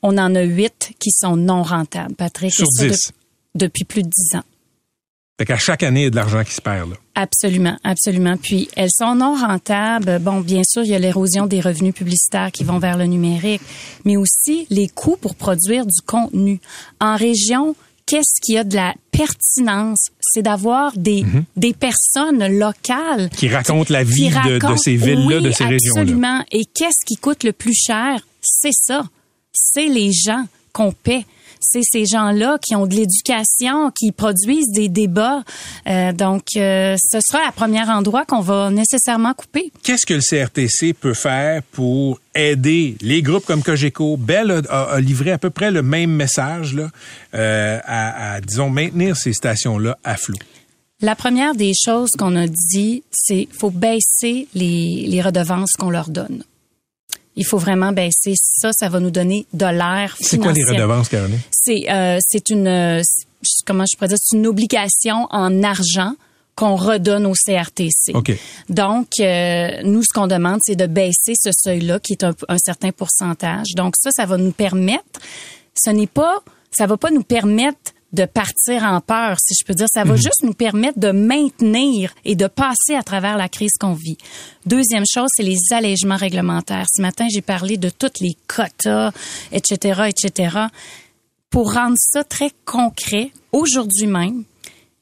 on 0.00 0.16
en 0.16 0.34
a 0.34 0.42
huit 0.42 0.92
qui 0.98 1.10
sont 1.10 1.36
non 1.36 1.62
rentables, 1.62 2.14
Patrick. 2.14 2.54
Sur 2.54 2.66
de- 2.80 2.88
10. 2.88 3.12
depuis 3.54 3.84
plus 3.84 4.02
de 4.02 4.08
dix 4.08 4.36
ans. 4.36 4.44
Fait 5.38 5.44
qu'à 5.44 5.56
chaque 5.56 5.84
année, 5.84 6.00
il 6.00 6.04
y 6.04 6.06
a 6.06 6.10
de 6.10 6.16
l'argent 6.16 6.42
qui 6.42 6.52
se 6.52 6.60
perd, 6.60 6.90
là. 6.90 6.96
Absolument, 7.14 7.76
absolument. 7.84 8.36
Puis 8.36 8.68
elles 8.76 8.90
sont 8.90 9.14
non 9.14 9.34
rentables. 9.34 10.18
Bon, 10.18 10.40
bien 10.40 10.62
sûr, 10.64 10.82
il 10.82 10.90
y 10.90 10.94
a 10.94 10.98
l'érosion 10.98 11.46
des 11.46 11.60
revenus 11.60 11.94
publicitaires 11.94 12.50
qui 12.52 12.64
vont 12.64 12.78
vers 12.78 12.96
le 12.96 13.06
numérique, 13.06 13.62
mais 14.04 14.16
aussi 14.16 14.66
les 14.70 14.88
coûts 14.88 15.16
pour 15.16 15.36
produire 15.36 15.86
du 15.86 16.00
contenu. 16.04 16.60
En 17.00 17.16
région, 17.16 17.76
qu'est-ce 18.06 18.40
qu'il 18.40 18.56
y 18.56 18.58
a 18.58 18.64
de 18.64 18.74
la 18.74 18.94
pertinence? 19.12 20.08
C'est 20.20 20.42
d'avoir 20.42 20.92
des, 20.96 21.24
des 21.56 21.72
personnes 21.72 22.46
locales. 22.58 23.30
Qui 23.30 23.48
racontent 23.48 23.92
la 23.92 24.04
qui 24.04 24.12
vie 24.12 24.30
de, 24.30 24.76
ces 24.76 24.96
villes-là, 24.96 25.38
Oui, 25.38 25.42
de 25.42 25.50
ces 25.52 25.64
régions-là. 25.64 26.00
Absolument. 26.00 26.44
Et 26.50 26.64
qu'est-ce 26.64 27.04
qui 27.06 27.16
coûte 27.16 27.44
le 27.44 27.52
plus 27.52 27.74
cher? 27.74 28.20
C'est 28.40 28.74
ça. 28.74 29.04
C'est 29.52 29.88
les 29.88 30.12
gens 30.12 30.46
qu'on 30.72 30.92
paie. 30.92 31.24
C'est 31.60 31.82
ces 31.82 32.06
gens-là 32.06 32.58
qui 32.64 32.74
ont 32.76 32.86
de 32.86 32.94
l'éducation, 32.94 33.90
qui 33.90 34.12
produisent 34.12 34.70
des 34.72 34.88
débats. 34.88 35.42
Euh, 35.86 36.12
donc, 36.12 36.42
euh, 36.56 36.96
ce 37.02 37.18
sera 37.20 37.42
la 37.44 37.52
première 37.52 37.88
endroit 37.88 38.24
qu'on 38.24 38.40
va 38.40 38.70
nécessairement 38.70 39.34
couper. 39.34 39.72
Qu'est-ce 39.82 40.06
que 40.06 40.14
le 40.14 40.20
CRTC 40.20 40.92
peut 40.92 41.14
faire 41.14 41.62
pour 41.72 42.20
aider 42.34 42.96
les 43.00 43.22
groupes 43.22 43.44
comme 43.46 43.62
Cogeco? 43.62 44.16
Bell 44.16 44.50
a, 44.50 44.60
a- 44.70 44.94
a 44.94 45.00
livré 45.00 45.32
à 45.32 45.38
peu 45.38 45.50
près 45.50 45.70
le 45.70 45.82
même 45.82 46.10
message 46.10 46.74
là, 46.74 46.90
euh, 47.34 47.78
à, 47.84 48.34
à, 48.34 48.40
disons, 48.40 48.70
maintenir 48.70 49.16
ces 49.16 49.32
stations-là 49.32 49.98
à 50.04 50.16
flot. 50.16 50.36
La 51.00 51.14
première 51.14 51.54
des 51.54 51.74
choses 51.74 52.10
qu'on 52.18 52.34
a 52.34 52.46
dit, 52.48 53.04
c'est 53.12 53.46
faut 53.56 53.70
baisser 53.70 54.48
les, 54.54 55.04
les 55.06 55.22
redevances 55.22 55.72
qu'on 55.78 55.90
leur 55.90 56.08
donne. 56.10 56.42
Il 57.38 57.46
faut 57.46 57.58
vraiment 57.58 57.92
baisser 57.92 58.34
ça, 58.36 58.70
ça 58.72 58.88
va 58.88 58.98
nous 58.98 59.12
donner 59.12 59.46
de 59.52 59.64
l'air 59.64 60.16
C'est 60.20 60.38
quoi 60.38 60.52
les 60.52 60.64
redevances, 60.64 61.08
Caroline? 61.08 61.38
C'est 61.52 61.90
euh, 61.90 62.18
c'est 62.20 62.50
une 62.50 62.66
euh, 62.66 63.02
comment 63.64 63.84
je 63.90 63.96
pourrais 63.96 64.08
dire 64.08 64.18
c'est 64.20 64.36
une 64.36 64.46
obligation 64.46 65.26
en 65.30 65.62
argent 65.62 66.14
qu'on 66.56 66.74
redonne 66.74 67.24
au 67.26 67.34
CRTC. 67.34 68.12
OK. 68.14 68.32
Donc 68.68 69.20
euh, 69.20 69.82
nous 69.84 70.02
ce 70.02 70.12
qu'on 70.12 70.26
demande 70.26 70.58
c'est 70.62 70.74
de 70.74 70.86
baisser 70.86 71.34
ce 71.40 71.50
seuil-là 71.52 72.00
qui 72.00 72.14
est 72.14 72.24
un, 72.24 72.34
un 72.48 72.58
certain 72.58 72.90
pourcentage. 72.90 73.68
Donc 73.76 73.94
ça 73.96 74.10
ça 74.10 74.26
va 74.26 74.36
nous 74.36 74.52
permettre 74.52 75.20
ce 75.74 75.90
n'est 75.90 76.08
pas 76.08 76.42
ça 76.72 76.86
va 76.86 76.96
pas 76.96 77.10
nous 77.10 77.22
permettre 77.22 77.92
de 78.12 78.24
partir 78.24 78.84
en 78.84 79.00
peur, 79.00 79.36
si 79.40 79.54
je 79.58 79.64
peux 79.66 79.74
dire. 79.74 79.86
Ça 79.92 80.04
va 80.04 80.16
juste 80.16 80.42
nous 80.42 80.54
permettre 80.54 80.98
de 80.98 81.10
maintenir 81.10 82.14
et 82.24 82.34
de 82.34 82.46
passer 82.46 82.94
à 82.94 83.02
travers 83.02 83.36
la 83.36 83.48
crise 83.48 83.72
qu'on 83.78 83.92
vit. 83.92 84.16
Deuxième 84.66 85.04
chose, 85.12 85.28
c'est 85.34 85.42
les 85.42 85.58
allègements 85.72 86.16
réglementaires. 86.16 86.86
Ce 86.94 87.02
matin, 87.02 87.26
j'ai 87.30 87.42
parlé 87.42 87.76
de 87.76 87.90
toutes 87.90 88.20
les 88.20 88.36
quotas, 88.46 89.12
etc., 89.52 90.08
etc. 90.08 90.56
Pour 91.50 91.74
rendre 91.74 91.96
ça 91.98 92.24
très 92.24 92.50
concret, 92.64 93.30
aujourd'hui 93.52 94.06
même, 94.06 94.44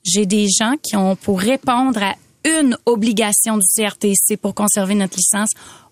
j'ai 0.05 0.27
des 0.27 0.47
gens 0.49 0.75
qui 0.83 0.97
ont, 0.97 1.17
pour 1.17 1.41
répondre 1.41 2.03
à 2.03 2.15
une 2.45 2.77
obligation 2.87 3.59
du 3.59 3.67
CRTC 3.77 4.37
pour 4.41 4.55
conserver 4.55 4.95
notre 4.95 5.17
licence, 5.17 5.51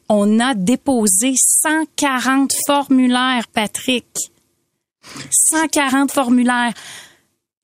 on 0.08 0.38
a 0.38 0.54
déposé 0.54 1.34
140 1.36 2.52
formulaires, 2.66 3.46
Patrick. 3.52 4.06
140 5.30 6.12
formulaires. 6.12 6.72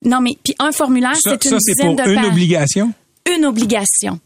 Non, 0.05 0.21
mais 0.21 0.39
puis 0.43 0.55
un 0.59 0.73
formulaire, 0.73 1.17
c'est 1.21 1.45
une 1.45 1.51
ça, 1.51 1.57
c'est 1.61 1.73
dizaine 1.73 1.97
pour 1.97 2.05
de 2.07 2.11
une 2.11 2.17
pages. 2.17 2.27
obligation? 2.27 2.93
Une 3.37 3.45
obligation. 3.45 4.19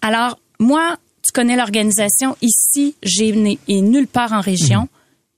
Alors, 0.00 0.38
moi, 0.58 0.96
tu 1.24 1.32
connais 1.32 1.56
l'organisation. 1.56 2.36
Ici, 2.42 2.96
j'ai 3.02 3.58
et 3.68 3.80
nulle 3.80 4.08
part 4.08 4.32
en 4.32 4.40
région. 4.40 4.88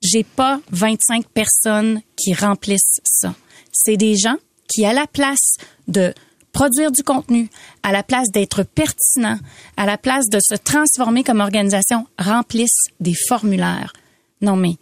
J'ai 0.03 0.25
pas 0.25 0.61
25 0.71 1.27
personnes 1.29 2.01
qui 2.17 2.35
remplissent 2.35 3.01
ça. 3.05 3.35
C'est 3.73 3.97
des 3.97 4.17
gens 4.17 4.37
qui, 4.69 4.85
à 4.85 4.93
la 4.93 5.07
place 5.07 5.57
de 5.89 6.15
produire 6.53 6.93
du 6.93 7.03
contenu, 7.03 7.51
à 7.83 7.93
la 7.93 8.03
place 8.03 8.31
d'être 8.31 8.63
pertinents, 8.63 9.39
à 9.77 9.87
la 9.87 9.99
place 9.99 10.29
de 10.31 10.39
se 10.41 10.55
transformer 10.55 11.25
comme 11.25 11.41
organisation, 11.41 12.07
remplissent 12.19 12.87
des 13.01 13.15
formulaires. 13.29 13.93
Non, 14.41 14.57
mais 14.57 14.77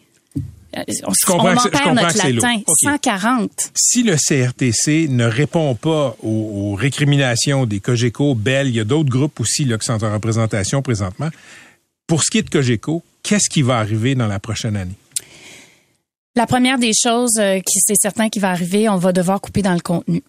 euh, 0.77 0.83
on, 1.05 1.13
comprends 1.27 1.53
on 1.53 1.57
en 1.57 1.61
je 1.61 1.69
perd 1.69 1.95
notre 1.95 2.17
latin. 2.17 2.31
lourd. 2.31 2.63
OK. 2.67 2.77
140. 2.83 3.73
Si 3.75 4.03
le 4.03 4.17
CRTC 4.17 5.09
ne 5.09 5.25
répond 5.25 5.75
pas 5.75 6.17
aux, 6.23 6.73
aux 6.73 6.75
récriminations 6.75 7.67
des 7.67 7.81
Cogeco, 7.81 8.35
Bell, 8.35 8.69
il 8.69 8.77
y 8.77 8.81
a 8.81 8.85
d'autres 8.85 9.11
groupes 9.11 9.41
aussi 9.41 9.65
là, 9.65 9.79
qui 9.79 9.87
sont 9.87 10.03
en 10.03 10.13
représentation 10.13 10.83
présentement. 10.83 11.29
Pour 12.07 12.23
ce 12.23 12.31
qui 12.31 12.39
est 12.39 12.43
de 12.43 12.51
Cogeco, 12.51 13.03
qu'est-ce 13.23 13.49
qui 13.49 13.63
va 13.63 13.79
arriver 13.79 14.15
dans 14.15 14.27
la 14.27 14.39
prochaine 14.39 14.77
année? 14.77 14.97
La 16.35 16.47
première 16.47 16.79
des 16.79 16.93
choses 16.95 17.39
euh, 17.39 17.59
qui 17.59 17.79
c'est 17.81 17.97
certain 18.01 18.31
qui 18.31 18.39
va 18.39 18.51
arriver, 18.51 18.89
on 18.89 18.97
va 18.97 19.13
devoir 19.13 19.41
couper 19.41 19.61
dans 19.61 19.75
le 19.75 19.81
contenu. 19.81 20.23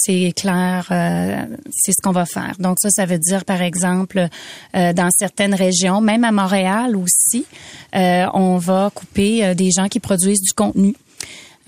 C'est 0.00 0.32
clair, 0.36 0.86
euh, 0.90 1.44
c'est 1.70 1.92
ce 1.92 2.00
qu'on 2.02 2.12
va 2.12 2.24
faire. 2.24 2.54
Donc 2.58 2.76
ça, 2.80 2.90
ça 2.90 3.04
veut 3.04 3.18
dire 3.18 3.44
par 3.44 3.62
exemple 3.62 4.28
euh, 4.76 4.92
dans 4.92 5.10
certaines 5.10 5.54
régions, 5.54 6.00
même 6.00 6.24
à 6.24 6.30
Montréal 6.30 6.96
aussi, 6.96 7.44
euh, 7.96 8.26
on 8.32 8.58
va 8.58 8.90
couper 8.94 9.54
des 9.54 9.70
gens 9.70 9.88
qui 9.88 9.98
produisent 9.98 10.42
du 10.42 10.52
contenu. 10.52 10.94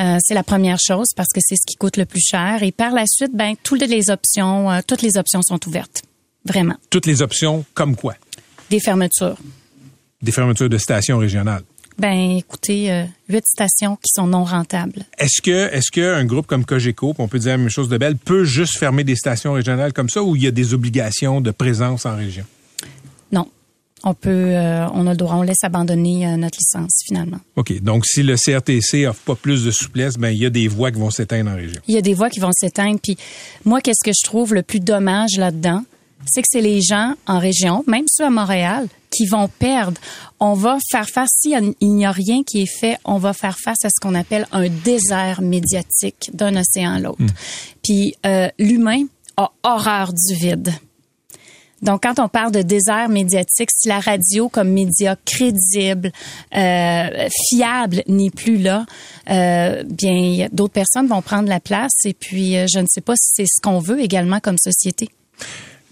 Euh, 0.01 0.17
c'est 0.25 0.35
la 0.35 0.43
première 0.43 0.79
chose 0.79 1.09
parce 1.15 1.29
que 1.35 1.41
c'est 1.43 1.57
ce 1.57 1.67
qui 1.67 1.77
coûte 1.77 1.97
le 1.97 2.07
plus 2.07 2.23
cher. 2.25 2.63
Et 2.63 2.73
par 2.73 2.93
la 2.93 3.05
suite, 3.07 3.33
ben 3.35 3.55
toutes 3.63 3.87
les 3.87 4.11
options, 4.11 4.71
euh, 4.71 4.81
toutes 4.87 5.03
les 5.03 5.19
options 5.19 5.43
sont 5.43 5.61
ouvertes, 5.69 6.03
vraiment. 6.45 6.77
Toutes 6.89 7.07
les 7.07 7.21
options 7.21 7.65
comme 7.75 7.97
quoi? 7.97 8.15
Des 8.71 8.81
fermetures. 8.81 9.37
Des 10.23 10.33
fermetures 10.33 10.69
de 10.69 10.79
stations 10.79 11.19
régionales. 11.19 11.65
Ben 12.01 12.39
écoutez, 12.39 12.91
euh, 12.91 13.05
huit 13.29 13.45
stations 13.47 13.97
qui 13.97 14.11
sont 14.15 14.27
non 14.27 14.45
rentables. 14.45 15.05
Est-ce 15.19 15.43
que 15.43 15.69
est-ce 15.71 15.91
qu'un 15.91 16.25
groupe 16.25 16.47
comme 16.47 16.65
Cogeco, 16.65 17.15
on 17.19 17.29
peut 17.29 17.39
dire 17.39 17.51
la 17.51 17.59
même 17.59 17.69
chose 17.69 17.91
de 17.91 17.99
Bell, 17.99 18.17
peut 18.17 18.45
juste 18.45 18.79
fermer 18.79 19.05
des 19.05 19.17
stations 19.17 19.53
régionales 19.53 19.93
comme 19.93 20.09
ça 20.09 20.23
ou 20.23 20.35
il 20.35 20.43
y 20.43 20.47
a 20.47 20.51
des 20.51 20.73
obligations 20.73 21.43
de 21.43 21.51
présence 21.51 22.07
en 22.07 22.17
région? 22.17 22.45
Non. 23.31 23.47
On 24.03 24.15
peut, 24.15 24.31
euh, 24.31 24.87
on 24.95 25.07
a 25.07 25.11
le 25.11 25.17
droit, 25.19 25.35
on 25.35 25.43
laisse 25.43 25.63
abandonner 25.63 26.27
euh, 26.27 26.39
notre 26.39 26.57
licence 26.57 27.03
finalement. 27.07 27.41
OK. 27.57 27.79
Donc, 27.83 28.07
si 28.07 28.23
le 28.23 28.37
CRTC 28.37 29.07
offre 29.07 29.21
pas 29.21 29.35
plus 29.35 29.63
de 29.67 29.71
souplesse, 29.71 30.17
ben 30.17 30.31
il 30.31 30.39
y 30.39 30.47
a 30.47 30.51
des 30.51 30.69
voies 30.69 30.91
qui 30.91 30.99
vont 30.99 31.11
s'éteindre 31.11 31.51
en 31.51 31.57
région. 31.57 31.83
Il 31.87 31.95
y 31.95 31.99
a 31.99 32.03
des 32.03 32.15
voies 32.15 32.31
qui 32.31 32.41
vont 32.41 32.53
s'éteindre. 32.55 32.99
Puis 32.99 33.19
moi, 33.67 33.83
qu'est-ce 33.83 34.03
que 34.03 34.13
je 34.19 34.27
trouve 34.27 34.55
le 34.55 34.63
plus 34.63 34.81
dommage 34.81 35.37
là-dedans, 35.37 35.85
c'est 36.27 36.43
que 36.43 36.49
c'est 36.51 36.61
les 36.61 36.81
gens 36.81 37.15
en 37.27 37.39
région, 37.39 37.85
même 37.87 38.05
ceux 38.09 38.25
à 38.25 38.31
Montréal, 38.31 38.89
qui 39.11 39.27
vont 39.27 39.49
perdre. 39.49 40.01
On 40.39 40.55
va 40.55 40.79
faire 40.91 41.09
face, 41.09 41.31
s'il 41.41 41.75
n'y 41.81 42.07
a 42.07 42.13
rien 42.13 42.43
qui 42.45 42.63
est 42.63 42.79
fait, 42.81 42.99
on 43.05 43.19
va 43.19 43.33
faire 43.33 43.59
face 43.59 43.85
à 43.85 43.89
ce 43.89 44.01
qu'on 44.01 44.15
appelle 44.15 44.47
un 44.53 44.69
désert 44.69 45.43
médiatique 45.43 46.31
d'un 46.33 46.57
océan 46.57 46.95
à 46.95 47.01
l'autre. 47.01 47.25
Puis 47.83 48.15
euh, 48.25 48.49
l'humain 48.59 49.05
a 49.37 49.51
horreur 49.63 50.13
du 50.13 50.35
vide. 50.35 50.73
Donc, 51.83 52.03
quand 52.03 52.19
on 52.19 52.29
parle 52.29 52.53
de 52.53 52.63
désert 52.63 53.09
médiatique, 53.09 53.71
si 53.73 53.89
la 53.89 54.01
radio 54.01 54.49
comme 54.49 54.69
média 54.69 55.17
crédible, 55.25 56.13
euh, 56.55 57.29
fiable 57.49 58.03
n'est 58.07 58.31
plus 58.31 58.59
là, 58.59 58.85
euh, 59.31 59.83
bien, 59.85 60.49
d'autres 60.53 60.75
personnes 60.75 61.07
vont 61.07 61.23
prendre 61.23 61.49
la 61.49 61.61
place. 61.61 62.05
Et 62.05 62.13
puis, 62.13 62.57
euh, 62.57 62.67
je 62.73 62.81
ne 62.81 62.87
sais 62.89 63.01
pas 63.01 63.15
si 63.17 63.31
c'est 63.35 63.47
ce 63.47 63.63
qu'on 63.63 63.79
veut 63.79 64.01
également 64.01 64.41
comme 64.41 64.59
société. 64.59 65.09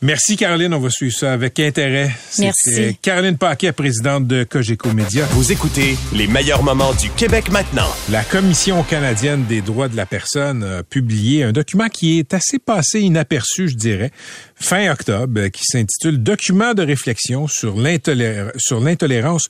Merci 0.00 0.36
Caroline, 0.36 0.72
on 0.74 0.78
va 0.78 0.90
suivre 0.90 1.16
ça 1.16 1.32
avec 1.32 1.58
intérêt. 1.58 2.12
Merci. 2.38 2.96
Caroline 3.02 3.36
Paquet, 3.36 3.72
présidente 3.72 4.28
de 4.28 4.44
Cogeco 4.44 4.92
Média. 4.92 5.24
Vous 5.32 5.50
écoutez 5.50 5.96
les 6.12 6.28
meilleurs 6.28 6.62
moments 6.62 6.94
du 6.94 7.10
Québec 7.10 7.50
maintenant. 7.50 7.88
La 8.08 8.22
Commission 8.22 8.84
canadienne 8.84 9.44
des 9.46 9.60
droits 9.60 9.88
de 9.88 9.96
la 9.96 10.06
personne 10.06 10.62
a 10.62 10.82
publié 10.84 11.42
un 11.42 11.50
document 11.50 11.88
qui 11.88 12.20
est 12.20 12.32
assez 12.32 12.60
passé 12.60 13.00
inaperçu, 13.00 13.68
je 13.68 13.74
dirais, 13.74 14.12
fin 14.60 14.90
octobre, 14.90 15.48
qui 15.48 15.62
s'intitule 15.64 16.22
Document 16.22 16.74
de 16.74 16.82
réflexion 16.82 17.46
sur 17.48 17.76
l'intolérance 17.76 19.48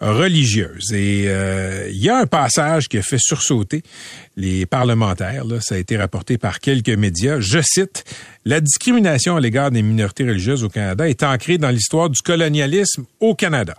religieuse. 0.00 0.92
Et 0.92 1.24
euh, 1.26 1.88
il 1.90 2.02
y 2.02 2.08
a 2.08 2.18
un 2.18 2.26
passage 2.26 2.88
qui 2.88 2.98
a 2.98 3.02
fait 3.02 3.18
sursauter 3.18 3.82
les 4.36 4.66
parlementaires. 4.66 5.44
Là, 5.44 5.60
ça 5.60 5.74
a 5.74 5.78
été 5.78 5.96
rapporté 5.96 6.38
par 6.38 6.60
quelques 6.60 6.88
médias. 6.90 7.40
Je 7.40 7.60
cite, 7.62 8.04
La 8.44 8.60
discrimination 8.60 9.36
à 9.36 9.40
l'égard 9.40 9.70
des 9.70 9.82
minorités 9.82 10.24
religieuses 10.24 10.64
au 10.64 10.68
Canada 10.68 11.08
est 11.08 11.22
ancrée 11.22 11.58
dans 11.58 11.70
l'histoire 11.70 12.08
du 12.08 12.20
colonialisme 12.22 13.04
au 13.20 13.34
Canada. 13.34 13.76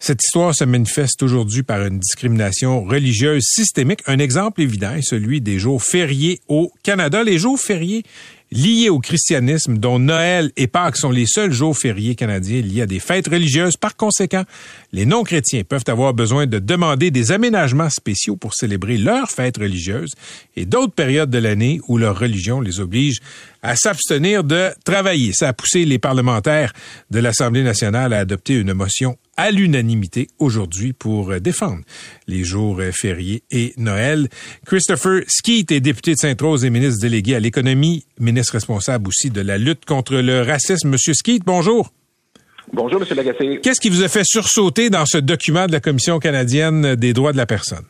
Cette 0.00 0.22
histoire 0.22 0.54
se 0.54 0.64
manifeste 0.64 1.22
aujourd'hui 1.22 1.62
par 1.62 1.82
une 1.82 1.98
discrimination 1.98 2.84
religieuse 2.84 3.44
systémique. 3.44 4.00
Un 4.06 4.18
exemple 4.18 4.60
évident 4.60 4.94
est 4.94 5.02
celui 5.02 5.40
des 5.40 5.58
jours 5.58 5.82
fériés 5.82 6.40
au 6.48 6.72
Canada. 6.82 7.22
Les 7.22 7.38
jours 7.38 7.58
fériés 7.58 8.04
liés 8.54 8.88
au 8.88 9.00
christianisme, 9.00 9.78
dont 9.78 9.98
Noël 9.98 10.52
et 10.56 10.68
Pâques 10.68 10.96
sont 10.96 11.10
les 11.10 11.26
seuls 11.26 11.52
jours 11.52 11.76
fériés 11.76 12.14
canadiens 12.14 12.62
liés 12.62 12.82
à 12.82 12.86
des 12.86 13.00
fêtes 13.00 13.26
religieuses. 13.26 13.76
Par 13.76 13.96
conséquent, 13.96 14.44
les 14.92 15.04
non-chrétiens 15.04 15.64
peuvent 15.64 15.84
avoir 15.88 16.14
besoin 16.14 16.46
de 16.46 16.60
demander 16.60 17.10
des 17.10 17.32
aménagements 17.32 17.90
spéciaux 17.90 18.36
pour 18.36 18.54
célébrer 18.54 18.96
leurs 18.96 19.30
fêtes 19.30 19.58
religieuses 19.58 20.12
et 20.54 20.66
d'autres 20.66 20.94
périodes 20.94 21.30
de 21.30 21.38
l'année 21.38 21.80
où 21.88 21.98
leur 21.98 22.18
religion 22.18 22.60
les 22.60 22.78
oblige 22.78 23.18
à 23.62 23.74
s'abstenir 23.74 24.44
de 24.44 24.70
travailler. 24.84 25.32
Ça 25.32 25.48
a 25.48 25.52
poussé 25.52 25.84
les 25.84 25.98
parlementaires 25.98 26.72
de 27.10 27.18
l'Assemblée 27.18 27.64
nationale 27.64 28.12
à 28.12 28.18
adopter 28.18 28.54
une 28.54 28.72
motion 28.72 29.16
à 29.36 29.50
l'unanimité 29.50 30.28
aujourd'hui 30.38 30.92
pour 30.92 31.40
défendre 31.40 31.82
les 32.26 32.44
jours 32.44 32.80
fériés 32.92 33.42
et 33.50 33.74
Noël. 33.76 34.28
Christopher 34.66 35.22
Skeet 35.26 35.72
est 35.72 35.80
député 35.80 36.12
de 36.12 36.18
Sainte-Rose 36.18 36.64
et 36.64 36.70
ministre 36.70 37.00
délégué 37.00 37.34
à 37.34 37.40
l'économie, 37.40 38.06
ministre 38.18 38.54
responsable 38.54 39.08
aussi 39.08 39.30
de 39.30 39.40
la 39.40 39.58
lutte 39.58 39.84
contre 39.84 40.16
le 40.16 40.42
racisme. 40.42 40.88
Monsieur 40.88 41.14
Skeet, 41.14 41.42
bonjour. 41.44 41.92
Bonjour, 42.72 43.00
Monsieur 43.00 43.14
Lagacé. 43.14 43.60
Qu'est-ce 43.62 43.80
qui 43.80 43.90
vous 43.90 44.02
a 44.02 44.08
fait 44.08 44.24
sursauter 44.24 44.90
dans 44.90 45.06
ce 45.06 45.18
document 45.18 45.66
de 45.66 45.72
la 45.72 45.80
Commission 45.80 46.18
canadienne 46.18 46.96
des 46.96 47.12
droits 47.12 47.32
de 47.32 47.36
la 47.36 47.46
personne? 47.46 47.84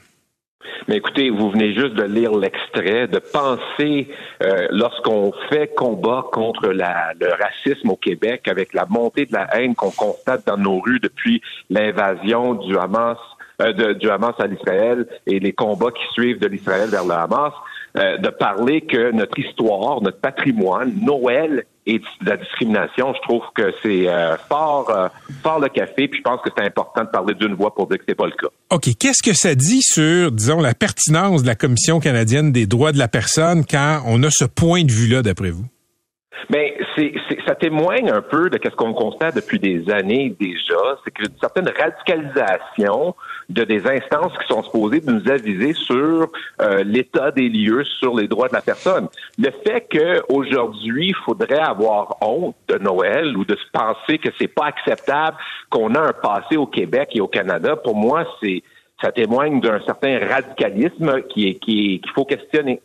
Mais 0.89 0.97
écoutez, 0.97 1.31
vous 1.31 1.51
venez 1.51 1.75
juste 1.75 1.95
de 1.95 2.03
lire 2.03 2.35
l'extrait, 2.35 3.07
de 3.07 3.19
penser 3.19 4.09
euh, 4.43 4.67
lorsqu'on 4.71 5.33
fait 5.51 5.75
combat 5.75 6.25
contre 6.33 6.69
le 6.69 7.43
racisme 7.43 7.91
au 7.91 7.97
Québec 7.97 8.49
avec 8.49 8.75
la 8.75 8.87
montée 8.87 9.27
de 9.27 9.33
la 9.33 9.49
haine 9.57 9.75
qu'on 9.75 9.91
constate 9.91 10.47
dans 10.47 10.57
nos 10.57 10.81
rues 10.81 11.01
depuis 11.01 11.41
l'invasion 11.71 12.55
du 12.55 12.77
Hamas, 12.77 13.19
euh, 13.63 13.95
du 13.95 14.11
Hamas 14.11 14.35
à 14.39 14.47
l'Israël 14.47 15.07
et 15.27 15.39
les 15.39 15.53
combats 15.53 15.93
qui 15.93 16.05
suivent 16.13 16.41
de 16.41 16.49
l'Israël 16.49 16.91
vers 16.91 17.05
le 17.05 17.13
Hamas, 17.13 17.53
euh, 17.97 18.17
de 18.19 18.29
parler 18.29 18.81
que 18.81 19.13
notre 19.13 19.39
histoire, 19.39 20.03
notre 20.03 20.21
patrimoine, 20.21 20.93
Noël 21.01 21.65
et 21.87 21.99
de 21.99 22.05
la 22.29 22.37
discrimination, 22.37 23.13
je 23.15 23.21
trouve 23.23 23.43
que 23.55 23.75
c'est 23.83 24.09
euh, 24.09 24.37
fort, 24.49 24.91
euh, 24.91 25.09
fort 25.43 25.61
le 25.61 25.69
café, 25.69 26.09
puis 26.09 26.19
je 26.19 26.23
pense 26.23 26.41
que 26.41 26.51
c'est 26.57 26.65
important 26.65 27.05
de 27.05 27.09
parler 27.11 27.35
d'une 27.35 27.55
voix 27.55 27.75
pour 27.75 27.87
dire 27.89 27.99
que 27.99 28.05
c'est 28.09 28.15
pas 28.15 28.27
le 28.27 28.33
cas. 28.33 28.49
OK. 28.71 28.89
Qu'est-ce 28.99 29.23
que 29.23 29.35
ça 29.35 29.55
dit 29.55 29.83
sur, 29.83 30.33
disons, 30.33 30.61
la 30.61 30.75
pertinence 30.75 31.43
de 31.43 31.47
la 31.47 31.55
Commission 31.55 32.01
canadienne 32.01 32.53
des 32.53 32.67
droits 32.67 32.93
de 32.93 32.99
la 32.99 33.09
personne 33.09 33.65
quand 33.67 34.03
on 34.07 34.23
a 34.23 34.31
ce 34.31 34.45
point 34.45 34.85
de 34.85 34.93
vue-là, 34.93 35.23
d'après 35.23 35.51
vous? 35.51 35.67
Mais 36.51 36.77
c'est, 36.97 37.15
ça 37.47 37.55
témoigne 37.55 38.11
un 38.11 38.23
peu 38.23 38.51
de 38.51 38.59
ce 38.63 38.75
qu'on 38.77 38.93
constate 38.93 39.35
depuis 39.35 39.59
des 39.59 39.91
années 39.91 40.35
déjà, 40.39 40.99
c'est 41.05 41.11
qu'une 41.11 41.35
certaine 41.41 41.69
radicalisation 41.69 43.15
de 43.49 43.65
des 43.65 43.87
instances 43.87 44.33
qui 44.39 44.47
sont 44.49 44.63
supposées 44.63 45.01
de 45.01 45.11
nous 45.11 45.31
aviser 45.31 45.73
sur 45.75 46.31
euh, 46.61 46.85
l'état 46.85 47.31
des 47.31 47.49
lieux, 47.49 47.85
sur 47.85 48.15
les 48.17 48.29
droits 48.29 48.49
de 48.49 48.55
la 48.55 48.63
personne. 48.63 49.09
Le 49.39 49.51
fait 49.67 49.87
qu'aujourd'hui, 49.91 51.09
il 51.09 51.17
faudrait 51.25 51.61
avoir 51.61 52.17
honte 52.21 52.57
de 52.69 52.79
Noël 52.79 53.37
ou 53.37 53.45
de 53.45 53.57
se 53.57 53.71
penser 53.73 54.19
que 54.19 54.31
c'est 54.39 54.49
pas 54.49 54.67
acceptable 54.67 55.37
qu'on 55.71 55.95
a 55.95 56.01
un 56.01 56.13
passé 56.13 56.57
au 56.57 56.67
Québec 56.67 57.11
et 57.13 57.21
au 57.21 57.29
Canada, 57.29 57.77
pour 57.77 57.97
moi, 57.97 58.25
c'est 58.43 58.63
ça 59.03 59.13
témoigne 59.13 59.61
d'un 59.61 59.81
certain 59.85 60.19
radicalisme 60.19 61.23
qui 61.29 61.49
est 61.49 61.55
qui 61.55 62.01
qu'il 62.01 62.13
faut 62.15 62.25
questionner. 62.25 62.81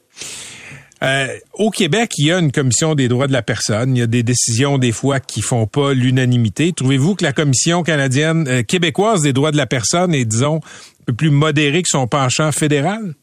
Euh, 1.02 1.28
au 1.54 1.70
Québec, 1.70 2.12
il 2.18 2.28
y 2.28 2.32
a 2.32 2.39
une 2.39 2.52
commission 2.52 2.93
des 2.95 3.08
droits 3.08 3.28
de 3.28 3.34
la 3.34 3.41
personne. 3.41 3.95
Il 3.95 4.00
y 4.00 4.04
a 4.04 4.08
des 4.08 4.24
décisions 4.24 4.78
des 4.78 4.91
fois 4.91 5.20
qui 5.20 5.41
font 5.41 5.66
pas 5.66 5.93
l'unanimité. 5.93 6.74
Trouvez-vous 6.74 7.16
que 7.16 7.24
la 7.24 7.34
commission 7.34 7.84
canadienne 7.84 8.47
euh, 8.47 8.64
québécoise 8.64 9.22
des 9.22 9.34
droits 9.34 9.52
de 9.52 9.58
la 9.58 9.66
personne 9.66 10.14
est, 10.14 10.26
disons, 10.26 10.58
un 10.58 11.04
peu 11.06 11.14
plus 11.14 11.30
modérée 11.30 11.82
que 11.82 11.89
son 11.89 12.08
penchant 12.08 12.52
fédéral? 12.52 13.16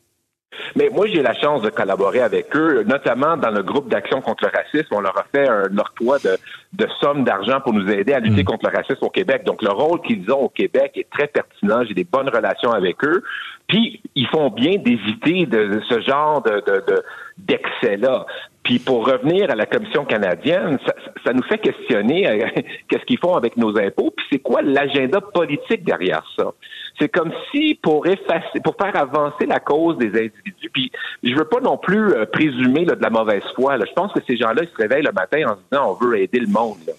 Mais 0.74 0.90
moi, 0.92 1.06
j'ai 1.06 1.22
la 1.22 1.34
chance 1.34 1.62
de 1.62 1.70
collaborer 1.70 2.20
avec 2.20 2.54
eux, 2.56 2.84
notamment 2.86 3.36
dans 3.36 3.50
le 3.50 3.62
groupe 3.62 3.88
d'action 3.88 4.20
contre 4.20 4.44
le 4.44 4.50
racisme. 4.56 4.94
On 4.94 5.00
leur 5.00 5.16
a 5.18 5.24
fait 5.32 5.48
un 5.48 5.76
octroi 5.78 6.18
de, 6.18 6.36
de 6.72 6.86
sommes 7.00 7.24
d'argent 7.24 7.60
pour 7.60 7.72
nous 7.72 7.88
aider 7.90 8.12
à 8.12 8.20
lutter 8.20 8.44
contre 8.44 8.68
le 8.68 8.76
racisme 8.76 9.04
au 9.04 9.10
Québec. 9.10 9.44
Donc, 9.44 9.62
le 9.62 9.70
rôle 9.70 10.00
qu'ils 10.02 10.30
ont 10.30 10.42
au 10.42 10.48
Québec 10.48 10.92
est 10.96 11.08
très 11.10 11.26
pertinent. 11.26 11.84
J'ai 11.84 11.94
des 11.94 12.04
bonnes 12.04 12.28
relations 12.28 12.72
avec 12.72 13.02
eux. 13.04 13.22
Puis, 13.66 14.02
ils 14.14 14.26
font 14.28 14.50
bien 14.50 14.76
d'éviter 14.76 15.46
de, 15.46 15.80
ce 15.88 16.00
genre 16.00 16.42
de, 16.42 16.62
de, 16.66 17.02
d'excès-là. 17.38 18.26
Puis 18.66 18.80
pour 18.80 19.06
revenir 19.06 19.48
à 19.48 19.54
la 19.54 19.64
Commission 19.64 20.04
canadienne, 20.04 20.78
ça, 20.84 20.92
ça 21.24 21.32
nous 21.32 21.44
fait 21.44 21.58
questionner 21.58 22.28
euh, 22.28 22.46
qu'est-ce 22.88 23.04
qu'ils 23.04 23.18
font 23.18 23.34
avec 23.34 23.56
nos 23.56 23.78
impôts, 23.78 24.10
puis 24.16 24.26
c'est 24.30 24.40
quoi 24.40 24.60
l'agenda 24.60 25.20
politique 25.20 25.84
derrière 25.84 26.24
ça? 26.36 26.52
C'est 26.98 27.08
comme 27.08 27.32
si 27.50 27.78
pour 27.82 28.06
effacer, 28.06 28.60
pour 28.64 28.76
faire 28.76 28.96
avancer 28.96 29.46
la 29.46 29.60
cause 29.60 29.98
des 29.98 30.08
individus, 30.08 30.70
puis 30.72 30.90
je 31.22 31.34
veux 31.34 31.44
pas 31.44 31.60
non 31.60 31.76
plus 31.76 32.14
euh, 32.14 32.24
présumer 32.26 32.84
là, 32.84 32.94
de 32.94 33.02
la 33.02 33.10
mauvaise 33.10 33.42
foi. 33.54 33.76
Là. 33.76 33.84
Je 33.86 33.92
pense 33.92 34.12
que 34.12 34.20
ces 34.26 34.36
gens-là 34.36 34.62
ils 34.62 34.68
se 34.68 34.76
réveillent 34.76 35.04
le 35.04 35.12
matin 35.12 35.42
en 35.46 35.56
se 35.56 35.60
disant 35.70 35.90
on 35.90 36.04
veut 36.04 36.18
aider 36.18 36.40
le 36.40 36.48
monde. 36.48 36.78
Là. 36.86 36.92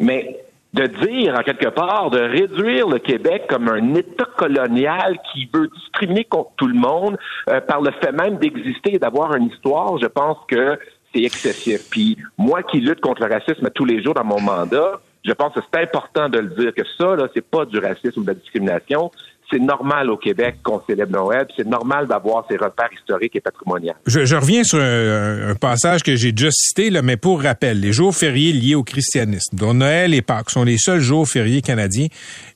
Mais 0.00 0.38
de 0.72 0.86
dire, 0.86 1.34
en 1.36 1.42
quelque 1.42 1.68
part, 1.68 2.10
de 2.10 2.20
réduire 2.20 2.88
le 2.88 2.98
Québec 2.98 3.46
comme 3.48 3.68
un 3.68 3.94
État 3.94 4.28
colonial 4.36 5.18
qui 5.32 5.48
veut 5.52 5.68
discriminer 5.68 6.24
contre 6.24 6.52
tout 6.56 6.68
le 6.68 6.78
monde 6.78 7.18
euh, 7.48 7.60
par 7.60 7.80
le 7.80 7.90
fait 8.00 8.12
même 8.12 8.36
d'exister 8.36 8.94
et 8.94 8.98
d'avoir 8.98 9.34
une 9.34 9.46
histoire, 9.46 9.98
je 9.98 10.06
pense 10.06 10.38
que 10.46 10.78
c'est 11.12 11.22
excessif. 11.22 11.90
Puis 11.90 12.16
moi 12.38 12.62
qui 12.62 12.80
lutte 12.80 13.00
contre 13.00 13.26
le 13.26 13.32
racisme 13.32 13.68
tous 13.70 13.84
les 13.84 14.02
jours 14.02 14.14
dans 14.14 14.24
mon 14.24 14.40
mandat, 14.40 15.00
je 15.24 15.32
pense 15.32 15.52
que 15.52 15.60
c'est 15.60 15.80
important 15.80 16.28
de 16.28 16.38
le 16.38 16.48
dire 16.50 16.72
que 16.72 16.82
ça, 16.96 17.16
là, 17.16 17.28
c'est 17.34 17.44
pas 17.44 17.64
du 17.64 17.78
racisme 17.78 18.20
ou 18.20 18.22
de 18.22 18.28
la 18.28 18.34
discrimination. 18.34 19.10
C'est 19.50 19.58
normal 19.58 20.10
au 20.10 20.16
Québec 20.16 20.56
qu'on 20.62 20.80
célèbre 20.86 21.12
Noël, 21.12 21.46
c'est 21.56 21.66
normal 21.66 22.06
d'avoir 22.06 22.44
ces 22.48 22.56
repères 22.56 22.90
historiques 22.92 23.34
et 23.34 23.40
patrimoniaux. 23.40 23.94
Je, 24.06 24.24
je 24.24 24.36
reviens 24.36 24.62
sur 24.62 24.78
un, 24.78 25.50
un 25.50 25.54
passage 25.54 26.02
que 26.02 26.14
j'ai 26.14 26.32
déjà 26.32 26.50
cité, 26.52 26.90
là, 26.90 27.02
mais 27.02 27.16
pour 27.16 27.42
rappel, 27.42 27.80
les 27.80 27.92
jours 27.92 28.14
fériés 28.14 28.52
liés 28.52 28.74
au 28.74 28.84
christianisme, 28.84 29.56
dont 29.56 29.74
Noël 29.74 30.14
et 30.14 30.22
Pâques, 30.22 30.50
sont 30.50 30.64
les 30.64 30.78
seuls 30.78 31.00
jours 31.00 31.28
fériés 31.28 31.62
canadiens 31.62 32.06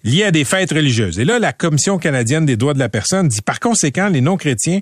liés 0.04 0.24
à 0.24 0.30
des 0.30 0.44
fêtes 0.44 0.72
religieuses. 0.72 1.18
Et 1.18 1.24
là, 1.24 1.38
la 1.38 1.52
Commission 1.52 1.98
canadienne 1.98 2.46
des 2.46 2.56
droits 2.56 2.74
de 2.74 2.78
la 2.78 2.88
personne 2.88 3.28
dit, 3.28 3.42
par 3.42 3.60
conséquent, 3.60 4.08
les 4.08 4.20
non-chrétiens 4.20 4.80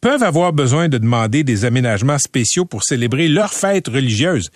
peuvent 0.00 0.24
avoir 0.24 0.52
besoin 0.52 0.88
de 0.88 0.98
demander 0.98 1.44
des 1.44 1.64
aménagements 1.64 2.18
spéciaux 2.18 2.64
pour 2.64 2.82
célébrer 2.82 3.28
leurs 3.28 3.54
fêtes 3.54 3.88
religieuses. 3.88 4.50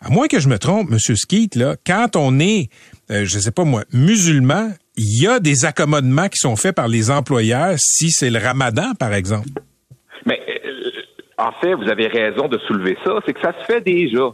À 0.00 0.08
moins 0.08 0.26
que 0.26 0.40
je 0.40 0.48
me 0.48 0.58
trompe, 0.58 0.90
M. 0.90 0.98
Skeet, 0.98 1.54
là, 1.54 1.76
quand 1.86 2.16
on 2.16 2.40
est, 2.40 2.70
euh, 3.10 3.24
je 3.24 3.38
sais 3.38 3.50
pas 3.50 3.64
moi, 3.64 3.84
musulman, 3.92 4.70
il 4.96 5.22
y 5.22 5.26
a 5.26 5.40
des 5.40 5.64
accommodements 5.64 6.28
qui 6.28 6.38
sont 6.38 6.56
faits 6.56 6.74
par 6.74 6.88
les 6.88 7.10
employeurs 7.10 7.74
si 7.78 8.10
c'est 8.10 8.30
le 8.30 8.38
ramadan, 8.38 8.94
par 8.98 9.12
exemple? 9.12 9.48
Mais 10.24 10.40
euh, 10.48 10.90
en 11.38 11.52
fait, 11.60 11.74
vous 11.74 11.88
avez 11.88 12.06
raison 12.06 12.48
de 12.48 12.58
soulever 12.66 12.96
ça, 13.04 13.20
c'est 13.26 13.34
que 13.34 13.40
ça 13.40 13.54
se 13.60 13.64
fait 13.64 13.80
déjà 13.80 14.32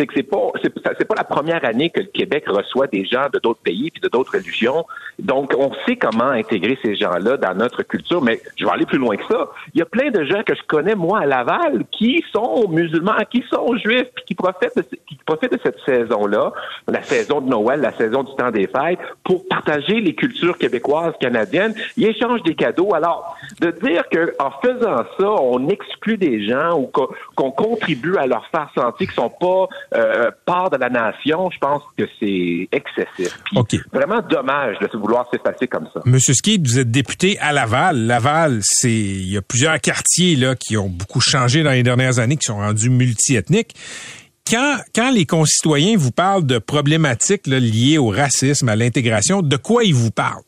c'est 0.00 0.06
que 0.06 0.14
c'est 0.16 0.22
pas 0.22 0.50
c'est 0.98 1.04
pas 1.04 1.14
la 1.14 1.24
première 1.24 1.64
année 1.64 1.90
que 1.90 2.00
le 2.00 2.06
Québec 2.06 2.44
reçoit 2.48 2.86
des 2.86 3.04
gens 3.04 3.26
de 3.32 3.38
d'autres 3.38 3.60
pays 3.60 3.90
puis 3.90 4.00
de 4.00 4.08
d'autres 4.08 4.32
religions. 4.32 4.86
Donc 5.18 5.52
on 5.58 5.72
sait 5.86 5.96
comment 5.96 6.30
intégrer 6.30 6.78
ces 6.82 6.94
gens-là 6.94 7.36
dans 7.36 7.54
notre 7.54 7.82
culture, 7.82 8.22
mais 8.22 8.40
je 8.56 8.64
vais 8.64 8.70
aller 8.70 8.86
plus 8.86 8.98
loin 8.98 9.16
que 9.16 9.24
ça. 9.30 9.50
Il 9.74 9.78
y 9.78 9.82
a 9.82 9.84
plein 9.84 10.10
de 10.10 10.24
gens 10.24 10.42
que 10.42 10.54
je 10.54 10.62
connais 10.66 10.94
moi 10.94 11.20
à 11.20 11.26
Laval 11.26 11.84
qui 11.90 12.24
sont 12.32 12.66
musulmans, 12.68 13.12
qui 13.30 13.44
sont 13.50 13.76
juifs, 13.76 14.08
puis 14.14 14.24
qui 14.28 14.34
profitent 14.34 14.76
de, 14.76 14.82
qui 15.06 15.18
profitent 15.26 15.52
de 15.52 15.60
cette 15.62 15.78
saison-là, 15.84 16.52
la 16.88 17.02
saison 17.02 17.42
de 17.42 17.50
Noël, 17.50 17.80
la 17.80 17.92
saison 17.92 18.22
du 18.22 18.34
temps 18.36 18.50
des 18.50 18.66
fêtes, 18.68 18.98
pour 19.24 19.46
partager 19.48 20.00
les 20.00 20.14
cultures 20.14 20.56
québécoises, 20.56 21.12
canadiennes. 21.20 21.74
Ils 21.98 22.06
échangent 22.06 22.42
des 22.42 22.54
cadeaux. 22.54 22.94
Alors 22.94 23.36
de 23.60 23.70
dire 23.70 24.08
que 24.08 24.34
en 24.38 24.50
faisant 24.62 25.04
ça, 25.18 25.30
on 25.42 25.68
exclut 25.68 26.16
des 26.16 26.46
gens 26.46 26.78
ou 26.78 26.86
qu'on 26.86 27.50
contribue 27.50 28.16
à 28.16 28.26
leur 28.26 28.46
faire 28.46 28.70
sentir 28.74 28.96
qu'ils 28.96 29.10
sont 29.10 29.30
pas 29.30 29.68
euh, 29.94 30.30
part 30.46 30.70
de 30.70 30.76
la 30.76 30.88
nation, 30.88 31.50
je 31.50 31.58
pense 31.58 31.82
que 31.96 32.04
c'est 32.20 32.68
excessif. 32.72 33.38
Puis 33.44 33.58
OK. 33.58 33.76
Vraiment 33.92 34.20
dommage 34.20 34.78
de 34.78 34.88
se 34.88 34.96
vouloir 34.96 35.28
s'effacer 35.32 35.66
comme 35.66 35.88
ça. 35.92 36.00
Monsieur 36.04 36.34
Skeet, 36.34 36.62
vous 36.64 36.78
êtes 36.78 36.90
député 36.90 37.38
à 37.40 37.52
Laval. 37.52 37.96
Laval, 38.06 38.60
c'est 38.62 38.90
il 38.90 39.32
y 39.32 39.36
a 39.36 39.42
plusieurs 39.42 39.80
quartiers 39.80 40.36
là 40.36 40.54
qui 40.54 40.76
ont 40.76 40.88
beaucoup 40.88 41.20
changé 41.20 41.62
dans 41.62 41.72
les 41.72 41.82
dernières 41.82 42.18
années, 42.18 42.36
qui 42.36 42.46
sont 42.46 42.58
rendus 42.58 42.90
multiethniques. 42.90 43.74
Quand, 44.48 44.78
quand 44.94 45.10
les 45.12 45.26
concitoyens 45.26 45.96
vous 45.96 46.10
parlent 46.10 46.46
de 46.46 46.58
problématiques 46.58 47.46
là, 47.46 47.60
liées 47.60 47.98
au 47.98 48.08
racisme, 48.08 48.68
à 48.68 48.76
l'intégration, 48.76 49.42
de 49.42 49.56
quoi 49.56 49.84
ils 49.84 49.94
vous 49.94 50.10
parlent? 50.10 50.42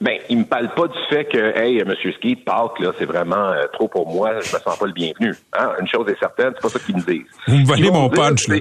Ben, 0.00 0.18
il 0.30 0.38
me 0.38 0.44
parle 0.44 0.72
pas 0.74 0.86
du 0.86 0.98
fait 1.10 1.24
que, 1.24 1.58
hey, 1.58 1.78
M. 1.80 1.92
Ski, 2.16 2.36
Pâques, 2.36 2.78
là, 2.80 2.92
c'est 2.98 3.04
vraiment 3.04 3.50
euh, 3.50 3.66
trop 3.72 3.88
pour 3.88 4.08
moi, 4.08 4.30
je 4.40 4.54
me 4.54 4.60
sens 4.60 4.78
pas 4.78 4.86
le 4.86 4.92
bienvenu. 4.92 5.34
Hein? 5.58 5.72
Une 5.80 5.88
chose 5.88 6.08
est 6.08 6.18
certaine, 6.18 6.52
c'est 6.54 6.62
pas 6.62 6.68
ça 6.68 6.78
qu'ils 6.78 6.96
me 6.96 7.02
disent. 7.02 7.26
Vous 7.48 7.58
me 7.58 7.66
volez 7.66 7.90
mon 7.90 8.08
punch, 8.08 8.46
là. 8.48 8.56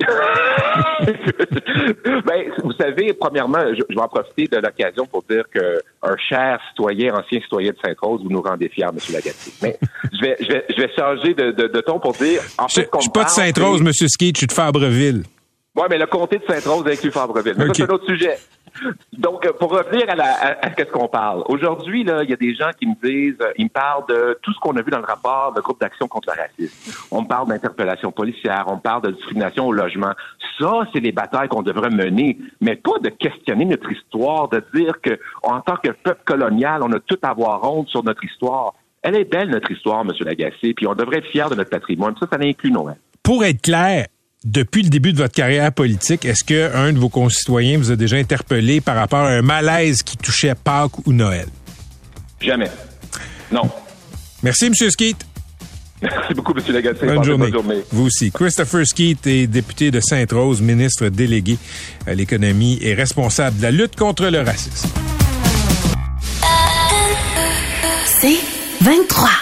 ben, 2.26 2.44
vous 2.62 2.72
savez, 2.72 3.12
premièrement, 3.12 3.58
je, 3.70 3.82
je 3.88 3.94
vais 3.94 4.00
en 4.00 4.08
profiter 4.08 4.46
de 4.48 4.56
l'occasion 4.56 5.06
pour 5.06 5.22
dire 5.28 5.44
que 5.52 5.80
un 6.02 6.16
cher 6.28 6.58
citoyen, 6.70 7.14
ancien 7.14 7.40
citoyen 7.40 7.70
de 7.72 7.76
Sainte-Rose, 7.84 8.20
vous 8.22 8.30
nous 8.30 8.42
rendez 8.42 8.68
fiers, 8.68 8.84
M. 8.84 8.96
Lagacé. 9.12 9.52
Mais 9.62 9.78
je 10.12 10.20
vais, 10.20 10.36
je 10.40 10.46
vais, 10.48 10.64
je 10.70 10.80
vais 10.82 10.90
changer 10.96 11.34
de, 11.34 11.50
de, 11.52 11.66
de 11.68 11.80
ton 11.80 11.98
pour 12.00 12.12
dire. 12.12 12.40
En 12.58 12.68
Je 12.68 12.74
fait, 12.80 12.88
je 12.94 13.00
suis 13.00 13.10
pas 13.10 13.24
de 13.24 13.30
Sainte-Rose, 13.30 13.82
Monsieur 13.82 14.08
Skeet, 14.08 14.34
je 14.36 14.38
suis 14.38 14.46
de 14.46 14.52
Fabreville. 14.52 15.22
oui, 15.76 15.82
mais 15.90 15.98
le 15.98 16.06
comté 16.06 16.38
de 16.38 16.44
Sainte-Rose 16.48 16.84
avec 16.86 17.00
Fabreville. 17.10 17.54
Mais 17.58 17.64
Ok. 17.68 17.76
ça, 17.76 17.84
c'est 17.84 17.90
un 17.90 17.94
autre 17.94 18.06
sujet. 18.06 18.36
Donc, 19.12 19.46
euh, 19.46 19.52
pour 19.52 19.70
revenir 19.70 20.04
à, 20.08 20.70
ce 20.76 20.84
qu'on 20.84 21.08
parle. 21.08 21.42
Aujourd'hui, 21.46 22.02
il 22.02 22.30
y 22.30 22.32
a 22.32 22.36
des 22.36 22.54
gens 22.54 22.70
qui 22.78 22.86
me 22.86 22.94
disent, 23.02 23.40
euh, 23.40 23.52
ils 23.56 23.64
me 23.64 23.70
parlent 23.70 24.06
de 24.08 24.38
tout 24.42 24.52
ce 24.52 24.58
qu'on 24.60 24.76
a 24.76 24.82
vu 24.82 24.90
dans 24.90 24.98
le 24.98 25.04
rapport 25.04 25.52
de 25.54 25.60
groupe 25.60 25.80
d'action 25.80 26.08
contre 26.08 26.32
le 26.34 26.40
racisme. 26.42 27.08
On 27.10 27.22
me 27.22 27.26
parle 27.26 27.48
d'interpellation 27.48 28.12
policière, 28.12 28.64
on 28.68 28.76
me 28.76 28.80
parle 28.80 29.02
de 29.02 29.10
discrimination 29.12 29.66
au 29.66 29.72
logement. 29.72 30.12
Ça, 30.58 30.86
c'est 30.92 31.00
les 31.00 31.12
batailles 31.12 31.48
qu'on 31.48 31.62
devrait 31.62 31.90
mener, 31.90 32.38
mais 32.60 32.76
pas 32.76 32.98
de 33.00 33.08
questionner 33.08 33.64
notre 33.64 33.90
histoire, 33.90 34.48
de 34.48 34.62
dire 34.74 35.00
que, 35.00 35.18
en 35.42 35.60
tant 35.60 35.76
que 35.76 35.90
peuple 35.90 36.22
colonial, 36.24 36.82
on 36.82 36.92
a 36.92 37.00
tout 37.00 37.18
à 37.22 37.30
avoir 37.30 37.62
honte 37.64 37.88
sur 37.88 38.02
notre 38.02 38.24
histoire. 38.24 38.74
Elle 39.02 39.16
est 39.16 39.24
belle, 39.24 39.50
notre 39.50 39.70
histoire, 39.70 40.02
M. 40.02 40.12
Lagacé, 40.20 40.74
puis 40.74 40.86
on 40.86 40.94
devrait 40.94 41.18
être 41.18 41.26
fiers 41.26 41.48
de 41.50 41.56
notre 41.56 41.70
patrimoine. 41.70 42.14
Ça, 42.20 42.26
ça 42.30 42.38
inclut 42.40 42.70
Noël. 42.70 42.96
Pour 43.22 43.44
être 43.44 43.60
clair, 43.60 44.06
depuis 44.44 44.82
le 44.82 44.88
début 44.88 45.12
de 45.12 45.18
votre 45.18 45.34
carrière 45.34 45.72
politique, 45.72 46.24
est-ce 46.24 46.44
que 46.44 46.74
un 46.74 46.92
de 46.92 46.98
vos 46.98 47.08
concitoyens 47.08 47.78
vous 47.78 47.90
a 47.90 47.96
déjà 47.96 48.16
interpellé 48.16 48.80
par 48.80 48.96
rapport 48.96 49.20
à 49.20 49.30
un 49.30 49.42
malaise 49.42 50.02
qui 50.02 50.16
touchait 50.16 50.54
Pâques 50.54 51.06
ou 51.06 51.12
Noël? 51.12 51.46
Jamais. 52.40 52.70
Non. 53.50 53.70
Merci, 54.42 54.70
Monsieur 54.70 54.90
Skeet. 54.90 55.16
Merci 56.02 56.34
beaucoup, 56.34 56.52
M. 56.52 56.74
Lagacé. 56.74 57.06
Bonne 57.06 57.18
Passez 57.18 57.30
une 57.30 57.52
journée. 57.52 57.82
Vous 57.92 58.06
aussi. 58.06 58.32
Christopher 58.32 58.84
Skeet 58.84 59.26
est 59.26 59.46
député 59.46 59.92
de 59.92 60.00
Sainte-Rose, 60.00 60.60
ministre 60.60 61.08
délégué 61.08 61.58
à 62.06 62.14
l'économie 62.14 62.78
et 62.82 62.94
responsable 62.94 63.58
de 63.58 63.62
la 63.62 63.70
lutte 63.70 63.94
contre 63.94 64.26
le 64.26 64.40
racisme. 64.40 64.88
C'est 68.20 68.38
23. 68.80 69.41